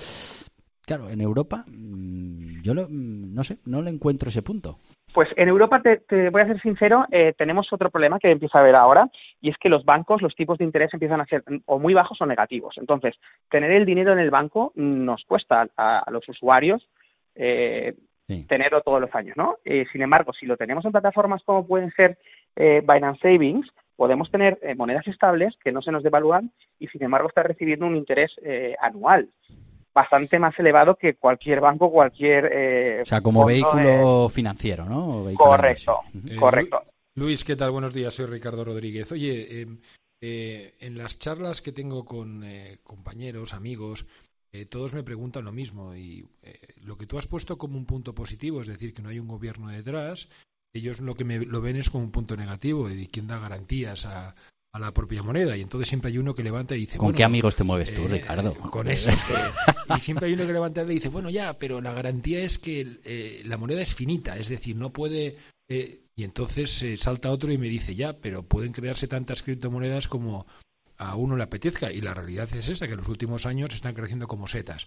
claro, 0.87 1.11
en 1.11 1.21
Europa 1.21 1.65
mm, 1.67 2.63
yo 2.63 2.75
mm, 2.75 3.35
no 3.35 3.45
sé, 3.45 3.59
no 3.65 3.83
le 3.83 3.91
encuentro 3.91 4.29
ese 4.29 4.43
punto. 4.43 4.79
Pues 5.15 5.33
en 5.37 5.49
Europa, 5.49 5.81
te, 5.81 6.31
voy 6.31 6.43
a 6.43 6.47
ser 6.47 6.61
sincero, 6.61 7.07
eh, 7.11 7.33
tenemos 7.39 7.73
otro 7.73 7.91
problema 7.91 8.19
que 8.19 8.31
empieza 8.31 8.59
a 8.59 8.63
ver 8.63 8.75
ahora, 8.75 9.09
y 9.41 9.49
es 9.49 9.57
que 9.57 9.71
los 9.71 9.85
bancos, 9.85 10.21
los 10.21 10.35
tipos 10.35 10.59
de 10.59 10.65
interés 10.65 10.93
empiezan 10.93 11.21
a 11.21 11.27
ser 11.27 11.43
o 11.65 11.79
muy 11.79 11.95
bajos 11.95 12.21
o 12.21 12.27
negativos. 12.27 12.77
Entonces, 12.77 13.15
tener 13.51 13.71
el 13.71 13.87
dinero 13.87 14.13
en 14.13 14.19
el 14.19 14.31
banco 14.31 14.73
nos 14.75 15.25
cuesta 15.25 15.69
a, 15.77 16.05
los 16.11 16.29
usuarios 16.29 16.87
eh, 17.35 17.95
tenerlo 18.49 18.83
todos 18.83 19.01
los 19.01 19.15
años, 19.15 19.37
¿no? 19.37 19.57
Eh, 19.65 19.87
sin 19.93 20.03
embargo, 20.03 20.33
si 20.33 20.45
lo 20.45 20.57
tenemos 20.57 20.85
en 20.85 20.93
plataformas 20.93 21.43
como 21.45 21.67
pueden 21.67 21.93
ser 21.93 22.19
Binance 22.57 23.21
Savings, 23.21 23.71
podemos 23.97 24.31
tener 24.31 24.59
monedas 24.77 25.07
estables 25.07 25.55
que 25.63 25.73
no 25.73 25.83
se 25.83 25.93
nos 25.93 26.03
devalúan 26.03 26.51
y, 26.79 26.89
sin 26.89 27.03
embargo, 27.03 27.29
estar 27.29 27.47
recibiendo 27.47 27.87
un 27.87 27.97
interés 27.97 28.33
anual 28.81 29.29
bastante 29.97 30.39
más 30.39 30.57
elevado 30.59 30.95
que 30.97 31.15
cualquier 31.15 31.59
banco, 31.61 31.91
cualquier... 31.91 32.51
Eh, 32.53 33.01
o 33.01 33.05
sea, 33.07 33.23
como 33.23 33.47
vehículo 33.47 34.29
financiero, 34.29 34.85
¿no? 34.85 35.25
correcto, 35.35 36.01
correcto. 36.39 36.83
Luis, 37.15 37.45
¿qué 37.45 37.57
tal? 37.57 37.71
Buenos 37.71 37.95
días, 37.95 38.13
soy 38.13 38.27
Ricardo 38.27 38.63
Rodríguez. 38.63 39.11
Oye, 39.11 39.63
em, 39.63 39.79
eh, 40.21 40.75
en 40.81 40.99
las 40.99 41.19
charlas 41.19 41.63
que 41.63 41.73
tengo 41.73 42.05
con 42.05 42.45
eh, 42.45 42.77
compañeros, 42.85 43.55
amigos, 43.55 44.07
todos 44.71 44.95
me 44.95 45.03
preguntan 45.03 45.45
lo 45.45 45.53
mismo 45.53 45.95
y 45.95 46.27
lo 46.83 46.97
que 46.97 47.05
tú 47.05 47.19
has 47.19 47.27
puesto 47.27 47.59
como 47.59 47.77
un 47.77 47.85
punto 47.85 48.15
positivo, 48.15 48.63
es 48.63 48.67
decir, 48.67 48.95
que 48.95 49.03
no 49.03 49.11
hay 49.11 49.19
un 49.19 49.29
gobierno 49.29 49.69
detrás, 49.69 50.31
ellos 50.73 51.01
lo 51.01 51.15
que 51.15 51.25
me 51.25 51.41
lo 51.41 51.61
ven 51.61 51.77
es 51.77 51.91
como 51.91 52.05
un 52.05 52.11
punto 52.11 52.39
negativo 52.39 52.91
y 52.91 53.07
quién 53.09 53.27
da 53.27 53.39
garantías 53.39 54.07
a, 54.07 54.35
a 54.77 54.79
la 54.79 54.93
propia 54.93 55.23
moneda. 55.23 55.57
Y 55.57 55.63
entonces 55.63 55.89
siempre 55.89 56.11
hay 56.11 56.19
uno 56.19 56.35
que 56.35 56.43
levanta 56.43 56.77
y 56.77 56.81
dice 56.81 56.99
¿con 56.99 57.15
qué 57.15 57.25
amigos 57.25 57.57
te 57.57 57.65
mueves 57.65 57.95
tú 57.95 58.03
eh, 58.03 58.09
Ricardo? 58.09 58.55
con 58.55 58.89
eso 58.91 59.11
y 59.97 60.01
siempre 60.01 60.29
hay 60.29 60.35
uno 60.35 60.47
que 60.47 60.53
levanta 60.53 60.83
y 60.83 60.87
dice 60.87 61.09
bueno 61.09 61.31
ya 61.31 61.55
pero 61.55 61.81
la 61.81 61.93
garantía 61.93 62.41
es 62.41 62.59
que 62.59 62.99
eh, 63.05 63.43
la 63.45 63.57
moneda 63.57 63.81
es 63.81 63.95
finita 63.95 64.37
es 64.37 64.49
decir 64.49 64.77
no 64.77 64.91
puede 64.91 65.37
eh, 65.69 66.01
y 66.15 66.25
entonces 66.25 66.85
salta 67.01 67.31
otro 67.31 67.51
y 67.53 67.59
me 67.59 67.69
dice 67.69 67.95
ya 67.95 68.13
pero 68.13 68.43
pueden 68.43 68.73
crearse 68.73 69.09
tantas 69.09 69.43
criptomonedas 69.43 70.09
como 70.09 70.47
a 70.99 71.17
uno 71.17 71.37
le 71.37 71.43
apetezca 71.43 71.91
y 71.93 72.01
la 72.01 72.15
realidad 72.15 72.49
es 72.55 72.69
esa 72.69 72.87
que 72.87 72.93
en 72.93 73.01
los 73.01 73.09
últimos 73.09 73.47
años 73.47 73.75
están 73.75 73.95
creciendo 73.95 74.29
como 74.29 74.47
setas 74.47 74.87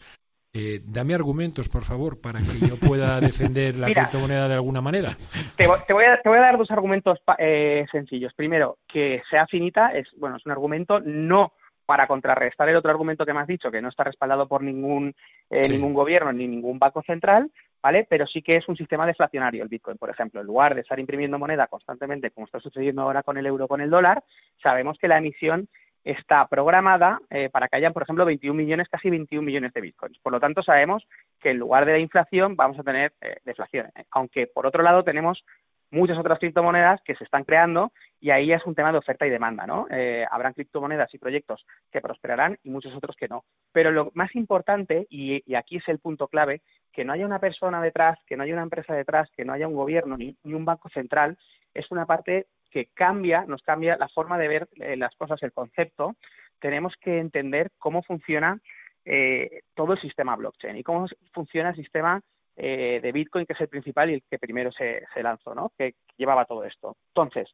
eh, 0.52 0.80
dame 0.84 1.14
argumentos, 1.14 1.70
por 1.70 1.84
favor, 1.84 2.20
para 2.20 2.40
que 2.40 2.68
yo 2.68 2.76
pueda 2.78 3.20
defender 3.22 3.76
la 3.76 3.88
criptomoneda 3.88 4.48
de 4.48 4.56
alguna 4.56 4.82
manera. 4.82 5.16
Te, 5.56 5.68
voy, 5.68 6.06
a, 6.06 6.42
dar 6.42 6.58
dos 6.58 6.72
argumentos 6.72 7.20
eh, 7.38 7.86
sencillos. 7.92 8.34
Primero, 8.34 8.78
que 8.88 9.22
sea 9.30 9.46
finita 9.46 9.90
es 9.90 10.08
bueno 10.18 10.38
es 10.38 10.46
un 10.46 10.52
argumento 10.52 11.00
no 11.00 11.54
para 11.86 12.08
contrarrestar 12.08 12.70
el 12.70 12.76
otro 12.76 12.92
argumento 12.92 13.26
que 13.26 13.34
me 13.34 13.40
has 13.42 13.48
dicho, 13.48 13.72
que 13.72 13.82
no 13.82 13.90
está 13.90 14.04
respaldado 14.04 14.48
por 14.48 14.64
ningún 14.64 15.14
eh, 15.50 15.68
ningún 15.70 15.94
gobierno 15.94 16.32
ni 16.32 16.48
ningún 16.48 16.80
banco 16.80 17.04
central, 17.04 17.52
¿vale? 17.82 18.08
Pero 18.10 18.26
sí 18.26 18.42
que 18.42 18.58
es 18.58 18.68
un 18.68 18.76
sistema 18.76 19.06
deflacionario 19.06 19.64
el 19.64 19.70
Bitcoin, 19.70 19.98
por 19.98 20.10
ejemplo. 20.10 20.42
En 20.42 20.48
lugar 20.48 20.74
de 20.74 20.82
estar 20.82 21.00
imprimiendo 21.00 21.38
moneda 21.38 21.68
constantemente, 21.68 22.32
como 22.32 22.46
está 22.46 22.60
sucediendo 22.60 23.04
ahora 23.04 23.22
con 23.22 23.38
el 23.38 23.46
euro, 23.46 23.68
con 23.68 23.82
el 23.82 23.90
dólar, 23.90 24.24
sabemos 24.62 24.98
que 25.00 25.08
la 25.08 25.20
emisión 25.20 25.68
está 26.04 26.48
programada 26.48 27.20
eh, 27.30 27.50
para 27.50 27.68
que 27.68 27.78
hayan, 27.78 27.94
por 27.94 28.04
ejemplo, 28.04 28.26
21 28.26 28.56
millones, 28.56 28.88
casi 28.90 29.10
21 29.10 29.46
millones 29.46 29.74
de 29.74 29.82
bitcoins. 29.82 30.18
Por 30.20 30.32
lo 30.32 30.40
tanto, 30.40 30.64
sabemos 30.64 31.06
que 31.40 31.52
en 31.52 31.58
lugar 31.58 31.86
de 31.86 31.94
la 31.94 32.00
inflación 32.00 32.56
vamos 32.56 32.80
a 32.80 32.84
tener 32.84 33.14
eh, 33.22 33.38
deflación. 33.46 33.88
Eh, 33.96 34.06
aunque, 34.12 34.48
por 34.48 34.66
otro 34.66 34.84
lado, 34.84 35.04
tenemos 35.04 35.44
muchas 35.92 36.20
otras 36.20 36.38
criptomonedas 36.38 37.02
que 37.02 37.16
se 37.16 37.24
están 37.24 37.44
creando 37.44 37.92
y 38.20 38.30
ahí 38.30 38.52
es 38.52 38.64
un 38.66 38.76
tema 38.76 38.92
de 38.92 39.00
oferta 39.00 39.26
y 39.26 39.32
demanda, 39.32 39.66
¿no? 39.66 39.88
habrán 40.30 40.54
criptomonedas 40.54 41.12
y 41.16 41.18
proyectos 41.18 41.66
que 41.92 42.00
prosperarán 42.00 42.60
y 42.62 42.70
muchos 42.70 42.94
otros 42.96 43.16
que 43.16 43.28
no. 43.28 43.44
Pero 43.72 43.90
lo 43.90 44.12
más 44.14 44.36
importante, 44.36 45.08
y, 45.10 45.42
aquí 45.56 45.78
es 45.78 45.88
el 45.88 45.98
punto 45.98 46.28
clave, 46.28 46.62
que 46.94 47.04
no 47.04 47.14
haya 47.14 47.26
una 47.26 47.40
persona 47.40 47.82
detrás, 47.82 48.20
que 48.28 48.38
no 48.38 48.44
haya 48.44 48.54
una 48.54 48.62
empresa 48.62 48.94
detrás, 48.94 49.32
que 49.36 49.46
no 49.46 49.54
haya 49.54 49.68
un 49.68 49.74
gobierno 49.74 50.16
ni 50.16 50.36
un 50.44 50.64
banco 50.64 50.90
central, 50.90 51.40
es 51.74 51.90
una 51.90 52.06
parte 52.06 52.46
que 52.70 52.88
cambia, 52.94 53.46
nos 53.46 53.62
cambia 53.64 53.98
la 53.98 54.10
forma 54.10 54.38
de 54.38 54.48
ver 54.48 54.70
eh, 54.76 54.96
las 54.96 55.16
cosas, 55.16 55.42
el 55.44 55.52
concepto 55.52 56.16
tenemos 56.60 56.94
que 57.02 57.20
entender 57.20 57.72
cómo 57.78 58.04
funciona 58.04 58.60
eh, 59.06 59.62
todo 59.76 59.94
el 59.94 60.02
sistema 60.02 60.36
blockchain 60.36 60.78
y 60.78 60.84
cómo 60.84 61.08
funciona 61.34 61.70
el 61.70 61.76
sistema 61.76 62.22
eh, 62.56 63.00
de 63.02 63.12
Bitcoin, 63.12 63.46
que 63.46 63.54
es 63.54 63.62
el 63.62 63.70
principal 63.70 64.10
y 64.10 64.16
el 64.16 64.24
que 64.30 64.38
primero 64.38 64.72
se, 64.72 65.04
se 65.14 65.24
lanzó, 65.24 65.56
¿no? 65.56 65.72
que 65.78 65.96
llevaba 66.18 66.46
todo 66.46 66.66
esto. 66.66 66.98
Entonces, 67.08 67.50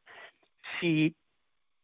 si 0.80 1.14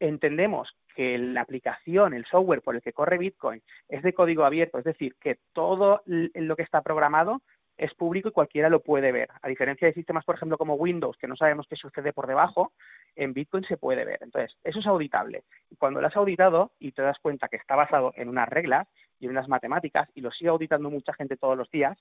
entendemos 0.01 0.75
que 0.97 1.17
la 1.17 1.43
aplicación, 1.43 2.13
el 2.13 2.27
software 2.27 2.61
por 2.61 2.75
el 2.75 2.83
que 2.83 2.93
corre 2.93 3.19
Bitcoin 3.19 3.63
es 3.89 4.03
de 4.03 4.13
código 4.13 4.45
abierto, 4.45 4.79
es 4.79 4.85
decir, 4.85 5.15
que 5.21 5.39
todo 5.53 6.03
lo 6.07 6.57
que 6.57 6.63
está 6.63 6.83
programado 6.83 7.41
es 7.77 7.95
público 7.95 8.29
y 8.29 8.33
cualquiera 8.33 8.69
lo 8.69 8.81
puede 8.81 9.13
ver. 9.13 9.29
A 9.41 9.49
diferencia 9.49 9.89
de 9.89 9.95
sistemas, 9.95 10.25
por 10.25 10.37
ejemplo, 10.37 10.59
como 10.59 10.75
Windows, 10.75 11.17
que 11.17 11.27
no 11.27 11.37
sabemos 11.37 11.67
qué 11.69 11.77
sucede 11.77 12.13
por 12.13 12.27
debajo, 12.27 12.73
en 13.17 13.33
Bitcoin 13.33 13.65
se 13.65 13.77
puede 13.77 14.05
ver. 14.05 14.19
Entonces, 14.23 14.57
eso 14.65 14.81
es 14.81 14.87
auditable. 14.87 15.45
Y 15.71 15.77
cuando 15.77 16.01
lo 16.01 16.07
has 16.07 16.17
auditado 16.17 16.73
y 16.79 16.93
te 16.93 17.03
das 17.03 17.19
cuenta 17.21 17.49
que 17.49 17.57
está 17.57 17.77
basado 17.77 18.13
en 18.17 18.29
unas 18.29 18.49
reglas 18.49 18.89
y 19.19 19.27
en 19.27 19.33
unas 19.33 19.49
matemáticas, 19.49 20.09
y 20.15 20.21
lo 20.21 20.31
sigue 20.31 20.51
auditando 20.51 20.91
mucha 20.91 21.13
gente 21.15 21.37
todos 21.37 21.57
los 21.57 21.71
días, 21.71 21.99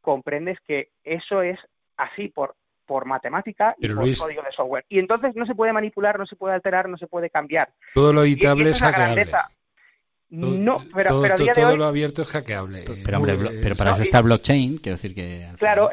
comprendes 0.00 0.58
que 0.60 0.88
eso 1.04 1.42
es 1.42 1.58
así 1.96 2.28
por 2.28 2.56
por 2.84 3.06
matemática 3.06 3.74
y 3.78 3.88
por 3.88 4.04
código 4.16 4.42
de 4.42 4.52
software. 4.54 4.84
Y 4.88 4.98
entonces 4.98 5.34
no 5.34 5.46
se 5.46 5.54
puede 5.54 5.72
manipular, 5.72 6.18
no 6.18 6.26
se 6.26 6.36
puede 6.36 6.54
alterar, 6.54 6.88
no 6.88 6.98
se 6.98 7.06
puede 7.06 7.30
cambiar. 7.30 7.72
Todo 7.94 8.12
lo 8.12 8.24
editable 8.24 8.70
es 8.70 8.80
hackeable. 8.80 9.26
No, 10.32 10.78
pero, 10.94 11.20
pero 11.20 11.34
a 11.34 11.36
día 11.36 11.52
todo 11.52 11.66
de 11.66 11.72
hoy... 11.72 11.78
lo 11.78 11.84
abierto 11.84 12.22
es 12.22 12.28
hackeable. 12.28 12.84
Pero, 13.04 13.18
hombre, 13.18 13.36
pero 13.62 13.76
para 13.76 13.92
eso 13.92 14.02
está 14.02 14.22
blockchain, 14.22 14.78
quiero 14.78 14.96
decir 14.96 15.14
que... 15.14 15.46
Claro, 15.58 15.90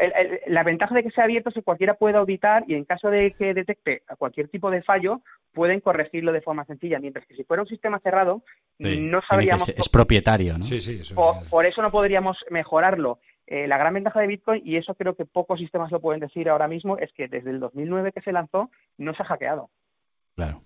la 0.48 0.64
ventaja 0.64 0.96
de 0.96 1.04
que 1.04 1.12
sea 1.12 1.26
abierto 1.26 1.50
es 1.50 1.56
que 1.56 1.62
cualquiera 1.62 1.96
puede 1.96 2.18
auditar 2.18 2.64
y 2.66 2.76
en 2.76 2.86
caso 2.86 3.10
de 3.10 3.32
que 3.32 3.54
detecte 3.54 4.04
cualquier 4.18 4.48
tipo 4.48 4.72
de 4.72 4.82
fallo, 4.82 5.22
pueden 5.54 5.82
corregirlo 5.82 6.32
de 6.32 6.40
forma 6.40 6.64
sencilla, 6.64 7.00
mientras 7.00 7.26
que 7.26 7.36
si 7.36 7.44
fuera 7.44 7.64
un 7.64 7.68
sistema 7.68 8.00
cerrado, 8.00 8.42
no 8.78 9.20
sabríamos... 9.22 9.68
Es, 9.68 9.90
propietario, 9.90 10.58
¿no? 10.58 10.64
Sí, 10.64 10.80
sí. 10.80 11.00
Eso 11.02 11.16
por, 11.50 11.66
eso 11.66 11.82
no 11.82 11.92
podríamos 11.92 12.38
mejorarlo. 12.50 13.20
Eh, 13.46 13.68
la 13.68 13.78
gran 13.78 13.94
ventaja 13.94 14.22
de 14.22 14.28
Bitcoin, 14.28 14.62
y 14.64 14.78
eso 14.78 14.96
creo 14.96 15.16
que 15.16 15.26
pocos 15.26 15.60
sistemas 15.60 15.92
lo 15.92 16.00
pueden 16.00 16.22
decir 16.22 16.48
ahora 16.48 16.70
mismo, 16.70 16.98
es 16.98 17.12
que 17.12 17.28
desde 17.28 17.50
el 17.50 17.60
2009 17.60 18.14
que 18.14 18.22
se 18.22 18.32
lanzó, 18.32 18.72
no 18.98 19.14
se 19.14 19.22
ha 19.22 19.26
hackeado. 19.26 19.70
Claro. 20.36 20.62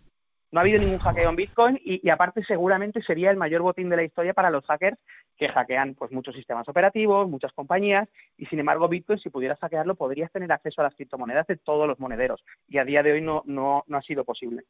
No 0.54 0.60
ha 0.60 0.62
habido 0.62 0.78
ningún 0.78 0.99
hackeo 0.99 1.32
en 1.32 1.36
Bitcoin 1.36 1.80
y, 1.84 2.08
aparte 2.12 2.43
seguramente 2.43 3.01
sería 3.01 3.32
el 3.32 3.38
mayor 3.38 3.64
botín 3.64 3.89
de 3.89 3.95
la 3.95 4.04
historia 4.04 4.36
para 4.36 4.51
los 4.51 4.64
hackers 4.68 4.99
que 5.36 5.49
hackean 5.49 5.95
pues 5.95 6.12
muchos 6.12 6.36
sistemas 6.36 6.70
operativos, 6.70 7.28
muchas 7.28 7.51
compañías 7.54 8.08
y 8.38 8.45
sin 8.45 8.60
embargo 8.60 8.88
Bitcoin 8.88 9.18
si 9.18 9.32
pudieras 9.32 9.58
hackearlo 9.60 9.95
podrías 9.95 10.32
tener 10.32 10.51
acceso 10.51 10.82
a 10.82 10.84
las 10.84 10.93
criptomonedas 10.93 11.47
de 11.47 11.58
todos 11.58 11.88
los 11.88 11.99
monederos 11.99 12.45
y 12.68 12.78
a 12.78 12.86
día 12.86 13.01
de 13.01 13.14
hoy 13.14 13.22
no, 13.22 13.41
no, 13.47 13.84
no 13.88 13.97
ha 13.97 14.01
sido 14.04 14.26
posible. 14.26 14.62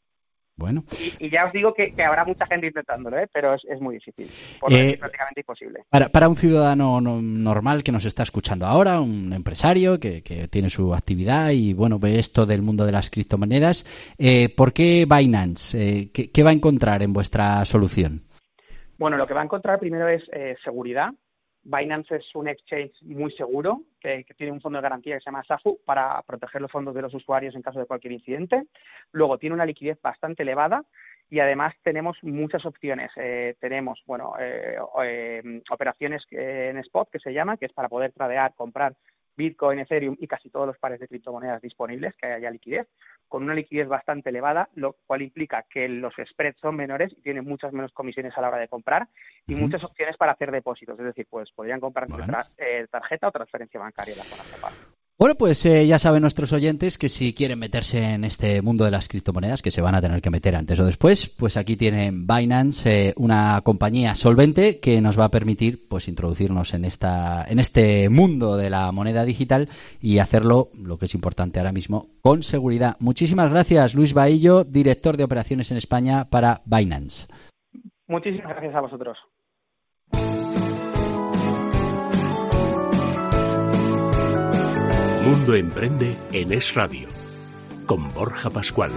Bueno. 0.56 0.84
Y, 1.20 1.32
ya 1.32 1.46
os 1.46 1.52
digo 1.52 1.74
que, 1.74 1.94
habrá 2.04 2.26
mucha 2.26 2.46
gente 2.46 2.68
intentándolo, 2.68 3.18
¿eh? 3.18 3.28
pero 3.34 3.56
es, 3.56 3.82
muy 3.82 3.96
difícil. 3.96 4.30
Por 4.60 4.72
eh, 4.72 4.98
prácticamente 5.00 5.42
imposible. 5.42 5.84
Para, 5.90 6.10
para 6.10 6.30
un 6.30 6.36
ciudadano 6.36 7.02
normal 7.02 7.84
que 7.84 7.92
nos 7.92 8.06
está 8.06 8.22
escuchando 8.22 8.68
ahora, 8.68 9.02
un 9.02 9.34
empresario 9.34 10.00
que, 10.00 10.22
que, 10.22 10.48
tiene 10.48 10.70
su 10.70 10.94
actividad 10.94 11.50
y 11.50 11.74
bueno 11.74 11.98
ve 11.98 12.20
esto 12.20 12.46
del 12.46 12.62
mundo 12.62 12.86
de 12.86 12.92
las 12.92 13.10
criptomonedas, 13.10 13.86
eh, 14.20 14.54
¿por 14.56 14.74
qué 14.74 15.08
Binance? 15.10 15.78
Eh, 15.78 16.12
¿qué, 16.14 16.30
¿qué, 16.32 16.44
va 16.44 16.52
a 16.52 16.54
encontrar 16.54 17.02
en 17.02 17.14
vuestra 17.14 17.66
solución? 17.66 18.22
Bueno, 19.00 19.18
lo 19.18 19.26
que 19.26 19.34
va 19.34 19.42
a 19.42 19.46
encontrar 19.46 19.80
primero 19.80 20.08
es 20.08 20.24
seguridad. 20.64 21.10
Binance 21.64 22.18
es 22.18 22.36
un 22.36 22.48
exchange 22.48 22.94
muy 23.04 23.32
seguro 23.32 23.82
que, 24.00 24.26
tiene 24.38 24.52
un 24.52 24.62
fondo 24.62 24.78
de 24.78 24.84
garantía 24.84 25.16
que 25.16 25.22
se 25.22 25.26
llama 25.26 25.44
SAFU 25.44 25.80
para 25.86 26.22
proteger 26.24 26.62
los 26.62 26.72
fondos 26.72 26.94
de 26.94 27.02
los 27.02 27.14
usuarios 27.14 27.56
en 27.56 27.62
caso 27.62 27.80
de 27.80 27.86
cualquier 27.86 28.14
incidente. 28.14 28.64
Luego 29.12 29.38
tiene 29.38 29.56
una 29.56 29.66
liquidez 29.66 30.00
bastante 30.02 30.44
elevada 30.44 30.84
y 31.30 31.40
además 31.40 31.74
tenemos 31.82 32.18
muchas 32.22 32.66
opciones. 32.66 33.12
Eh, 33.16 33.56
tenemos, 33.60 34.02
bueno, 34.06 34.34
eh, 34.40 34.78
eh, 35.04 35.62
operaciones 35.70 36.24
en 36.32 36.78
spot 36.80 37.10
que 37.10 37.20
se 37.20 37.34
llama, 37.34 37.58
que 37.58 37.66
es 37.66 37.74
para 37.74 37.90
poder 37.90 38.12
tradear, 38.12 38.54
comprar 38.56 38.94
Bitcoin, 39.36 39.80
Ethereum 39.80 40.16
y 40.20 40.28
casi 40.28 40.50
todos 40.50 40.68
los 40.68 40.78
pares 40.78 41.00
de 41.00 41.08
criptomonedas 41.08 41.62
disponibles, 41.62 42.16
que 42.16 42.28
haya 42.28 42.52
liquidez, 42.52 42.88
con 43.28 43.44
una 43.44 43.56
liquidez 43.56 43.88
bastante 43.88 44.30
elevada, 44.30 44.70
lo 44.76 44.98
cual 45.08 45.22
implica 45.22 45.66
que 45.70 45.88
los 45.88 46.14
spreads 46.14 46.60
son 46.60 46.76
menores 46.76 47.12
y 47.18 47.22
tienen 47.22 47.46
muchas 47.46 47.74
menos 47.74 47.92
comisiones 47.92 48.38
a 48.38 48.42
la 48.42 48.50
hora 48.50 48.58
de 48.58 48.68
comprar 48.68 49.08
y 49.48 49.56
muchas 49.56 49.84
opciones 49.84 50.18
para 50.18 50.34
hacer 50.34 50.52
depósitos. 50.52 51.00
Es 51.00 51.06
decir, 51.06 51.28
pues 51.30 51.52
podrían 51.52 51.80
comprar 51.80 52.08
eh, 52.58 52.88
tarjeta 52.90 53.28
o 53.28 53.32
transferencia 53.32 53.80
bancaria 53.80 54.14
en 54.14 54.20
la 54.20 54.26
zona 54.26 54.44
de 54.44 54.93
bueno, 55.24 55.36
pues 55.36 55.66
eh, 55.66 55.88
ya 55.88 56.00
saben 56.00 56.20
nuestros 56.20 56.52
oyentes 56.52 56.98
que 56.98 57.08
si 57.08 57.34
quieren 57.34 57.58
meterse 57.58 58.16
en 58.16 58.26
este 58.26 58.62
mundo 58.62 58.84
de 58.84 58.92
las 58.92 59.08
criptomonedas, 59.08 59.62
que 59.62 59.72
se 59.72 59.80
van 59.80 59.96
a 59.96 60.02
tener 60.02 60.22
que 60.22 60.30
meter 60.30 60.54
antes 60.54 60.78
o 60.82 60.86
después, 60.86 61.34
pues 61.40 61.56
aquí 61.56 61.78
tienen 61.78 62.28
Binance, 62.28 63.08
eh, 63.08 63.14
una 63.16 63.62
compañía 63.64 64.16
solvente 64.16 64.82
que 64.82 65.00
nos 65.00 65.18
va 65.18 65.24
a 65.24 65.30
permitir 65.30 65.88
pues 65.88 66.10
introducirnos 66.10 66.74
en 66.74 66.84
esta 66.84 67.46
en 67.48 67.60
este 67.60 68.10
mundo 68.10 68.58
de 68.58 68.70
la 68.70 68.92
moneda 68.92 69.24
digital 69.24 69.70
y 70.02 70.18
hacerlo, 70.18 70.68
lo 70.78 70.98
que 70.98 71.06
es 71.06 71.16
importante 71.16 71.58
ahora 71.58 71.72
mismo, 71.72 72.08
con 72.22 72.44
seguridad. 72.44 72.98
Muchísimas 73.00 73.50
gracias, 73.50 73.96
Luis 73.96 74.14
Baillo, 74.14 74.66
director 74.66 75.16
de 75.16 75.24
operaciones 75.24 75.72
en 75.72 75.78
España 75.78 76.26
para 76.26 76.60
Binance. 76.66 77.28
Muchísimas 78.08 78.50
gracias 78.50 78.76
a 78.76 78.82
vosotros. 78.82 79.18
Mundo 85.24 85.56
Emprende 85.56 86.18
en 86.34 86.52
Es 86.52 86.74
Radio, 86.74 87.08
con 87.86 88.14
Borja 88.14 88.50
Pascual. 88.50 88.92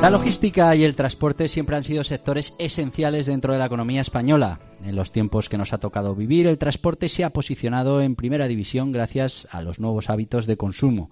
La 0.00 0.08
logística 0.08 0.76
y 0.76 0.84
el 0.84 0.94
transporte 0.94 1.48
siempre 1.48 1.74
han 1.74 1.82
sido 1.82 2.04
sectores 2.04 2.54
esenciales 2.60 3.26
dentro 3.26 3.52
de 3.52 3.58
la 3.58 3.66
economía 3.66 4.00
española. 4.00 4.60
En 4.84 4.94
los 4.94 5.10
tiempos 5.10 5.48
que 5.48 5.58
nos 5.58 5.72
ha 5.72 5.78
tocado 5.78 6.14
vivir, 6.14 6.46
el 6.46 6.58
transporte 6.58 7.08
se 7.08 7.24
ha 7.24 7.30
posicionado 7.30 8.02
en 8.02 8.14
primera 8.14 8.46
división 8.46 8.92
gracias 8.92 9.48
a 9.50 9.62
los 9.62 9.80
nuevos 9.80 10.10
hábitos 10.10 10.46
de 10.46 10.56
consumo. 10.56 11.10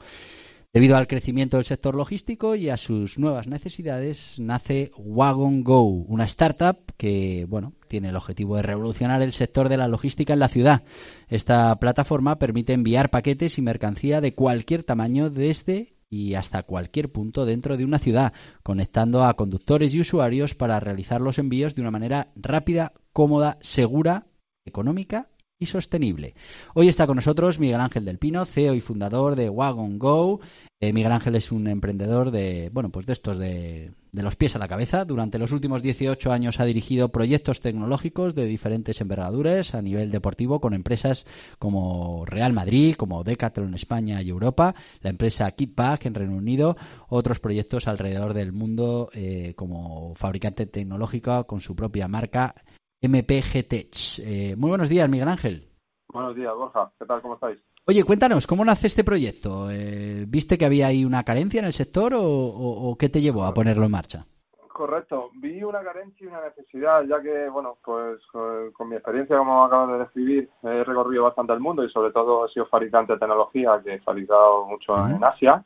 Debido 0.73 0.97
al 0.97 1.09
crecimiento 1.09 1.57
del 1.57 1.67
sector 1.67 1.97
logístico 1.97 2.55
y 2.55 2.69
a 2.69 2.77
sus 2.77 3.19
nuevas 3.19 3.49
necesidades, 3.49 4.39
nace 4.39 4.93
Wagon 4.97 5.65
Go, 5.65 5.83
una 5.83 6.27
startup 6.27 6.77
que, 6.97 7.45
bueno, 7.49 7.73
tiene 7.89 8.11
el 8.11 8.17
objetivo 8.17 8.55
de 8.55 8.63
revolucionar 8.63 9.21
el 9.21 9.33
sector 9.33 9.69
de 9.69 9.77
la 9.77 9.89
logística 9.89 10.33
en 10.33 10.39
la 10.39 10.47
ciudad. 10.47 10.85
Esta 11.27 11.75
plataforma 11.81 12.39
permite 12.39 12.73
enviar 12.73 13.11
paquetes 13.11 13.59
y 13.59 13.63
mercancía 13.63 14.21
de 14.21 14.35
cualquier 14.35 14.85
tamaño 14.85 15.29
desde 15.29 15.95
y 16.09 16.35
hasta 16.35 16.63
cualquier 16.63 17.11
punto 17.11 17.47
dentro 17.47 17.77
de 17.77 17.85
una 17.85 17.99
ciudad, 17.99 18.33
conectando 18.63 19.25
a 19.25 19.35
conductores 19.35 19.93
y 19.93 20.01
usuarios 20.01 20.55
para 20.55 20.79
realizar 20.79 21.21
los 21.21 21.41
envíos 21.41 21.75
de 21.75 21.83
una 21.83 21.91
manera 21.91 22.29
rápida, 22.37 22.93
cómoda, 23.13 23.59
segura, 23.61 24.27
económica 24.65 25.27
y 25.63 25.67
sostenible. 25.67 26.35
Hoy 26.73 26.89
está 26.89 27.07
con 27.07 27.17
nosotros 27.17 27.59
Miguel 27.59 27.83
Ángel 27.83 28.07
del 28.07 28.19
Pino, 28.19 28.47
CEO 28.47 28.73
y 28.75 28.81
fundador 28.81 29.37
de 29.37 29.51
Wagon 29.51 29.99
Go. 29.99 30.41
Eh, 30.81 30.95
Miguel 30.95 31.13
Ángel 31.13 31.37
es 31.37 31.53
un 31.53 31.69
emprendedor 31.69 32.31
de, 32.31 32.71
bueno, 32.73 32.89
pues 32.89 33.05
de 33.05 33.13
estos 33.13 33.37
de, 33.37 33.93
de, 34.11 34.23
los 34.23 34.37
pies 34.37 34.57
a 34.57 34.59
la 34.59 34.69
cabeza. 34.69 35.05
Durante 35.05 35.39
los 35.39 35.53
últimos 35.53 35.83
18 35.83 36.33
años 36.33 36.61
ha 36.61 36.65
dirigido 36.65 37.11
proyectos 37.11 37.61
tecnológicos 37.61 38.35
de 38.35 38.47
diferentes 38.47 39.03
envergaduras 39.03 39.75
a 39.75 39.83
nivel 39.83 40.11
deportivo 40.11 40.63
con 40.63 40.73
empresas 40.73 41.27
como 41.59 42.25
Real 42.25 42.55
Madrid, 42.55 42.95
como 42.95 43.23
Decathlon 43.23 43.75
España 43.75 44.23
y 44.23 44.31
Europa, 44.31 44.75
la 45.03 45.11
empresa 45.11 45.51
Kitback 45.51 46.07
en 46.07 46.15
Reino 46.15 46.37
Unido, 46.37 46.79
otros 47.11 47.39
proyectos 47.39 47.87
alrededor 47.87 48.33
del 48.33 48.53
mundo 48.55 49.11
eh, 49.13 49.53
como 49.57 50.15
fabricante 50.15 50.65
tecnológico 50.65 51.47
con 51.47 51.61
su 51.61 51.77
propia 51.77 52.09
marca 52.09 52.55
MPG 53.03 53.67
Tech. 53.69 53.95
Eh, 54.19 54.55
muy 54.57 54.69
buenos 54.69 54.89
días, 54.89 55.09
Miguel 55.09 55.29
Ángel. 55.29 55.65
Buenos 56.09 56.37
días, 56.37 56.55
Borja. 56.55 56.91
¿Qué 56.99 57.07
tal? 57.07 57.23
¿Cómo 57.23 57.35
estáis? 57.35 57.59
Oye, 57.87 58.05
cuéntanos, 58.05 58.47
¿cómo 58.47 58.65
nace 58.65 58.87
este 58.87 59.05
proyecto? 59.05 59.71
Eh, 59.71 60.25
¿Viste 60.29 60.59
que 60.59 60.67
había 60.67 60.89
ahí 60.89 61.05
una 61.05 61.25
carencia 61.25 61.61
en 61.61 61.65
el 61.65 61.73
sector 61.73 62.13
o, 62.15 62.97
qué 62.99 63.09
te 63.09 63.21
llevó 63.21 63.45
a 63.45 63.55
ponerlo 63.55 63.85
en 63.85 63.91
marcha? 63.91 64.25
Correcto, 64.69 65.31
vi 65.35 65.63
una 65.63 65.83
carencia 65.83 66.25
y 66.25 66.29
una 66.29 66.43
necesidad, 66.43 67.03
ya 67.05 67.21
que, 67.21 67.49
bueno, 67.49 67.79
pues 67.85 68.21
con, 68.33 68.89
mi 68.89 68.97
experiencia, 68.97 69.37
como 69.37 69.65
acabo 69.65 69.93
de 69.93 69.99
describir, 69.99 70.49
he 70.63 70.85
recorrido 70.85 71.25
bastante 71.25 71.53
el 71.53 71.61
mundo 71.61 71.85
y 71.85 71.91
sobre 71.91 72.13
todo 72.13 72.47
he 72.47 72.51
sido 72.51 72.67
fabricante 72.67 73.15
de 73.15 73.19
tecnología, 73.19 73.81
que 73.83 73.95
he 73.95 74.01
fabricado 74.01 74.67
mucho 74.67 74.97
en 75.07 75.25
Asia. 75.25 75.65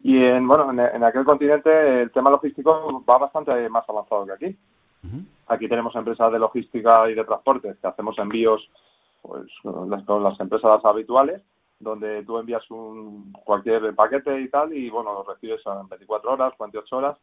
Y 0.00 0.16
en, 0.16 0.46
bueno, 0.46 0.70
en, 0.70 1.04
aquel 1.04 1.24
continente 1.24 2.02
el 2.02 2.10
tema 2.10 2.30
logístico 2.30 3.04
va 3.08 3.18
bastante 3.18 3.68
más 3.68 3.88
avanzado 3.88 4.26
que 4.26 4.32
aquí. 4.32 4.58
Aquí 5.48 5.68
tenemos 5.68 5.94
empresas 5.94 6.32
de 6.32 6.38
logística 6.38 7.10
y 7.10 7.14
de 7.14 7.24
transporte 7.24 7.74
que 7.80 7.86
hacemos 7.86 8.18
envíos 8.18 8.68
pues, 9.20 9.46
con 9.62 9.90
las, 10.22 10.40
empresas 10.40 10.84
habituales, 10.84 11.42
donde 11.78 12.22
tú 12.24 12.38
envías 12.38 12.68
un, 12.70 13.32
cualquier 13.44 13.94
paquete 13.94 14.40
y 14.40 14.48
tal, 14.48 14.72
y 14.72 14.88
bueno, 14.88 15.12
lo 15.12 15.24
recibes 15.24 15.60
en 15.66 15.88
24 15.88 16.32
horas, 16.32 16.54
48 16.56 16.96
horas. 16.96 17.16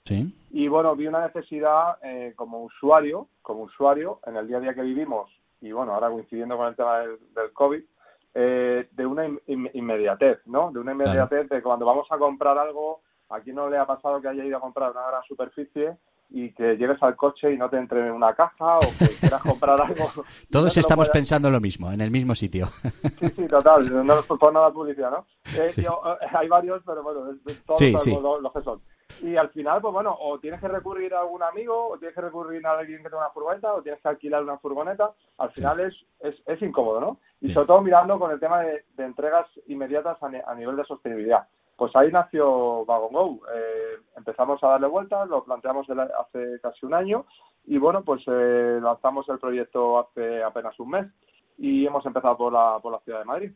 Y 0.52 0.68
bueno, 0.68 0.96
vi 0.96 1.08
una 1.08 1.26
necesidad 1.26 1.98
eh, 2.04 2.34
como 2.36 2.64
usuario, 2.64 3.28
como 3.42 3.64
usuario, 3.64 4.20
en 4.26 4.36
el 4.36 4.48
día 4.48 4.58
a 4.58 4.62
día 4.62 4.74
que 4.74 4.82
vivimos, 4.82 5.32
y 5.62 5.72
bueno, 5.72 5.94
ahora 5.94 6.10
coincidiendo 6.10 6.58
con 6.58 6.68
el 6.68 6.76
tema 6.76 7.00
del, 7.00 7.54
COVID, 7.54 7.82
eh, 8.36 8.90
de 8.92 9.06
una 9.06 9.28
inmediatez, 9.48 10.46
¿no? 10.46 10.72
De 10.72 10.80
una 10.80 10.92
inmediatez 10.92 11.50
de 11.50 11.62
cuando 11.62 11.86
vamos 11.86 12.08
a 12.12 12.18
comprar 12.18 12.58
algo, 12.58 13.02
a 13.30 13.40
quien 13.40 13.56
no 13.56 13.70
le 13.70 13.78
ha 13.78 13.86
pasado 13.86 14.22
que 14.22 14.28
haya 14.28 14.46
ido 14.46 14.58
a 14.58 14.62
comprar 14.62 14.92
una 14.92 15.08
gran 15.08 15.24
superficie 15.24 15.98
y 16.32 16.52
que 16.52 16.76
llegues 16.78 17.02
al 17.02 17.16
coche 17.16 17.52
y 17.52 17.58
no 17.58 17.70
te 17.70 17.78
entre 17.78 18.06
en 18.06 18.14
una 18.14 18.34
caja 18.36 18.78
o 18.78 18.82
que 18.82 19.08
quieras 19.20 19.42
comprar 19.42 19.82
algo. 19.82 20.10
Todos 20.52 20.78
estamos 20.78 21.10
pensando 21.10 21.50
lo 21.50 21.60
mismo, 21.60 21.92
en 21.92 22.02
el 22.02 22.12
mismo 22.12 22.36
sitio. 22.36 22.68
Sí, 23.20 23.30
sí, 23.36 23.48
total, 23.48 24.06
no 24.06 24.20
es 24.20 24.26
por 24.26 24.54
nada 24.54 24.72
publicidad, 24.72 25.12
¿no? 25.12 25.26
Eh, 25.56 25.72
eh, 25.76 25.88
hay 26.34 26.48
varios, 26.48 26.84
pero 26.86 27.02
bueno, 27.04 27.22
todos 27.66 28.42
Los, 28.42 28.54
que 28.54 28.62
son. 28.62 28.80
Y 29.22 29.36
al 29.36 29.50
final, 29.50 29.82
pues 29.82 29.94
bueno, 29.94 30.16
o 30.20 30.40
tienes 30.40 30.60
que 30.60 30.68
recurrir 30.68 31.14
a 31.14 31.22
algún 31.22 31.42
amigo, 31.42 31.90
o 31.90 31.98
tienes 31.98 32.16
que 32.16 32.22
recurrir 32.22 32.66
a 32.66 32.78
alguien 32.78 33.00
que 33.00 33.10
tenga 33.10 33.24
una 33.24 33.32
furgoneta, 33.32 33.74
o 33.74 33.82
tienes 33.82 34.02
que 34.02 34.08
alquilar 34.08 34.44
una 34.44 34.60
furgoneta. 34.60 35.12
Al 35.40 35.52
final 35.52 35.80
es, 35.80 35.96
es, 36.20 36.36
es, 36.46 36.62
incómodo, 36.62 37.00
¿no? 37.00 37.18
Y 37.42 37.52
sobre 37.52 37.68
todo 37.68 37.82
mirando 37.82 38.20
con 38.20 38.32
el 38.32 38.40
tema 38.40 38.62
de, 38.62 38.84
entregas 38.98 39.48
inmediatas 39.68 40.18
a 40.22 40.56
nivel 40.56 40.76
de 40.76 40.86
sostenibilidad. 40.86 41.48
Pues 41.80 41.96
ahí 41.96 42.12
nació 42.12 42.84
Wagon 42.84 43.14
Go. 43.14 43.40
Eh, 43.56 44.02
empezamos 44.18 44.62
a 44.62 44.68
darle 44.68 44.88
vueltas, 44.88 45.30
lo 45.30 45.46
planteamos 45.46 45.88
hace 45.90 46.60
casi 46.62 46.86
un 46.86 46.94
año 46.94 47.26
y 47.66 47.78
bueno, 47.78 48.04
pues 48.04 48.22
eh, 48.28 48.80
lanzamos 48.84 49.30
el 49.30 49.40
proyecto 49.40 49.98
hace 49.98 50.44
apenas 50.44 50.78
un 50.78 50.90
mes 50.90 51.08
y 51.58 51.86
hemos 51.86 52.06
empezado 52.06 52.36
por 52.36 52.52
la, 52.52 52.80
por 52.84 52.92
la 52.92 53.00
ciudad 53.00 53.20
de 53.20 53.26
Madrid. 53.26 53.52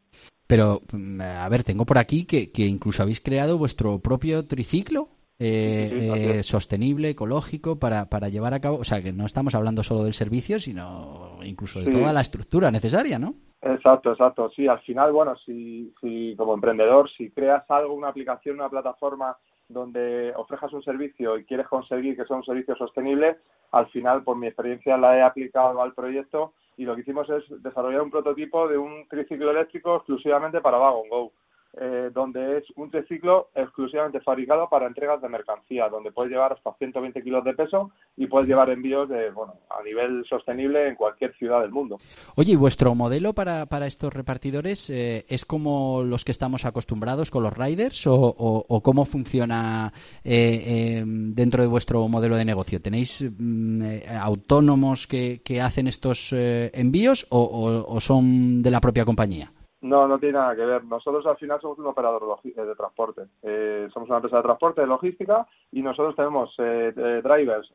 Pero, 0.47 0.79
mm, 0.93 1.19
a 1.19 1.49
ver, 1.49 1.63
tengo 1.63 1.85
por 1.85 1.97
aquí 1.97 2.25
que, 2.25 2.49
que 2.49 2.63
incluso 2.65 3.03
habéis 3.03 3.19
creado 3.19 3.57
vuestro 3.57 3.99
propio 3.99 4.47
triciclo. 4.47 5.09
Eh, 5.39 6.41
sostenible, 6.43 7.09
ecológico, 7.09 7.77
para, 7.77 8.05
para 8.05 8.29
llevar 8.29 8.53
a 8.53 8.61
cabo, 8.61 8.77
o 8.77 8.83
sea, 8.85 9.01
que 9.01 9.11
no 9.11 9.25
estamos 9.25 9.55
hablando 9.55 9.83
solo 9.83 10.03
del 10.03 10.13
servicio, 10.13 10.61
sino 10.61 11.39
incluso 11.43 11.81
de 11.81 11.91
toda 11.91 12.13
la 12.13 12.21
estructura 12.21 12.71
necesaria, 12.71 13.19
¿no? 13.19 13.33
Exacto, 13.65 14.11
exacto. 14.11 14.49
Sí, 14.49 14.67
al 14.67 14.81
final, 14.81 15.13
bueno, 15.13 15.35
si, 15.37 15.93
si 16.01 16.35
como 16.37 16.53
emprendedor, 16.53 17.09
si 17.11 17.31
creas 17.31 17.63
algo, 17.71 17.93
una 17.93 18.09
aplicación, 18.09 18.55
una 18.55 18.69
plataforma 18.69 19.37
donde 19.69 20.33
ofrejas 20.35 20.73
un 20.73 20.83
servicio 20.83 21.37
y 21.37 21.45
quieres 21.45 21.67
conseguir 21.69 22.17
que 22.17 22.25
sea 22.25 22.35
un 22.35 22.43
servicio 22.43 22.75
sostenible, 22.75 23.37
al 23.71 23.87
final, 23.87 24.23
por 24.23 24.35
mi 24.37 24.47
experiencia, 24.47 24.97
la 24.97 25.17
he 25.17 25.21
aplicado 25.21 25.81
al 25.81 25.93
proyecto 25.93 26.53
y 26.75 26.83
lo 26.83 26.93
que 26.93 27.01
hicimos 27.01 27.29
es 27.29 27.43
desarrollar 27.63 28.01
un 28.01 28.11
prototipo 28.11 28.67
de 28.67 28.77
un 28.77 29.07
triciclo 29.07 29.51
eléctrico 29.51 29.95
exclusivamente 29.95 30.59
para 30.59 30.79
Wagon 30.79 31.09
Go. 31.09 31.31
Eh, 31.75 32.11
donde 32.13 32.59
es 32.59 32.65
un 32.75 32.91
triciclo 32.91 33.49
exclusivamente 33.55 34.19
fabricado 34.21 34.69
para 34.69 34.85
entregas 34.85 35.19
de 35.23 35.27
mercancía, 35.27 35.89
donde 35.89 36.11
puedes 36.11 36.31
llevar 36.31 36.53
hasta 36.53 36.71
120 36.73 37.23
kilos 37.23 37.43
de 37.43 37.55
peso 37.55 37.89
y 38.15 38.27
puedes 38.27 38.47
llevar 38.47 38.69
envíos 38.69 39.09
de, 39.09 39.31
bueno, 39.31 39.55
a 39.71 39.81
nivel 39.81 40.23
sostenible 40.29 40.87
en 40.87 40.93
cualquier 40.93 41.33
ciudad 41.33 41.61
del 41.61 41.71
mundo. 41.71 41.97
Oye, 42.35 42.51
¿y 42.51 42.55
vuestro 42.55 42.93
modelo 42.93 43.33
para, 43.33 43.65
para 43.65 43.87
estos 43.87 44.13
repartidores 44.13 44.91
eh, 44.91 45.25
es 45.27 45.45
como 45.45 46.03
los 46.03 46.23
que 46.23 46.31
estamos 46.31 46.65
acostumbrados 46.65 47.31
con 47.31 47.41
los 47.41 47.57
riders 47.57 48.05
o, 48.05 48.13
o, 48.13 48.83
cómo 48.83 49.03
funciona 49.03 49.91
eh, 50.23 51.03
dentro 51.03 51.63
de 51.63 51.69
vuestro 51.69 52.07
modelo 52.07 52.35
de 52.35 52.45
negocio? 52.45 52.83
¿Tenéis 52.83 53.25
mm, 53.35 53.81
autónomos 54.21 55.07
que, 55.07 55.41
que, 55.43 55.59
hacen 55.59 55.87
estos 55.87 56.33
envíos 56.33 57.25
o 57.31 57.99
son 57.99 58.61
de 58.61 58.69
la 58.69 58.79
propia 58.79 59.05
compañía? 59.05 59.49
No, 59.83 60.07
no 60.07 60.17
tiene 60.17 60.39
nada 60.39 60.55
que 60.55 60.65
ver. 60.65 60.85
Nosotros 60.85 61.25
al 61.25 61.35
final 61.35 61.59
somos 61.59 61.77
un 61.77 61.87
operador 61.87 62.41
de 62.41 62.51
eh, 62.51 62.75
transporte. 62.77 63.23
Eh, 63.41 63.89
somos 63.93 64.07
una 64.07 64.19
empresa 64.19 64.37
de 64.37 64.43
transporte, 64.43 64.79
de 64.79 64.87
logística, 64.87 65.45
y 65.73 65.81
nosotros 65.81 66.15
tenemos 66.15 66.55
eh, 66.57 66.93
drivers, 67.21 67.69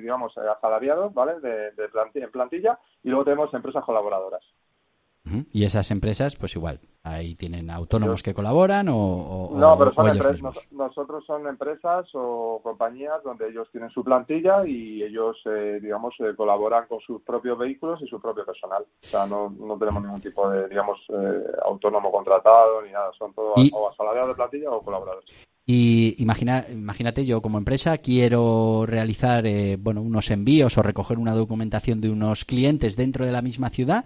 digamos, 0.00 0.36
asalariados, 0.36 1.14
¿vale? 1.14 1.40
De, 1.40 1.72
en 2.16 2.30
plantilla, 2.30 2.78
y 3.02 3.08
luego 3.08 3.24
tenemos 3.24 3.54
empresas 3.54 3.82
colaboradoras. 3.82 4.42
Y 5.52 5.64
esas 5.64 5.90
empresas, 5.90 6.36
pues 6.36 6.54
igual, 6.54 6.80
ahí 7.02 7.34
tienen 7.34 7.70
autónomos 7.70 8.22
que 8.22 8.34
colaboran 8.34 8.88
o, 8.90 9.50
no, 9.54 9.78
pero 9.78 9.94
son 9.94 10.08
empresas. 10.08 10.68
nosotros 10.70 11.24
son 11.26 11.46
empresas 11.46 12.06
o 12.12 12.60
compañías 12.62 13.22
donde 13.24 13.48
ellos 13.48 13.66
tienen 13.72 13.88
su 13.88 14.04
plantilla 14.04 14.66
y 14.66 15.02
ellos, 15.02 15.36
eh, 15.46 15.78
digamos, 15.80 16.14
eh, 16.20 16.34
colaboran 16.36 16.86
con 16.88 17.00
sus 17.00 17.22
propios 17.22 17.58
vehículos 17.58 18.02
y 18.02 18.06
su 18.06 18.20
propio 18.20 18.44
personal. 18.44 18.82
O 18.82 19.06
sea, 19.06 19.26
no, 19.26 19.48
no 19.58 19.78
tenemos 19.78 20.02
ningún 20.02 20.20
tipo 20.20 20.48
de, 20.50 20.68
digamos, 20.68 20.98
eh, 21.08 21.44
autónomo 21.64 22.12
contratado 22.12 22.82
ni 22.82 22.92
nada. 22.92 23.10
Son 23.18 23.32
todos 23.32 23.54
o 23.72 23.88
asalariados 23.88 24.28
de 24.28 24.34
plantilla 24.34 24.70
o 24.70 24.82
colaboradores. 24.82 25.53
Y 25.66 26.14
imagina, 26.22 26.66
imagínate, 26.70 27.24
yo 27.24 27.40
como 27.40 27.56
empresa 27.56 27.96
quiero 27.96 28.84
realizar 28.86 29.46
eh, 29.46 29.78
bueno, 29.80 30.02
unos 30.02 30.30
envíos 30.30 30.76
o 30.76 30.82
recoger 30.82 31.18
una 31.18 31.32
documentación 31.34 32.02
de 32.02 32.10
unos 32.10 32.44
clientes 32.44 32.96
dentro 32.96 33.24
de 33.24 33.32
la 33.32 33.40
misma 33.40 33.70
ciudad. 33.70 34.04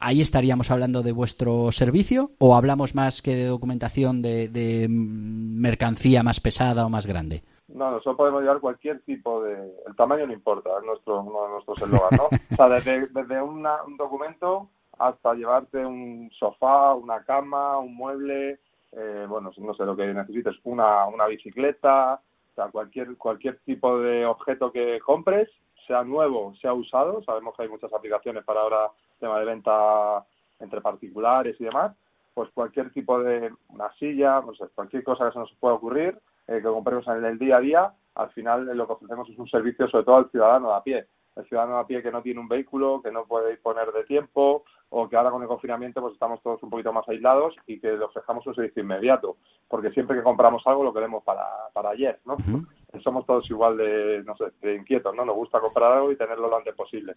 ¿Ahí 0.00 0.20
estaríamos 0.20 0.72
hablando 0.72 1.02
de 1.02 1.12
vuestro 1.12 1.70
servicio 1.70 2.32
o 2.38 2.56
hablamos 2.56 2.96
más 2.96 3.22
que 3.22 3.36
de 3.36 3.46
documentación 3.46 4.20
de, 4.20 4.88
mercancía 4.90 6.24
más 6.24 6.40
pesada 6.40 6.84
o 6.84 6.88
más 6.88 7.06
grande? 7.06 7.42
No, 7.68 7.92
nosotros 7.92 8.16
podemos 8.16 8.42
llevar 8.42 8.58
cualquier 8.58 9.00
tipo 9.02 9.44
de... 9.44 9.54
El 9.86 9.94
tamaño 9.94 10.26
no 10.26 10.32
importa, 10.32 10.70
es 10.80 10.84
nuestro, 10.84 11.22
uno 11.22 11.44
de 11.44 11.50
nuestros 11.50 11.82
eslogans, 11.82 12.18
¿no? 12.18 12.24
o 12.24 12.56
sea, 12.56 12.68
desde 12.68 13.42
un 13.42 13.96
documento 13.96 14.68
hasta 14.98 15.34
llevarte 15.34 15.86
un 15.86 16.30
sofá, 16.38 16.94
una 16.94 17.22
cama, 17.24 17.78
un 17.78 17.94
mueble, 17.94 18.58
eh, 18.92 19.26
bueno, 19.28 19.50
no 19.56 19.74
sé 19.74 19.84
lo 19.84 19.96
que 19.96 20.06
necesites, 20.06 20.56
una, 20.64 21.06
una 21.06 21.26
bicicleta, 21.26 22.14
o 22.14 22.54
sea, 22.54 22.68
cualquier, 22.68 23.16
cualquier 23.16 23.58
tipo 23.60 23.98
de 24.00 24.26
objeto 24.26 24.72
que 24.72 24.98
compres, 25.00 25.48
sea 25.86 26.02
nuevo, 26.04 26.54
sea 26.60 26.72
usado, 26.72 27.22
sabemos 27.22 27.54
que 27.56 27.62
hay 27.62 27.68
muchas 27.68 27.92
aplicaciones 27.92 28.44
para 28.44 28.60
ahora 28.60 28.90
tema 29.18 29.38
de 29.38 29.44
venta 29.44 30.24
entre 30.58 30.80
particulares 30.80 31.56
y 31.60 31.64
demás, 31.64 31.94
pues 32.34 32.50
cualquier 32.52 32.92
tipo 32.92 33.22
de 33.22 33.52
una 33.68 33.92
silla, 33.94 34.40
no 34.40 34.54
sé, 34.54 34.66
cualquier 34.74 35.04
cosa 35.04 35.26
que 35.26 35.32
se 35.32 35.38
nos 35.38 35.52
pueda 35.54 35.74
ocurrir, 35.74 36.18
eh, 36.48 36.56
que 36.56 36.62
compremos 36.62 37.06
en 37.08 37.24
el 37.24 37.38
día 37.38 37.56
a 37.56 37.60
día, 37.60 37.92
al 38.14 38.30
final 38.30 38.66
lo 38.76 38.86
que 38.86 38.92
ofrecemos 38.94 39.28
es 39.28 39.38
un 39.38 39.48
servicio 39.48 39.88
sobre 39.88 40.04
todo 40.04 40.16
al 40.16 40.30
ciudadano 40.30 40.68
de 40.68 40.74
a 40.74 40.82
pie. 40.82 41.06
El 41.36 41.44
ciudadano 41.46 41.74
de 41.76 41.80
a 41.80 41.86
pie 41.86 42.02
que 42.02 42.10
no 42.10 42.22
tiene 42.22 42.40
un 42.40 42.48
vehículo, 42.48 43.00
que 43.02 43.12
no 43.12 43.24
puede 43.24 43.50
disponer 43.50 43.92
de 43.92 44.04
tiempo 44.04 44.64
o 44.90 45.08
que 45.08 45.16
ahora 45.16 45.30
con 45.30 45.42
el 45.42 45.48
confinamiento 45.48 46.00
pues 46.00 46.14
estamos 46.14 46.42
todos 46.42 46.62
un 46.62 46.70
poquito 46.70 46.92
más 46.92 47.08
aislados 47.08 47.54
y 47.66 47.80
que 47.80 47.92
le 47.92 48.04
ofrezcamos 48.04 48.46
un 48.46 48.54
servicio 48.54 48.82
inmediato, 48.82 49.36
porque 49.68 49.90
siempre 49.90 50.16
que 50.16 50.22
compramos 50.22 50.62
algo 50.66 50.84
lo 50.84 50.92
queremos 50.92 51.22
para, 51.24 51.46
para 51.72 51.90
ayer, 51.90 52.20
¿no? 52.24 52.36
Somos 53.02 53.24
todos 53.24 53.48
igual 53.50 53.76
de, 53.76 54.22
no 54.24 54.36
sé, 54.36 54.46
de 54.60 54.76
inquietos, 54.76 55.14
¿no? 55.14 55.24
Nos 55.24 55.36
gusta 55.36 55.60
comprar 55.60 55.92
algo 55.92 56.12
y 56.12 56.16
tenerlo 56.16 56.48
lo 56.48 56.56
antes 56.56 56.74
posible. 56.74 57.12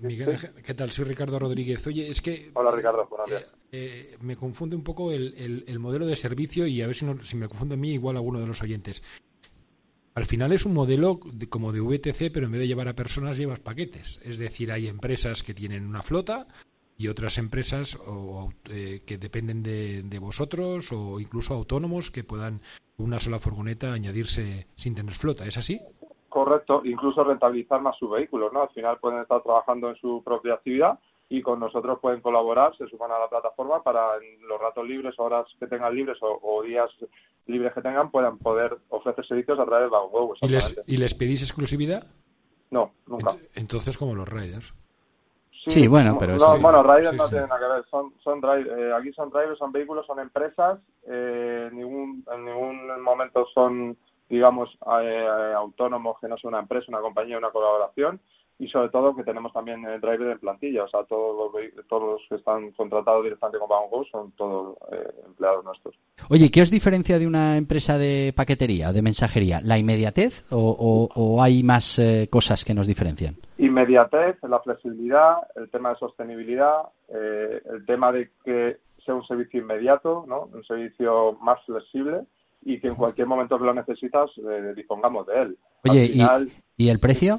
Miguel, 0.00 0.38
¿qué 0.64 0.74
tal? 0.74 0.90
Soy 0.90 1.04
Ricardo 1.04 1.38
Rodríguez. 1.38 1.86
Oye, 1.86 2.10
es 2.10 2.20
que... 2.20 2.50
Hola 2.54 2.70
Ricardo, 2.70 3.06
buenos 3.08 3.28
días. 3.28 3.42
Eh, 3.72 4.10
eh, 4.12 4.18
me 4.20 4.36
confunde 4.36 4.76
un 4.76 4.84
poco 4.84 5.10
el, 5.10 5.64
el, 5.66 5.78
modelo 5.78 6.06
de 6.06 6.16
servicio 6.16 6.66
y 6.66 6.82
a 6.82 6.86
ver 6.86 6.94
si, 6.94 7.06
no, 7.06 7.22
si 7.22 7.36
me 7.36 7.48
confunde 7.48 7.74
a 7.74 7.78
mí 7.78 7.92
igual 7.92 8.16
a 8.16 8.18
alguno 8.18 8.40
de 8.40 8.46
los 8.46 8.62
oyentes. 8.62 9.02
Al 10.16 10.24
final 10.24 10.50
es 10.52 10.64
un 10.64 10.72
modelo 10.72 11.20
como 11.50 11.72
de 11.72 11.82
VTC, 11.82 12.32
pero 12.32 12.46
en 12.46 12.52
vez 12.52 12.62
de 12.62 12.66
llevar 12.66 12.88
a 12.88 12.94
personas 12.94 13.36
llevas 13.36 13.60
paquetes. 13.60 14.18
Es 14.24 14.38
decir, 14.38 14.72
hay 14.72 14.88
empresas 14.88 15.42
que 15.42 15.52
tienen 15.52 15.86
una 15.86 16.00
flota 16.00 16.46
y 16.96 17.08
otras 17.08 17.36
empresas 17.36 17.98
o, 18.06 18.48
eh, 18.70 19.00
que 19.06 19.18
dependen 19.18 19.62
de, 19.62 20.18
vosotros 20.18 20.90
o 20.90 21.20
incluso 21.20 21.52
autónomos 21.52 22.10
que 22.10 22.24
puedan 22.24 22.62
una 22.96 23.18
sola 23.18 23.38
furgoneta 23.38 23.92
añadirse 23.92 24.66
sin 24.74 24.94
tener 24.94 25.12
flota. 25.12 25.44
¿Es 25.44 25.58
así? 25.58 25.78
Correcto, 26.30 26.80
incluso 26.86 27.22
rentabilizar 27.22 27.82
más 27.82 27.98
sus 27.98 28.10
vehículos, 28.10 28.54
¿no? 28.54 28.62
Al 28.62 28.70
final 28.70 28.98
pueden 28.98 29.20
estar 29.20 29.42
trabajando 29.42 29.90
en 29.90 29.96
su 29.96 30.22
propia 30.24 30.54
actividad 30.54 30.98
y 31.28 31.42
con 31.42 31.58
nosotros 31.58 31.98
pueden 32.00 32.20
colaborar, 32.20 32.76
se 32.76 32.86
suman 32.88 33.10
a 33.10 33.18
la 33.18 33.28
plataforma 33.28 33.82
para 33.82 34.16
en 34.16 34.46
los 34.46 34.60
ratos 34.60 34.86
libres, 34.86 35.14
horas 35.18 35.46
que 35.58 35.66
tengan 35.66 35.94
libres 35.94 36.18
o, 36.20 36.62
días 36.62 36.90
libres 37.46 37.72
que 37.74 37.82
tengan, 37.82 38.10
puedan 38.10 38.38
poder 38.38 38.76
ofrecer 38.88 39.26
servicios 39.26 39.58
a 39.58 39.64
través 39.64 39.86
de 39.86 39.90
Vago 39.90 40.34
¿Y 40.42 40.48
les, 40.48 40.82
¿Y 40.86 40.96
les 40.96 41.14
pedís 41.14 41.42
exclusividad? 41.42 42.04
No, 42.70 42.92
nunca. 43.06 43.34
Entonces, 43.54 43.96
como 43.96 44.14
los 44.14 44.28
riders. 44.28 44.72
Sí, 45.68 45.88
bueno, 45.88 46.16
pero... 46.18 46.36
No, 46.36 46.58
bueno, 46.58 46.82
riders 46.82 47.14
no 47.14 47.28
tienen 47.28 47.48
nada 47.48 47.60
que 47.60 47.74
ver. 47.74 47.84
Son, 47.90 48.12
son 48.22 48.40
eh, 48.44 48.92
aquí 48.96 49.12
son 49.12 49.30
drivers, 49.30 49.58
son 49.58 49.72
vehículos, 49.72 50.06
son 50.06 50.20
empresas. 50.20 50.78
Eh, 51.08 51.70
ningún, 51.72 52.24
en 52.32 52.44
ningún 52.44 53.02
momento 53.02 53.46
son, 53.52 53.96
digamos, 54.28 54.70
eh, 55.02 55.26
autónomos 55.56 56.18
que 56.20 56.28
no 56.28 56.38
sea 56.38 56.48
una 56.48 56.60
empresa, 56.60 56.86
una 56.88 57.00
compañía, 57.00 57.38
una 57.38 57.50
colaboración 57.50 58.20
y 58.58 58.68
sobre 58.68 58.88
todo 58.88 59.14
que 59.14 59.22
tenemos 59.22 59.52
también 59.52 59.84
el 59.84 60.00
driver 60.00 60.28
en 60.28 60.38
plantilla, 60.38 60.84
o 60.84 60.88
sea, 60.88 61.04
todos 61.04 61.52
los, 61.52 61.86
todos 61.88 62.12
los 62.12 62.22
que 62.28 62.36
están 62.36 62.70
contratados 62.72 63.22
directamente 63.24 63.58
con 63.58 63.68
Go 63.68 64.04
son 64.10 64.32
todos 64.32 64.76
eh, 64.92 65.10
empleados 65.26 65.64
nuestros. 65.64 65.94
Oye, 66.30 66.50
¿qué 66.50 66.62
os 66.62 66.70
diferencia 66.70 67.18
de 67.18 67.26
una 67.26 67.58
empresa 67.58 67.98
de 67.98 68.32
paquetería 68.34 68.90
o 68.90 68.92
de 68.94 69.02
mensajería? 69.02 69.60
¿La 69.62 69.78
inmediatez 69.78 70.46
o, 70.50 71.42
hay 71.42 71.62
más 71.62 71.98
eh, 71.98 72.28
cosas 72.30 72.64
que 72.64 72.72
nos 72.72 72.86
diferencian? 72.86 73.34
Inmediatez, 73.58 74.36
la 74.42 74.60
flexibilidad, 74.60 75.36
el 75.54 75.70
tema 75.70 75.90
de 75.90 75.96
sostenibilidad, 75.96 76.82
eh, 77.08 77.60
el 77.70 77.84
tema 77.84 78.10
de 78.10 78.30
que 78.42 78.78
sea 79.04 79.14
un 79.14 79.26
servicio 79.26 79.60
inmediato, 79.60 80.24
¿no? 80.26 80.48
un 80.52 80.64
servicio 80.64 81.34
más 81.42 81.62
flexible 81.66 82.22
y 82.62 82.80
que 82.80 82.88
en 82.88 82.94
cualquier 82.94 83.26
momento 83.26 83.58
que 83.58 83.64
lo 83.64 83.74
necesitas 83.74 84.30
dispongamos 84.74 85.26
de 85.26 85.42
él. 85.42 85.58
Oye, 85.88 86.10
¿y 86.76 86.88
el 86.88 86.98
precio? 86.98 87.38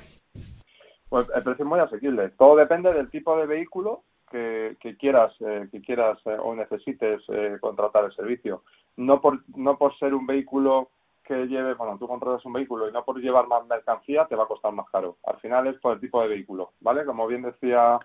Pues 1.10 1.28
el 1.36 1.44
precio 1.44 1.64
es 1.64 1.70
muy 1.70 1.80
asequible. 1.80 2.30
Todo 2.30 2.56
depende 2.56 2.94
del 2.94 3.10
tipo 3.10 3.38
de 3.38 3.46
vehículo 3.46 4.04
que, 4.30 4.76
quieras, 5.00 5.34
eh, 5.40 5.68
que 5.72 5.82
quieras 5.82 6.20
eh, 6.26 6.38
o 6.42 6.54
necesites 6.54 7.22
eh, 7.30 7.58
contratar 7.62 8.04
el 8.06 8.14
servicio. 8.14 8.64
No 8.98 9.22
por, 9.22 9.40
no 9.56 9.78
por 9.78 9.98
ser 9.98 10.14
un 10.14 10.26
vehículo 10.26 10.90
que 11.24 11.48
lleve, 11.48 11.74
bueno, 11.74 11.98
tú 12.00 12.08
contratas 12.08 12.46
un 12.46 12.54
vehículo 12.54 12.90
y 12.90 12.94
no 12.94 13.04
por 13.04 13.20
llevar 13.20 13.48
más 13.48 13.66
mercancía 13.68 14.26
te 14.26 14.36
va 14.36 14.46
a 14.46 14.48
costar 14.48 14.72
más 14.72 14.90
caro. 14.90 15.18
Al 15.26 15.38
final 15.40 15.68
es 15.68 15.80
por 15.80 15.94
el 15.94 16.00
tipo 16.00 16.22
de 16.22 16.30
vehículo, 16.30 16.72
¿vale? 16.80 17.06
Como 17.06 17.28
bien 17.28 17.42
decía 17.42 18.00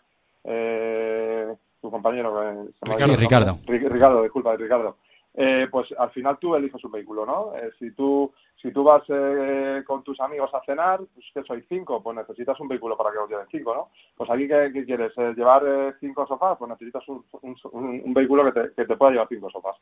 eh, 0.45 1.55
tu 1.81 1.91
compañero, 1.91 2.65
Ricardo, 2.83 3.17
Ricardo. 3.17 3.59
Ricardo, 3.67 4.23
disculpa, 4.23 4.57
Ricardo. 4.57 4.97
Eh, 5.35 5.67
pues 5.71 5.89
al 5.99 6.11
final 6.11 6.37
tú 6.39 6.55
eliges 6.55 6.83
un 6.85 6.93
vehículo, 6.93 7.25
¿no? 7.25 7.57
Eh, 7.57 7.71
si 7.79 7.93
tú 7.93 8.33
si 8.61 8.71
tú 8.71 8.85
vas 8.85 9.03
eh, 9.09 9.83
con 9.85 10.05
tus 10.05 10.21
amigos 10.21 10.51
a 10.55 10.63
cenar, 10.65 11.01
pues 11.15 11.27
que 11.35 11.43
soy 11.43 11.65
cinco, 11.69 12.01
pues 12.03 12.17
necesitas 12.17 12.61
un 12.61 12.69
vehículo 12.69 12.97
para 12.97 13.11
que 13.11 13.19
os 13.19 13.29
lleven 13.29 13.47
cinco, 13.51 13.75
¿no? 13.75 13.89
Pues 14.17 14.31
aquí, 14.31 14.47
¿qué, 14.47 14.85
quieres? 14.85 15.13
¿Llevar 15.37 15.97
cinco 15.99 16.27
sofás? 16.27 16.57
Pues 16.59 16.69
necesitas 16.69 17.03
un, 17.09 17.25
un, 17.73 18.15
vehículo 18.15 18.45
que 18.45 18.53
te, 18.53 18.75
que 18.75 18.85
te, 18.85 18.97
pueda 18.97 19.13
llevar 19.13 19.29
cinco 19.29 19.51
sofás. 19.51 19.77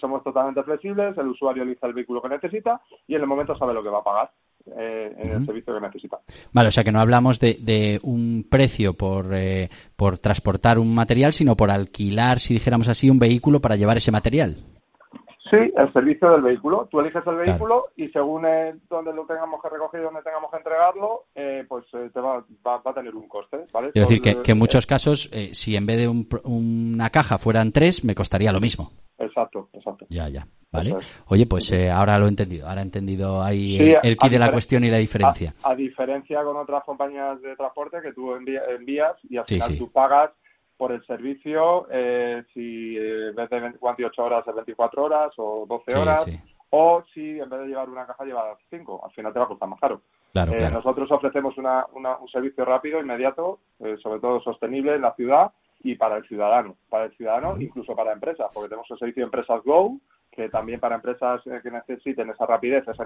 somos 0.00 0.22
totalmente 0.22 0.62
flexibles, 0.62 1.18
el 1.18 1.26
usuario 1.26 1.64
elige 1.64 1.86
el 1.86 1.92
vehículo 1.92 2.22
que 2.22 2.28
necesita 2.30 2.80
y 3.06 3.14
en 3.14 3.20
el 3.20 3.26
momento 3.26 3.58
sabe 3.58 3.74
lo 3.74 3.82
que 3.82 3.90
va 3.90 3.98
a 3.98 4.04
pagar. 4.04 4.30
en 4.64 5.30
el 5.30 5.44
servicio 5.44 5.74
que 5.74 5.80
necesita. 5.80 6.20
Vale, 6.52 6.68
o 6.68 6.72
sea 6.72 6.84
que 6.84 6.92
no 6.92 7.00
hablamos 7.00 7.40
de, 7.40 7.58
de 7.60 8.00
un 8.02 8.46
precio 8.48 8.94
por, 8.94 9.26
por 9.96 10.16
transportar 10.16 10.78
un 10.78 10.94
material, 10.94 11.34
sino 11.34 11.56
por 11.56 11.70
alquilar, 11.70 12.38
si 12.38 12.54
dijéramos 12.54 12.88
así, 12.88 13.10
un 13.10 13.18
vehículo 13.18 13.60
para 13.60 13.76
llevar 13.76 13.98
ese 13.98 14.12
material. 14.12 14.56
Sí, 15.50 15.56
el 15.76 15.92
servicio 15.92 16.30
del 16.30 16.40
vehículo. 16.40 16.88
Tú 16.90 17.00
eliges 17.00 17.22
el 17.26 17.36
vehículo 17.36 17.84
y 17.96 18.08
según 18.08 18.46
eh, 18.46 18.74
donde 18.88 19.12
lo 19.12 19.26
tengamos 19.26 19.60
que 19.60 19.68
recoger 19.68 20.00
y 20.00 20.04
donde 20.04 20.22
tengamos 20.22 20.50
que 20.50 20.56
entregarlo, 20.56 21.24
eh, 21.34 21.64
pues 21.68 21.84
eh, 21.92 22.08
te 22.14 22.20
va, 22.20 22.42
va, 22.66 22.80
a 22.82 22.94
tener 22.94 23.14
un 23.14 23.28
coste. 23.28 23.58
¿vale? 23.70 23.88
Es 23.88 24.08
decir, 24.08 24.22
que, 24.22 24.52
en 24.52 24.58
muchos 24.58 24.86
casos, 24.86 25.30
si 25.52 25.76
en 25.76 25.84
vez 25.84 25.98
de 25.98 26.24
una 26.44 27.10
caja 27.10 27.36
fueran 27.36 27.72
tres, 27.72 28.04
me 28.04 28.14
costaría 28.14 28.52
lo 28.52 28.60
mismo. 28.60 28.90
Exacto, 29.18 29.68
exacto. 29.74 30.06
Ya, 30.08 30.30
ya. 30.30 30.46
¿Vale? 30.72 30.96
Oye, 31.28 31.46
pues 31.46 31.72
ahora 31.92 32.18
lo 32.18 32.24
he 32.24 32.30
entendido. 32.30 32.66
Ahora 32.66 32.80
he 32.80 32.84
entendido 32.84 33.42
ahí 33.42 33.94
el, 34.02 34.16
kit 34.16 34.32
de 34.32 34.38
la 34.38 34.50
cuestión 34.50 34.82
y 34.82 34.90
la 34.90 34.98
diferencia. 34.98 35.54
A, 35.62 35.74
diferencia 35.74 36.42
con 36.42 36.56
otras 36.56 36.82
compañías 36.84 37.40
de 37.42 37.54
transporte 37.54 37.98
que 38.02 38.12
tú 38.12 38.34
envías 38.34 39.12
y 39.28 39.36
al 39.36 39.44
final 39.44 39.78
tú 39.78 39.92
pagas 39.92 40.30
por 40.76 40.92
el 40.92 41.04
servicio, 41.06 41.86
eh, 41.90 42.42
si 42.52 42.96
eh, 42.96 43.28
en 43.28 43.34
vez 43.34 43.48
de 43.50 43.60
28 43.60 44.24
horas 44.24 44.46
es 44.46 44.54
24 44.54 45.04
horas 45.04 45.32
o 45.36 45.66
12 45.68 45.96
horas, 45.96 46.26
o 46.70 47.02
si 47.12 47.38
en 47.38 47.48
vez 47.48 47.60
de 47.60 47.66
llevar 47.68 47.88
una 47.88 48.06
caja 48.06 48.24
llevas 48.24 48.58
5, 48.70 49.02
al 49.04 49.12
final 49.12 49.32
te 49.32 49.38
va 49.38 49.44
a 49.44 49.48
costar 49.48 49.68
más 49.68 49.80
caro. 49.80 50.00
Eh, 50.34 50.70
nosotros 50.72 51.10
ofrecemos 51.12 51.56
una, 51.58 51.86
un 51.94 52.28
servicio 52.28 52.64
rápido, 52.64 53.00
inmediato, 53.00 53.60
sobre 54.02 54.18
todo 54.18 54.40
sostenible 54.40 54.94
en 54.94 55.02
la 55.02 55.14
ciudad 55.14 55.52
y 55.84 55.94
para 55.94 56.16
el 56.16 56.26
ciudadano, 56.26 56.76
para 56.88 57.04
el 57.04 57.16
ciudadano, 57.16 57.60
incluso 57.60 57.94
para 57.94 58.12
empresas, 58.12 58.50
porque 58.52 58.68
tenemos 58.68 58.90
el 58.90 58.98
servicio 58.98 59.20
de 59.20 59.26
Empresas 59.26 59.62
Go, 59.62 59.98
que 60.32 60.48
también 60.48 60.80
para 60.80 60.96
empresas 60.96 61.42
que 61.44 61.70
necesiten 61.70 62.30
esa 62.30 62.46
rapidez, 62.46 62.82
esa 62.88 63.04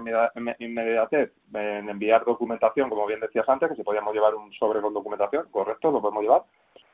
inmediatez 0.58 1.32
en 1.52 1.90
enviar 1.90 2.24
documentación, 2.24 2.88
como 2.88 3.06
bien 3.06 3.20
decías 3.20 3.46
antes, 3.46 3.68
que 3.68 3.76
si 3.76 3.82
podíamos 3.82 4.14
llevar 4.14 4.34
un 4.34 4.50
sobre 4.54 4.80
con 4.80 4.94
documentación, 4.94 5.46
correcto, 5.50 5.90
lo 5.90 6.00
podemos 6.00 6.22
llevar, 6.22 6.42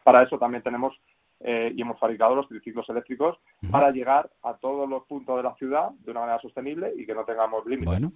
para 0.05 0.23
eso 0.23 0.39
también 0.39 0.63
tenemos 0.63 0.95
eh, 1.41 1.73
y 1.77 1.83
hemos 1.83 1.99
fabricado 1.99 2.35
los 2.35 2.49
triciclos 2.49 2.89
eléctricos 2.89 3.37
para 3.71 3.91
llegar 3.91 4.31
a 4.43 4.55
todos 4.55 4.89
los 4.89 5.05
puntos 5.05 5.37
de 5.37 5.43
la 5.43 5.55
ciudad 5.57 5.91
de 6.05 6.11
una 6.11 6.21
manera 6.21 6.41
sostenible 6.41 6.93
y 6.97 7.05
que 7.05 7.15
no 7.15 7.25
tengamos 7.25 7.67
límites. 7.67 7.87
Bueno. 7.87 8.13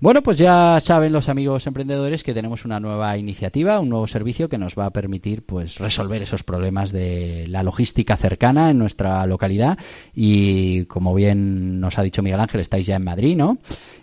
bueno, 0.00 0.22
pues 0.22 0.38
ya 0.38 0.78
saben 0.80 1.12
los 1.12 1.28
amigos 1.28 1.66
emprendedores 1.66 2.24
que 2.24 2.34
tenemos 2.34 2.64
una 2.64 2.80
nueva 2.80 3.16
iniciativa, 3.18 3.78
un 3.78 3.88
nuevo 3.88 4.06
servicio 4.06 4.48
que 4.48 4.58
nos 4.58 4.76
va 4.76 4.86
a 4.86 4.90
permitir 4.90 5.44
pues 5.44 5.78
resolver 5.78 6.22
esos 6.22 6.42
problemas 6.42 6.92
de 6.92 7.46
la 7.48 7.62
logística 7.62 8.16
cercana 8.16 8.70
en 8.70 8.78
nuestra 8.78 9.24
localidad 9.26 9.78
y 10.14 10.86
como 10.86 11.14
bien 11.14 11.80
nos 11.80 11.98
ha 11.98 12.02
dicho 12.02 12.22
Miguel 12.22 12.40
Ángel, 12.40 12.60
estáis 12.60 12.86
ya 12.86 12.96
en 12.96 13.04
Madrid, 13.04 13.36
¿no? 13.36 13.58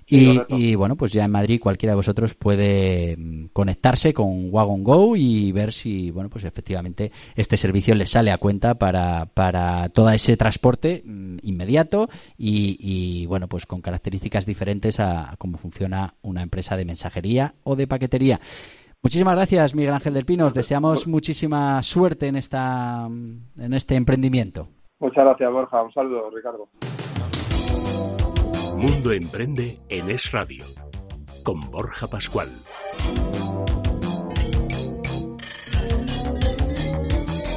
Y, 0.07 0.75
bueno, 0.75 0.95
pues 0.95 1.11
ya 1.11 1.25
en 1.25 1.31
Madrid 1.31 1.59
cualquiera 1.59 1.93
de 1.93 1.97
vosotros 1.97 2.35
puede 2.35 3.15
mm, 3.17 3.47
conectarse 3.53 4.13
con 4.13 4.49
Wagon 4.51 4.83
Go 4.83 5.15
y 5.15 5.51
ver 5.51 5.73
si, 5.73 6.11
bueno, 6.11 6.29
pues 6.29 6.43
efectivamente 6.43 7.11
este 7.35 7.57
servicio 7.57 7.95
les 7.95 8.11
sale 8.11 8.31
a 8.31 8.37
cuenta 8.43 8.75
para, 8.75 9.27
para 9.33 9.87
todo 9.87 10.09
ese 10.09 10.35
transporte 10.35 11.01
mm, 11.05 11.37
inmediato 11.43 12.09
y, 12.37 13.25
bueno, 13.27 13.47
pues 13.47 13.65
con 13.65 13.79
características 13.79 14.45
diferentes 14.45 14.99
a, 14.99 15.35
cómo 15.37 15.57
funciona 15.57 16.15
una 16.21 16.41
empresa 16.41 16.75
de 16.75 16.83
mensajería 16.83 17.53
o 17.63 17.77
de 17.77 17.87
paquetería. 17.87 18.41
Muchísimas 19.01 19.35
gracias, 19.35 19.73
Miguel 19.73 19.93
Ángel 19.93 20.13
del 20.13 20.25
Pino. 20.25 20.45
Os 20.45 20.53
deseamos 20.53 21.07
muchísima 21.07 21.81
suerte 21.83 22.27
en, 22.27 22.35
esta, 22.35 23.07
en 23.07 23.73
este 23.73 23.95
emprendimiento. 23.95 24.67
Muchas 24.99 25.23
gracias, 25.23 25.49
Borja. 25.49 25.81
Un 25.81 25.93
saludo, 25.93 26.29
Ricardo. 26.29 26.67
Mundo 28.77 29.13
Emprende 29.13 29.79
en 29.87 30.09
Es 30.11 30.33
Radio, 30.33 30.65
con 31.45 31.61
Borja 31.71 32.07
Pascual. 32.07 32.49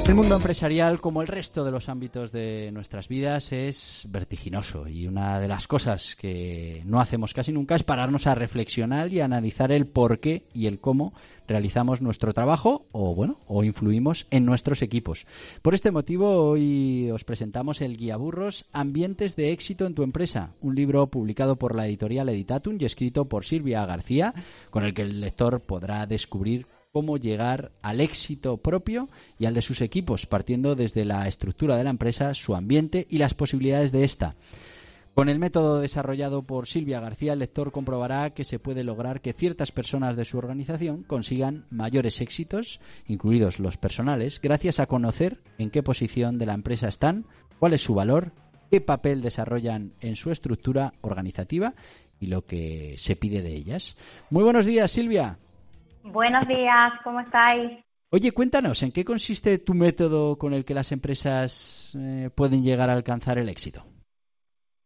El 0.07 0.15
mundo 0.15 0.37
empresarial, 0.37 1.01
como 1.01 1.21
el 1.21 1.27
resto 1.27 1.65
de 1.65 1.71
los 1.71 1.89
ámbitos 1.89 2.31
de 2.31 2.71
nuestras 2.71 3.09
vidas, 3.09 3.51
es 3.51 4.07
vertiginoso 4.09 4.87
y 4.87 5.05
una 5.05 5.37
de 5.41 5.49
las 5.49 5.67
cosas 5.67 6.15
que 6.15 6.81
no 6.85 7.01
hacemos 7.01 7.33
casi 7.33 7.51
nunca 7.51 7.75
es 7.75 7.83
pararnos 7.83 8.25
a 8.25 8.33
reflexionar 8.33 9.11
y 9.11 9.19
analizar 9.19 9.69
el 9.73 9.85
por 9.85 10.21
qué 10.21 10.43
y 10.53 10.67
el 10.67 10.79
cómo 10.79 11.11
realizamos 11.45 12.01
nuestro 12.01 12.33
trabajo 12.33 12.85
o 12.93 13.13
bueno 13.15 13.41
o 13.47 13.65
influimos 13.65 14.27
en 14.31 14.45
nuestros 14.45 14.81
equipos. 14.81 15.27
Por 15.61 15.73
este 15.73 15.91
motivo 15.91 16.51
hoy 16.51 17.11
os 17.11 17.25
presentamos 17.25 17.81
el 17.81 17.97
guía 17.97 18.15
burros 18.15 18.65
Ambientes 18.71 19.35
de 19.35 19.51
éxito 19.51 19.85
en 19.85 19.93
tu 19.93 20.03
empresa, 20.03 20.51
un 20.61 20.73
libro 20.75 21.07
publicado 21.07 21.57
por 21.57 21.75
la 21.75 21.85
editorial 21.85 22.29
Editatum 22.29 22.77
y 22.79 22.85
escrito 22.85 23.25
por 23.25 23.43
Silvia 23.43 23.85
García, 23.85 24.33
con 24.69 24.85
el 24.85 24.93
que 24.93 25.01
el 25.01 25.19
lector 25.19 25.59
podrá 25.59 26.05
descubrir 26.05 26.65
cómo 26.97 27.17
llegar 27.17 27.73
al 27.83 28.01
éxito 28.01 28.57
propio 28.57 29.07
y 29.37 29.45
al 29.45 29.53
de 29.53 29.61
sus 29.61 29.81
equipos, 29.81 30.25
partiendo 30.25 30.73
desde 30.73 31.05
la 31.05 31.27
estructura 31.27 31.77
de 31.77 31.83
la 31.83 31.91
empresa, 31.91 32.33
su 32.33 32.55
ambiente 32.55 33.05
y 33.07 33.19
las 33.19 33.35
posibilidades 33.35 33.91
de 33.91 34.03
esta. 34.03 34.33
Con 35.13 35.29
el 35.29 35.37
método 35.37 35.79
desarrollado 35.79 36.41
por 36.41 36.65
Silvia 36.65 36.99
García, 36.99 37.33
el 37.33 37.39
lector 37.39 37.71
comprobará 37.71 38.31
que 38.31 38.43
se 38.43 38.57
puede 38.57 38.83
lograr 38.83 39.21
que 39.21 39.33
ciertas 39.33 39.71
personas 39.71 40.15
de 40.15 40.25
su 40.25 40.39
organización 40.39 41.03
consigan 41.03 41.67
mayores 41.69 42.19
éxitos, 42.19 42.81
incluidos 43.05 43.59
los 43.59 43.77
personales, 43.77 44.41
gracias 44.41 44.79
a 44.79 44.87
conocer 44.87 45.37
en 45.59 45.69
qué 45.69 45.83
posición 45.83 46.39
de 46.39 46.47
la 46.47 46.55
empresa 46.55 46.87
están, 46.87 47.27
cuál 47.59 47.73
es 47.73 47.83
su 47.83 47.93
valor, 47.93 48.31
qué 48.71 48.81
papel 48.81 49.21
desarrollan 49.21 49.93
en 50.01 50.15
su 50.15 50.31
estructura 50.31 50.95
organizativa 51.01 51.75
y 52.19 52.25
lo 52.25 52.47
que 52.47 52.95
se 52.97 53.15
pide 53.15 53.43
de 53.43 53.53
ellas. 53.53 53.97
Muy 54.31 54.43
buenos 54.43 54.65
días, 54.65 54.89
Silvia. 54.89 55.37
Buenos 56.11 56.47
días, 56.47 56.93
¿cómo 57.03 57.19
estáis? 57.19 57.83
Oye, 58.11 58.31
cuéntanos, 58.31 58.81
¿en 58.81 58.93
qué 58.93 59.03
consiste 59.03 59.59
tu 59.59 59.73
método 59.73 60.37
con 60.37 60.53
el 60.53 60.63
que 60.63 60.73
las 60.73 60.93
empresas 60.93 61.93
eh, 61.99 62.29
pueden 62.33 62.63
llegar 62.63 62.89
a 62.89 62.93
alcanzar 62.93 63.37
el 63.37 63.49
éxito? 63.49 63.83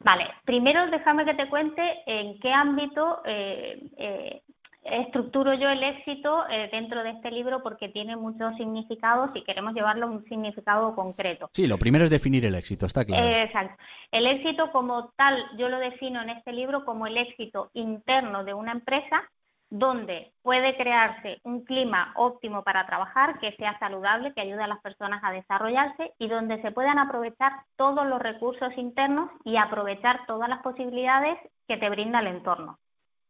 Vale, 0.03 0.25
primero 0.45 0.89
déjame 0.89 1.25
que 1.25 1.35
te 1.35 1.47
cuente 1.47 1.81
en 2.07 2.39
qué 2.39 2.51
ámbito 2.51 3.21
eh, 3.23 3.83
eh, 3.99 4.41
estructuro 4.83 5.53
yo 5.53 5.69
el 5.69 5.83
éxito 5.83 6.43
dentro 6.71 7.03
de 7.03 7.11
este 7.11 7.29
libro 7.29 7.61
porque 7.61 7.89
tiene 7.89 8.15
muchos 8.15 8.55
significados 8.57 9.29
y 9.35 9.43
queremos 9.43 9.75
llevarlo 9.75 10.07
a 10.07 10.09
un 10.09 10.23
significado 10.23 10.95
concreto. 10.95 11.49
Sí, 11.53 11.67
lo 11.67 11.77
primero 11.77 12.05
es 12.05 12.09
definir 12.09 12.43
el 12.45 12.55
éxito, 12.55 12.87
está 12.87 13.05
claro. 13.05 13.29
exacto. 13.29 13.75
El 14.11 14.25
éxito 14.25 14.71
como 14.71 15.11
tal 15.15 15.37
yo 15.59 15.69
lo 15.69 15.77
defino 15.77 16.23
en 16.23 16.31
este 16.31 16.51
libro 16.51 16.83
como 16.83 17.05
el 17.05 17.15
éxito 17.15 17.69
interno 17.75 18.43
de 18.43 18.55
una 18.55 18.71
empresa 18.71 19.29
donde 19.71 20.33
puede 20.43 20.75
crearse 20.75 21.39
un 21.43 21.63
clima 21.63 22.11
óptimo 22.15 22.63
para 22.63 22.85
trabajar, 22.85 23.39
que 23.39 23.53
sea 23.53 23.79
saludable, 23.79 24.33
que 24.33 24.41
ayude 24.41 24.61
a 24.61 24.67
las 24.67 24.81
personas 24.81 25.23
a 25.23 25.31
desarrollarse 25.31 26.13
y 26.19 26.27
donde 26.27 26.61
se 26.61 26.71
puedan 26.71 26.99
aprovechar 26.99 27.53
todos 27.77 28.05
los 28.05 28.21
recursos 28.21 28.71
internos 28.77 29.31
y 29.45 29.55
aprovechar 29.55 30.25
todas 30.27 30.49
las 30.49 30.61
posibilidades 30.61 31.39
que 31.67 31.77
te 31.77 31.89
brinda 31.89 32.19
el 32.19 32.27
entorno 32.27 32.77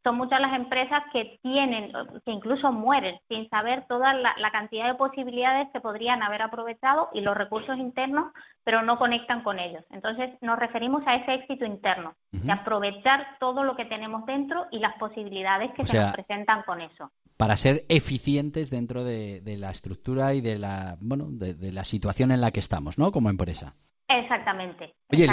son 0.03 0.17
muchas 0.17 0.41
las 0.41 0.53
empresas 0.53 1.03
que 1.13 1.39
tienen, 1.43 1.91
que 2.25 2.31
incluso 2.31 2.71
mueren 2.71 3.19
sin 3.27 3.47
saber 3.49 3.85
toda 3.87 4.13
la, 4.13 4.51
cantidad 4.51 4.87
de 4.87 4.95
posibilidades 4.95 5.69
que 5.71 5.79
podrían 5.79 6.23
haber 6.23 6.41
aprovechado 6.41 7.09
y 7.13 7.21
los 7.21 7.37
recursos 7.37 7.77
internos, 7.77 8.33
pero 8.63 8.81
no 8.81 8.97
conectan 8.97 9.43
con 9.43 9.59
ellos. 9.59 9.83
Entonces, 9.91 10.29
nos 10.41 10.59
referimos 10.59 11.03
a 11.05 11.15
ese 11.15 11.35
éxito 11.35 11.65
interno, 11.65 12.15
de 12.31 12.51
aprovechar 12.51 13.37
todo 13.39 13.63
lo 13.63 13.75
que 13.75 13.85
tenemos 13.85 14.25
dentro 14.25 14.65
y 14.71 14.79
las 14.79 14.97
posibilidades 14.97 15.71
que 15.73 15.85
se 15.85 15.99
nos 15.99 16.13
presentan 16.13 16.63
con 16.63 16.81
eso. 16.81 17.11
Para 17.37 17.55
ser 17.55 17.83
eficientes 17.89 18.69
dentro 18.69 19.03
de, 19.03 19.41
la 19.57 19.71
estructura 19.71 20.33
y 20.33 20.41
de 20.41 20.57
la, 20.57 20.97
bueno, 20.99 21.27
de 21.29 21.71
la 21.71 21.83
situación 21.83 22.31
en 22.31 22.41
la 22.41 22.51
que 22.51 22.59
estamos, 22.59 22.97
¿no? 22.97 23.11
Como 23.11 23.29
empresa. 23.29 23.75
Exactamente. 24.19 24.93
Oye, 25.11 25.27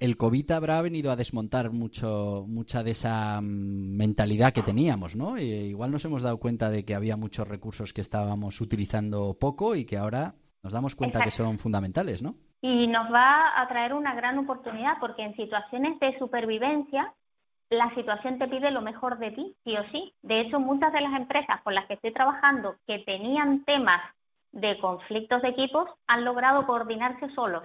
El, 0.00 0.16
COVID 0.16 0.50
habrá 0.52 0.80
venido 0.80 1.10
a 1.10 1.16
desmontar 1.16 1.70
mucho, 1.70 2.44
mucha 2.46 2.82
de 2.82 2.92
esa 2.92 3.40
mm, 3.40 3.96
mentalidad 3.96 4.52
que 4.52 4.62
teníamos, 4.62 5.16
¿no? 5.16 5.38
igual 5.38 5.90
nos 5.90 6.04
hemos 6.04 6.22
dado 6.22 6.38
cuenta 6.38 6.70
de 6.70 6.84
que 6.84 6.94
había 6.94 7.16
muchos 7.16 7.46
recursos 7.46 7.92
que 7.92 8.00
estábamos 8.00 8.60
utilizando 8.60 9.36
poco 9.38 9.74
y 9.74 9.84
que 9.84 9.98
ahora 9.98 10.34
nos 10.62 10.72
damos 10.72 10.94
cuenta 10.94 11.22
que 11.22 11.30
son 11.30 11.58
fundamentales, 11.58 12.22
¿no? 12.22 12.34
Y 12.60 12.86
nos 12.86 13.12
va 13.12 13.60
a 13.60 13.66
traer 13.68 13.92
una 13.92 14.14
gran 14.14 14.38
oportunidad 14.38 14.98
porque 15.00 15.22
en 15.22 15.34
situaciones 15.34 15.98
de 15.98 16.16
supervivencia 16.18 17.12
la 17.70 17.92
situación 17.94 18.38
te 18.38 18.48
pide 18.48 18.70
lo 18.70 18.82
mejor 18.82 19.18
de 19.18 19.30
ti, 19.32 19.56
sí 19.64 19.76
o 19.76 19.82
sí. 19.90 20.12
De 20.22 20.42
hecho, 20.42 20.60
muchas 20.60 20.92
de 20.92 21.00
las 21.00 21.14
empresas 21.14 21.60
con 21.62 21.74
las 21.74 21.86
que 21.86 21.94
estoy 21.94 22.12
trabajando 22.12 22.76
que 22.86 23.00
tenían 23.00 23.64
temas 23.64 24.02
de 24.52 24.78
conflictos 24.78 25.42
de 25.42 25.48
equipos 25.48 25.88
han 26.06 26.24
logrado 26.24 26.66
coordinarse 26.66 27.30
solos. 27.34 27.64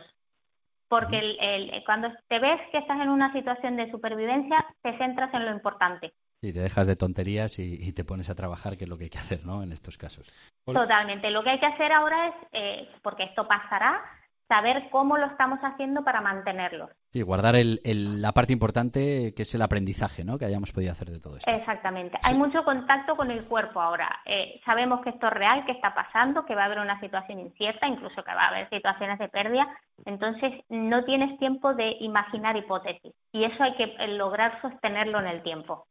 Porque 0.87 1.17
el, 1.17 1.83
cuando 1.85 2.09
te 2.27 2.39
ves 2.39 2.61
que 2.71 2.77
estás 2.77 2.99
en 3.01 3.09
una 3.09 3.31
situación 3.33 3.75
de 3.75 3.91
supervivencia, 3.91 4.65
te 4.81 4.97
centras 4.97 5.33
en 5.33 5.45
lo 5.45 5.51
importante. 5.51 6.13
Y 6.41 6.53
te 6.53 6.59
dejas 6.59 6.87
de 6.87 6.95
tonterías 6.95 7.57
y, 7.59 7.91
te 7.93 8.03
pones 8.03 8.29
a 8.29 8.35
trabajar, 8.35 8.77
que 8.77 8.83
es 8.83 8.89
lo 8.89 8.97
que 8.97 9.05
hay 9.05 9.09
que 9.09 9.17
hacer, 9.17 9.45
¿no? 9.45 9.63
En 9.63 9.71
estos 9.71 9.97
casos. 9.97 10.31
Totalmente. 10.65 11.31
Lo 11.31 11.43
que 11.43 11.49
hay 11.49 11.59
que 11.59 11.65
hacer 11.65 11.91
ahora 11.91 12.27
es, 12.27 12.35
eh, 12.51 12.89
porque 13.01 13.23
esto 13.23 13.47
pasará, 13.47 14.01
saber 14.47 14.89
cómo 14.91 15.17
lo 15.17 15.27
estamos 15.27 15.59
haciendo 15.61 16.03
para 16.03 16.21
mantenerlo. 16.21 16.89
Sí, 17.11 17.21
guardar 17.21 17.55
el, 17.55 17.79
la 18.21 18.31
parte 18.31 18.53
importante 18.53 19.33
que 19.35 19.43
es 19.43 19.55
el 19.55 19.61
aprendizaje, 19.61 20.23
¿no? 20.23 20.37
Que 20.37 20.45
hayamos 20.45 20.71
podido 20.71 20.91
hacer 20.91 21.09
de 21.09 21.19
todo 21.19 21.37
esto. 21.37 21.49
Exactamente. 21.49 22.17
Hay 22.23 22.37
mucho 22.37 22.63
contacto 22.63 23.15
con 23.15 23.31
el 23.31 23.45
cuerpo 23.45 23.81
ahora. 23.81 24.21
Eh, 24.25 24.61
sabemos 24.65 25.01
que 25.01 25.09
esto 25.09 25.27
es 25.27 25.33
real, 25.33 25.65
que 25.65 25.73
está 25.73 25.93
pasando, 25.93 26.45
que 26.45 26.55
va 26.55 26.63
a 26.63 26.65
haber 26.65 26.79
una 26.79 26.99
situación 26.99 27.39
incierta, 27.39 27.87
incluso 27.87 28.23
que 28.23 28.33
va 28.33 28.45
a 28.45 28.49
haber 28.49 28.69
situaciones 28.69 29.19
de 29.19 29.29
pérdida. 29.29 29.67
Entonces, 30.05 30.53
no 30.69 31.03
tienes 31.05 31.37
tiempo 31.39 31.73
de 31.73 31.97
imaginar 31.99 32.55
hipótesis. 32.55 33.13
Y 33.31 33.43
eso 33.43 33.63
hay 33.63 33.75
que 33.75 33.83
eh, 33.83 34.07
lograr 34.09 34.61
sostenerlo 34.61 35.19
en 35.19 35.27
el 35.27 35.43
tiempo. 35.43 35.87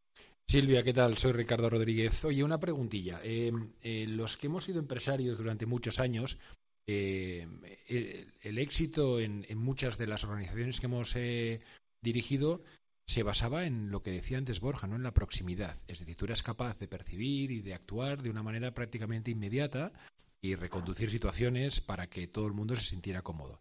Silvia, 0.47 0.85
¿qué 0.85 0.95
tal? 0.95 1.17
Soy 1.17 1.33
Ricardo 1.33 1.69
Rodríguez. 1.69 2.25
Oye, 2.25 2.45
una 2.45 2.59
preguntilla. 2.59 3.19
Eh, 3.25 3.51
los 4.07 4.37
que 4.37 4.47
hemos 4.47 4.65
sido 4.65 4.79
empresarios 4.79 5.39
durante 5.39 5.67
muchos 5.67 5.99
años 5.99 6.41
eh, 6.87 7.47
el, 8.43 8.59
éxito 8.59 9.20
en, 9.20 9.45
muchas 9.59 9.99
de 9.99 10.07
las 10.07 10.24
organizaciones 10.24 10.80
que 10.80 10.87
hemos 10.87 11.16
eh, 11.16 11.61
dirigido 12.01 12.62
se 13.07 13.22
basaba 13.22 13.66
en 13.66 13.91
lo 13.91 14.03
que 14.03 14.11
decía 14.11 14.39
antes 14.39 14.61
Borja, 14.61 14.87
¿no? 14.87 14.97
en 14.97 15.03
la 15.03 15.14
proximidad. 15.14 15.80
Es 15.87 16.01
decir, 16.01 16.16
tú 16.16 16.24
eras 16.24 16.43
capaz 16.43 16.78
de 16.78 16.89
percibir 16.89 17.51
y 17.53 17.61
de 17.61 17.74
actuar 17.74 18.22
de 18.22 18.30
una 18.30 18.43
manera 18.43 18.74
prácticamente 18.74 19.30
inmediata 19.30 19.93
y 20.41 20.55
reconducir 20.55 21.11
situaciones 21.11 21.80
para 21.80 22.09
que 22.09 22.26
todo 22.26 22.47
el 22.47 22.53
mundo 22.53 22.74
se 22.76 22.82
sintiera 22.82 23.22
cómodo. 23.22 23.61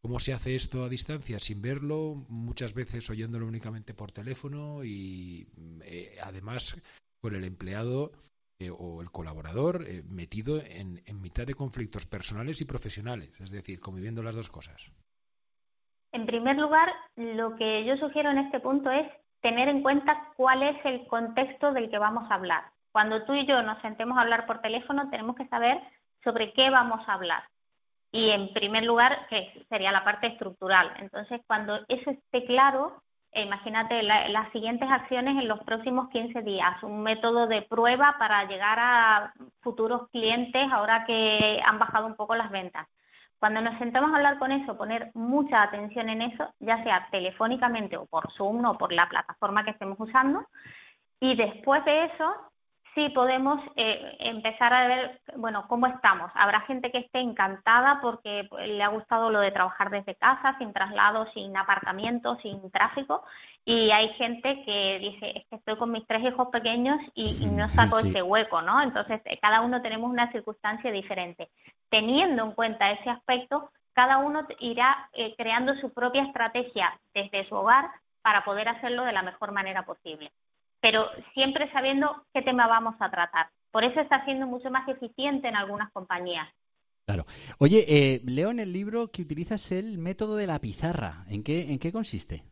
¿Cómo 0.00 0.20
se 0.20 0.32
hace 0.32 0.54
esto 0.54 0.84
a 0.84 0.88
distancia? 0.88 1.40
Sin 1.40 1.60
verlo, 1.60 2.24
muchas 2.28 2.72
veces 2.72 3.10
oyéndolo 3.10 3.46
únicamente 3.46 3.94
por 3.94 4.12
teléfono 4.12 4.84
y 4.84 5.48
eh, 5.82 6.16
además 6.22 6.76
con 7.20 7.34
el 7.34 7.44
empleado 7.44 8.12
eh, 8.60 8.70
o 8.70 9.02
el 9.02 9.10
colaborador 9.12 9.84
eh, 9.86 10.02
metido 10.08 10.58
en, 10.60 11.00
mitad 11.22 11.46
de 11.46 11.54
conflictos 11.54 12.06
personales 12.06 12.60
y 12.60 12.64
profesionales, 12.64 13.30
es 13.40 13.52
decir, 13.52 13.78
conviviendo 13.78 14.20
las 14.20 14.34
dos 14.34 14.48
cosas? 14.48 14.90
En 16.10 16.26
primer 16.26 16.56
lugar, 16.56 16.92
lo 17.14 17.54
que 17.54 17.84
yo 17.84 17.96
sugiero 17.98 18.30
en 18.30 18.38
este 18.38 18.58
punto 18.58 18.90
es 18.90 19.06
tener 19.42 19.68
en 19.68 19.82
cuenta 19.82 20.32
cuál 20.36 20.64
es 20.64 20.76
el 20.84 21.06
contexto 21.06 21.72
del 21.72 21.88
que 21.88 21.98
vamos 21.98 22.28
a 22.28 22.34
hablar. 22.34 22.64
Cuando 22.90 23.24
tú 23.24 23.34
y 23.34 23.46
yo 23.46 23.62
nos 23.62 23.80
sentemos 23.80 24.18
a 24.18 24.22
hablar 24.22 24.44
por 24.46 24.60
teléfono, 24.60 25.08
tenemos 25.08 25.36
que 25.36 25.46
saber 25.46 25.78
sobre 26.24 26.52
qué 26.52 26.68
vamos 26.68 27.08
a 27.08 27.14
hablar. 27.14 27.44
Y 28.10 28.30
en 28.30 28.52
primer 28.54 28.82
lugar, 28.82 29.28
que 29.28 29.64
sería 29.68 29.92
la 29.92 30.02
parte 30.02 30.26
estructural. 30.26 30.94
Entonces, 30.98 31.40
cuando 31.46 31.78
eso 31.86 32.10
esté 32.10 32.44
claro, 32.46 33.02
e 33.32 33.42
imagínate 33.42 34.02
las 34.02 34.50
siguientes 34.52 34.88
acciones 34.90 35.36
en 35.36 35.48
los 35.48 35.60
próximos 35.60 36.08
15 36.10 36.42
días, 36.42 36.82
un 36.82 37.02
método 37.02 37.46
de 37.46 37.62
prueba 37.62 38.16
para 38.18 38.44
llegar 38.44 38.78
a 38.80 39.32
futuros 39.60 40.08
clientes 40.10 40.66
ahora 40.72 41.04
que 41.04 41.60
han 41.64 41.78
bajado 41.78 42.06
un 42.06 42.16
poco 42.16 42.34
las 42.34 42.50
ventas. 42.50 42.88
Cuando 43.38 43.60
nos 43.60 43.78
sentamos 43.78 44.12
a 44.12 44.16
hablar 44.16 44.38
con 44.38 44.50
eso, 44.50 44.76
poner 44.76 45.10
mucha 45.14 45.62
atención 45.62 46.08
en 46.08 46.22
eso, 46.22 46.52
ya 46.58 46.82
sea 46.82 47.06
telefónicamente 47.10 47.96
o 47.96 48.06
por 48.06 48.32
Zoom 48.32 48.64
o 48.64 48.78
por 48.78 48.92
la 48.92 49.08
plataforma 49.08 49.64
que 49.64 49.70
estemos 49.70 49.98
usando, 50.00 50.44
y 51.20 51.36
después 51.36 51.84
de 51.84 52.06
eso 52.06 52.34
sí 52.98 53.08
podemos 53.10 53.60
eh, 53.76 54.16
empezar 54.18 54.72
a 54.72 54.88
ver, 54.88 55.20
bueno, 55.36 55.66
cómo 55.68 55.86
estamos. 55.86 56.32
Habrá 56.34 56.62
gente 56.62 56.90
que 56.90 56.98
esté 56.98 57.20
encantada 57.20 58.00
porque 58.02 58.44
pues, 58.50 58.66
le 58.66 58.82
ha 58.82 58.88
gustado 58.88 59.30
lo 59.30 59.38
de 59.38 59.52
trabajar 59.52 59.88
desde 59.90 60.16
casa, 60.16 60.56
sin 60.58 60.72
traslado, 60.72 61.30
sin 61.32 61.56
aparcamiento, 61.56 62.36
sin 62.42 62.68
tráfico. 62.72 63.22
Y 63.64 63.92
hay 63.92 64.08
gente 64.14 64.64
que 64.64 64.98
dice, 64.98 65.30
es 65.38 65.46
que 65.46 65.56
estoy 65.56 65.76
con 65.76 65.92
mis 65.92 66.04
tres 66.08 66.24
hijos 66.24 66.48
pequeños 66.48 66.98
y, 67.14 67.46
no 67.46 67.68
saco 67.70 68.00
ese 68.00 68.20
hueco, 68.20 68.62
¿no? 68.62 68.82
Entonces, 68.82 69.20
eh, 69.26 69.38
cada 69.40 69.60
uno 69.60 69.80
tenemos 69.80 70.10
una 70.10 70.32
circunstancia 70.32 70.90
diferente. 70.90 71.50
Teniendo 71.90 72.42
en 72.42 72.52
cuenta 72.52 72.90
ese 72.90 73.10
aspecto, 73.10 73.70
cada 73.92 74.18
uno 74.18 74.44
irá 74.58 75.08
eh, 75.12 75.34
creando 75.36 75.76
su 75.76 75.92
propia 75.92 76.24
estrategia 76.24 76.98
desde 77.14 77.48
su 77.48 77.54
hogar 77.54 77.90
para 78.22 78.44
poder 78.44 78.68
hacerlo 78.68 79.04
de 79.04 79.12
la 79.12 79.22
mejor 79.22 79.52
manera 79.52 79.84
posible 79.84 80.32
pero 80.80 81.06
siempre 81.34 81.70
sabiendo 81.72 82.24
qué 82.32 82.42
tema 82.42 82.66
vamos 82.66 82.94
a 83.00 83.10
tratar. 83.10 83.48
Por 83.70 83.84
eso 83.84 84.00
está 84.00 84.24
siendo 84.24 84.46
mucho 84.46 84.70
más 84.70 84.88
eficiente 84.88 85.48
en 85.48 85.56
algunas 85.56 85.92
compañías. 85.92 86.48
Claro. 87.06 87.24
Oye, 87.58 87.84
eh, 87.88 88.20
leo 88.26 88.50
en 88.50 88.60
el 88.60 88.72
libro 88.72 89.08
que 89.10 89.22
utilizas 89.22 89.72
el 89.72 89.98
método 89.98 90.36
de 90.36 90.46
la 90.46 90.58
pizarra. 90.58 91.24
¿En 91.30 91.42
qué, 91.42 91.72
¿En 91.72 91.78
qué 91.78 91.90
consiste? 91.90 92.42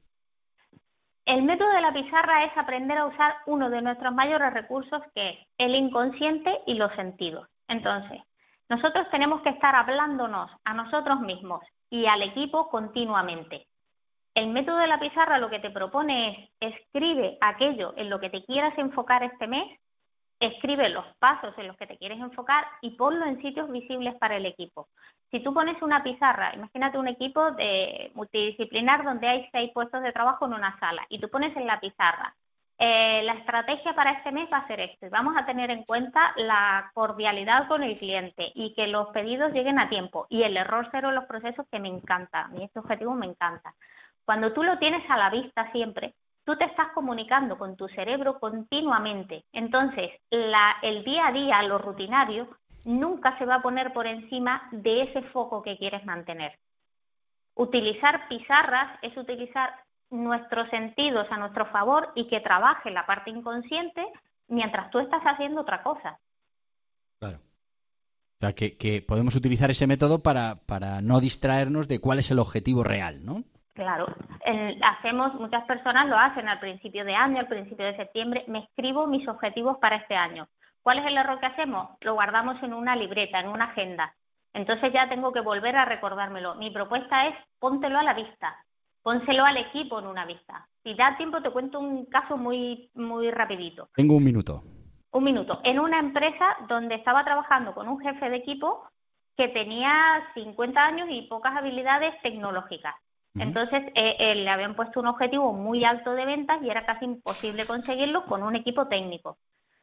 El 1.26 1.42
método 1.42 1.68
de 1.70 1.82
la 1.82 1.92
pizarra 1.92 2.44
es 2.44 2.56
aprender 2.56 2.96
a 2.96 3.06
usar 3.06 3.34
uno 3.46 3.68
de 3.68 3.82
nuestros 3.82 4.14
mayores 4.14 4.54
recursos, 4.54 5.02
que 5.14 5.28
es 5.30 5.38
el 5.58 5.74
inconsciente 5.74 6.50
y 6.66 6.74
los 6.74 6.94
sentidos. 6.94 7.48
Entonces, 7.68 8.22
nosotros 8.68 9.06
tenemos 9.10 9.42
que 9.42 9.50
estar 9.50 9.74
hablándonos 9.74 10.50
a 10.64 10.74
nosotros 10.74 11.20
mismos 11.20 11.62
y 11.90 12.06
al 12.06 12.22
equipo 12.22 12.68
continuamente. 12.68 13.66
El 14.36 14.48
método 14.48 14.76
de 14.76 14.86
la 14.86 15.00
pizarra 15.00 15.38
lo 15.38 15.48
que 15.48 15.60
te 15.60 15.70
propone 15.70 16.50
es 16.60 16.74
escribe 16.74 17.38
aquello 17.40 17.94
en 17.96 18.10
lo 18.10 18.20
que 18.20 18.28
te 18.28 18.44
quieras 18.44 18.76
enfocar 18.76 19.22
este 19.22 19.46
mes, 19.46 19.64
escribe 20.38 20.90
los 20.90 21.06
pasos 21.18 21.54
en 21.56 21.68
los 21.68 21.76
que 21.78 21.86
te 21.86 21.96
quieres 21.96 22.18
enfocar 22.20 22.66
y 22.82 22.90
ponlo 22.96 23.24
en 23.24 23.40
sitios 23.40 23.72
visibles 23.72 24.14
para 24.16 24.36
el 24.36 24.44
equipo. 24.44 24.88
Si 25.30 25.40
tú 25.40 25.54
pones 25.54 25.80
una 25.80 26.02
pizarra, 26.02 26.54
imagínate 26.54 26.98
un 26.98 27.08
equipo 27.08 27.52
de 27.52 28.12
multidisciplinar 28.14 29.04
donde 29.04 29.26
hay 29.26 29.48
seis 29.52 29.70
puestos 29.72 30.02
de 30.02 30.12
trabajo 30.12 30.44
en 30.44 30.52
una 30.52 30.78
sala 30.80 31.06
y 31.08 31.18
tú 31.18 31.30
pones 31.30 31.56
en 31.56 31.66
la 31.66 31.80
pizarra 31.80 32.34
eh, 32.78 33.22
la 33.24 33.32
estrategia 33.32 33.94
para 33.94 34.12
este 34.12 34.32
mes 34.32 34.50
va 34.52 34.58
a 34.58 34.66
ser 34.66 34.80
esto. 34.80 35.06
Vamos 35.10 35.34
a 35.38 35.46
tener 35.46 35.70
en 35.70 35.84
cuenta 35.84 36.34
la 36.36 36.90
cordialidad 36.92 37.68
con 37.68 37.82
el 37.82 37.96
cliente 37.96 38.52
y 38.54 38.74
que 38.74 38.86
los 38.86 39.08
pedidos 39.08 39.52
lleguen 39.52 39.78
a 39.78 39.88
tiempo 39.88 40.26
y 40.28 40.42
el 40.42 40.58
error 40.58 40.86
cero 40.90 41.08
en 41.08 41.14
los 41.14 41.24
procesos 41.24 41.66
que 41.70 41.78
me 41.78 41.88
encanta. 41.88 42.42
A 42.42 42.48
mí 42.48 42.64
este 42.64 42.80
objetivo 42.80 43.14
me 43.14 43.26
encanta. 43.26 43.74
Cuando 44.26 44.52
tú 44.52 44.64
lo 44.64 44.76
tienes 44.78 45.08
a 45.08 45.16
la 45.16 45.30
vista 45.30 45.70
siempre, 45.70 46.14
tú 46.44 46.56
te 46.56 46.64
estás 46.64 46.88
comunicando 46.94 47.56
con 47.56 47.76
tu 47.76 47.86
cerebro 47.88 48.40
continuamente. 48.40 49.44
Entonces, 49.52 50.10
el 50.30 51.04
día 51.04 51.28
a 51.28 51.32
día, 51.32 51.62
lo 51.62 51.78
rutinario, 51.78 52.48
nunca 52.84 53.38
se 53.38 53.46
va 53.46 53.56
a 53.56 53.62
poner 53.62 53.92
por 53.92 54.08
encima 54.08 54.68
de 54.72 55.02
ese 55.02 55.22
foco 55.30 55.62
que 55.62 55.78
quieres 55.78 56.04
mantener. 56.04 56.58
Utilizar 57.54 58.26
pizarras 58.28 58.98
es 59.00 59.16
utilizar 59.16 59.70
nuestros 60.10 60.68
sentidos 60.70 61.28
a 61.30 61.36
nuestro 61.36 61.66
favor 61.66 62.10
y 62.16 62.26
que 62.26 62.40
trabaje 62.40 62.90
la 62.90 63.06
parte 63.06 63.30
inconsciente 63.30 64.04
mientras 64.48 64.90
tú 64.90 64.98
estás 64.98 65.22
haciendo 65.22 65.60
otra 65.60 65.84
cosa. 65.84 66.18
Claro. 67.20 67.38
O 67.38 68.38
sea, 68.40 68.52
que, 68.54 68.76
que 68.76 69.02
podemos 69.02 69.36
utilizar 69.36 69.70
ese 69.70 69.86
método 69.86 70.20
para, 70.20 70.56
para 70.66 71.00
no 71.00 71.20
distraernos 71.20 71.86
de 71.86 72.00
cuál 72.00 72.18
es 72.18 72.30
el 72.32 72.40
objetivo 72.40 72.82
real, 72.82 73.24
¿no? 73.24 73.44
Claro, 73.76 74.06
hacemos, 74.82 75.34
muchas 75.34 75.62
personas 75.64 76.08
lo 76.08 76.18
hacen 76.18 76.48
al 76.48 76.58
principio 76.58 77.04
de 77.04 77.14
año, 77.14 77.40
al 77.40 77.46
principio 77.46 77.84
de 77.84 77.96
septiembre, 77.96 78.42
me 78.48 78.60
escribo 78.60 79.06
mis 79.06 79.28
objetivos 79.28 79.76
para 79.76 79.96
este 79.96 80.16
año. 80.16 80.48
¿Cuál 80.82 81.00
es 81.00 81.06
el 81.06 81.18
error 81.18 81.38
que 81.38 81.46
hacemos? 81.46 81.90
Lo 82.00 82.14
guardamos 82.14 82.56
en 82.62 82.72
una 82.72 82.96
libreta, 82.96 83.38
en 83.38 83.48
una 83.48 83.66
agenda. 83.66 84.14
Entonces 84.54 84.94
ya 84.94 85.10
tengo 85.10 85.30
que 85.30 85.42
volver 85.42 85.76
a 85.76 85.84
recordármelo. 85.84 86.54
Mi 86.54 86.70
propuesta 86.70 87.28
es 87.28 87.34
póntelo 87.58 87.98
a 87.98 88.02
la 88.02 88.14
vista, 88.14 88.56
pónselo 89.02 89.44
al 89.44 89.58
equipo 89.58 89.98
en 89.98 90.06
una 90.06 90.24
vista. 90.24 90.66
Si 90.82 90.94
da 90.94 91.14
tiempo 91.18 91.42
te 91.42 91.50
cuento 91.50 91.78
un 91.78 92.06
caso 92.06 92.38
muy 92.38 92.88
muy 92.94 93.30
rapidito. 93.30 93.90
Tengo 93.94 94.16
un 94.16 94.24
minuto. 94.24 94.62
Un 95.12 95.24
minuto. 95.24 95.60
En 95.64 95.78
una 95.80 95.98
empresa 95.98 96.56
donde 96.66 96.94
estaba 96.94 97.24
trabajando 97.24 97.74
con 97.74 97.88
un 97.88 98.00
jefe 98.00 98.30
de 98.30 98.36
equipo 98.36 98.88
que 99.36 99.48
tenía 99.48 100.26
50 100.32 100.82
años 100.82 101.08
y 101.10 101.28
pocas 101.28 101.54
habilidades 101.54 102.14
tecnológicas. 102.22 102.94
Entonces, 103.38 103.82
eh, 103.94 104.34
le 104.34 104.50
habían 104.50 104.74
puesto 104.74 105.00
un 105.00 105.06
objetivo 105.06 105.52
muy 105.52 105.84
alto 105.84 106.12
de 106.12 106.24
ventas 106.24 106.62
y 106.62 106.70
era 106.70 106.86
casi 106.86 107.04
imposible 107.04 107.66
conseguirlo 107.66 108.24
con 108.26 108.42
un 108.42 108.56
equipo 108.56 108.86
técnico. 108.88 109.36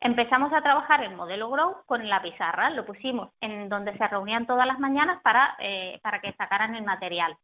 Empezamos 0.03 0.51
a 0.51 0.61
trabajar 0.61 1.01
el 1.01 1.15
modelo 1.15 1.49
Grow 1.49 1.77
con 1.85 2.09
la 2.09 2.21
pizarra, 2.21 2.69
lo 2.71 2.85
pusimos 2.85 3.29
en 3.39 3.69
donde 3.69 3.97
se 3.97 4.05
reunían 4.05 4.45
todas 4.45 4.67
las 4.67 4.77
mañanas 4.77 5.21
para, 5.21 5.55
eh, 5.59 5.97
para 6.03 6.19
que 6.19 6.33
sacaran 6.33 6.75
el 6.75 6.83
material. 6.83 7.37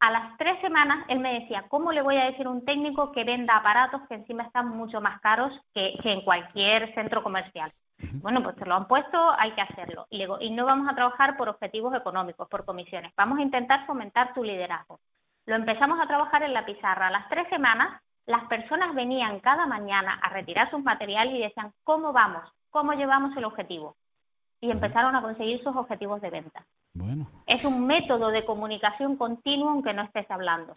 A 0.00 0.10
las 0.10 0.36
tres 0.36 0.60
semanas 0.60 1.04
él 1.08 1.20
me 1.20 1.38
decía, 1.38 1.66
¿cómo 1.68 1.92
le 1.92 2.02
voy 2.02 2.16
a 2.16 2.24
decir 2.24 2.46
a 2.46 2.50
un 2.50 2.64
técnico 2.64 3.12
que 3.12 3.22
venda 3.22 3.56
aparatos 3.56 4.00
que 4.08 4.16
encima 4.16 4.42
están 4.42 4.70
mucho 4.70 5.00
más 5.00 5.20
caros 5.20 5.52
que, 5.72 5.94
en 6.02 6.22
cualquier 6.22 6.92
centro 6.94 7.22
comercial? 7.22 7.72
Bueno, 8.22 8.42
pues 8.42 8.56
se 8.56 8.66
lo 8.66 8.74
han 8.74 8.88
puesto, 8.88 9.30
hay 9.38 9.52
que 9.52 9.60
hacerlo. 9.60 10.06
Y, 10.10 10.24
y 10.40 10.50
no 10.50 10.64
vamos 10.64 10.88
a 10.88 10.96
trabajar 10.96 11.36
por 11.36 11.48
objetivos 11.48 11.94
económicos, 11.94 12.48
por 12.48 12.64
comisiones. 12.64 13.12
Vamos 13.14 13.38
a 13.38 13.42
intentar 13.42 13.86
fomentar 13.86 14.34
tu 14.34 14.42
liderazgo. 14.42 14.98
Lo 15.46 15.56
empezamos 15.56 15.98
a 16.00 16.06
trabajar 16.06 16.42
en 16.42 16.52
la 16.52 16.64
pizarra. 16.64 17.08
A 17.08 17.10
las 17.10 17.28
tres 17.28 17.48
semanas, 17.48 18.00
las 18.26 18.44
personas 18.44 18.94
venían 18.94 19.40
cada 19.40 19.66
mañana 19.66 20.14
a 20.22 20.30
retirar 20.30 20.70
sus 20.70 20.82
materiales 20.82 21.34
y 21.34 21.40
decían, 21.40 21.72
¿cómo 21.84 22.12
vamos? 22.12 22.42
¿Cómo 22.70 22.92
llevamos 22.92 23.36
el 23.36 23.44
objetivo? 23.44 23.96
Y 24.60 24.70
empezaron 24.70 25.16
a 25.16 25.22
conseguir 25.22 25.62
sus 25.62 25.74
objetivos 25.74 26.20
de 26.20 26.30
venta. 26.30 26.64
Bueno. 26.94 27.26
Es 27.46 27.64
un 27.64 27.86
método 27.86 28.28
de 28.28 28.44
comunicación 28.44 29.16
continuo 29.16 29.70
aunque 29.70 29.92
no 29.92 30.02
estés 30.02 30.30
hablando. 30.30 30.74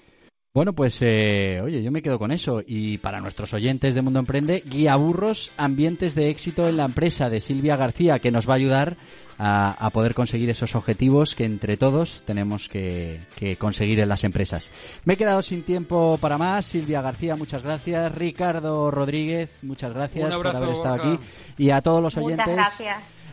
Bueno, 0.56 0.74
pues 0.74 1.00
eh, 1.02 1.62
oye, 1.64 1.82
yo 1.82 1.92
me 1.92 2.04
quedo 2.04 2.20
con 2.20 2.32
eso. 2.32 2.62
Y 2.64 3.00
para 3.00 3.20
nuestros 3.20 3.56
oyentes 3.56 3.96
de 3.96 4.04
Mundo 4.04 4.20
Emprende, 4.20 4.64
Guía 4.64 4.96
Burros, 4.96 5.52
Ambientes 5.58 6.14
de 6.14 6.30
Éxito 6.30 6.68
en 6.68 6.78
la 6.78 6.86
Empresa 6.86 7.28
de 7.32 7.42
Silvia 7.42 7.76
García, 7.76 8.20
que 8.20 8.30
nos 8.30 8.48
va 8.48 8.54
a 8.54 8.58
ayudar 8.58 8.98
a, 9.40 9.90
poder 9.92 10.14
conseguir 10.14 10.52
esos 10.52 10.76
objetivos 10.76 11.34
que 11.34 11.46
entre 11.46 11.76
todos 11.76 12.22
tenemos 12.28 12.70
que, 12.70 13.26
conseguir 13.58 14.00
en 14.00 14.10
las 14.10 14.24
empresas. 14.24 14.70
Me 15.06 15.16
he 15.16 15.18
quedado 15.18 15.42
sin 15.42 15.64
tiempo 15.64 16.20
para 16.22 16.38
más. 16.38 16.68
Silvia 16.68 17.02
García, 17.02 17.36
muchas 17.36 17.64
gracias. 17.64 18.14
Ricardo 18.14 18.92
Rodríguez, 18.92 19.58
muchas 19.64 19.92
gracias 19.92 20.36
por 20.38 20.56
haber 20.56 20.70
estado 20.70 20.94
aquí. 20.94 21.20
Y 21.58 21.72
a 21.72 21.82
todos 21.82 22.00
los 22.00 22.16
oyentes. 22.16 22.84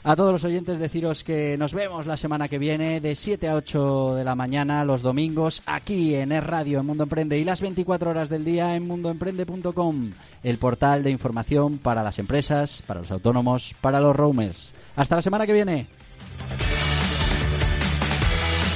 A 0.02 0.16
todos 0.16 0.32
los 0.32 0.44
oyentes 0.44 0.78
deciros 0.78 1.24
que 1.24 1.56
nos 1.58 1.74
vemos 1.74 2.06
la 2.06 2.16
semana 2.16 2.48
que 2.48 2.58
viene 2.58 3.00
de 3.00 3.14
7 3.14 3.48
a 3.48 3.56
8 3.56 4.14
de 4.14 4.24
la 4.24 4.34
mañana 4.34 4.84
los 4.84 5.02
domingos 5.02 5.62
aquí 5.66 6.14
en 6.14 6.32
Es 6.32 6.42
Radio 6.42 6.80
en 6.80 6.86
Mundo 6.86 7.02
Emprende 7.02 7.38
y 7.38 7.44
las 7.44 7.60
24 7.60 8.10
horas 8.10 8.30
del 8.30 8.44
día 8.44 8.76
en 8.76 8.86
mundoemprende.com, 8.86 10.12
el 10.42 10.58
portal 10.58 11.02
de 11.02 11.10
información 11.10 11.76
para 11.76 12.02
las 12.02 12.18
empresas, 12.18 12.82
para 12.86 13.00
los 13.00 13.10
autónomos, 13.10 13.74
para 13.82 14.00
los 14.00 14.16
roamers. 14.16 14.74
Hasta 14.96 15.16
la 15.16 15.22
semana 15.22 15.46
que 15.46 15.52
viene. 15.52 15.86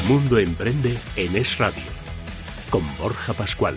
Mundo 0.07 0.39
Emprende 0.39 0.99
en 1.17 1.37
Es 1.37 1.57
Radio 1.57 1.85
con 2.71 2.83
Borja 2.99 3.33
Pascual. 3.33 3.77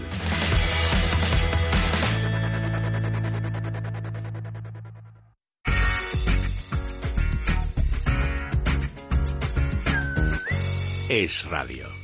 es 11.10 11.46
radio. 11.46 11.97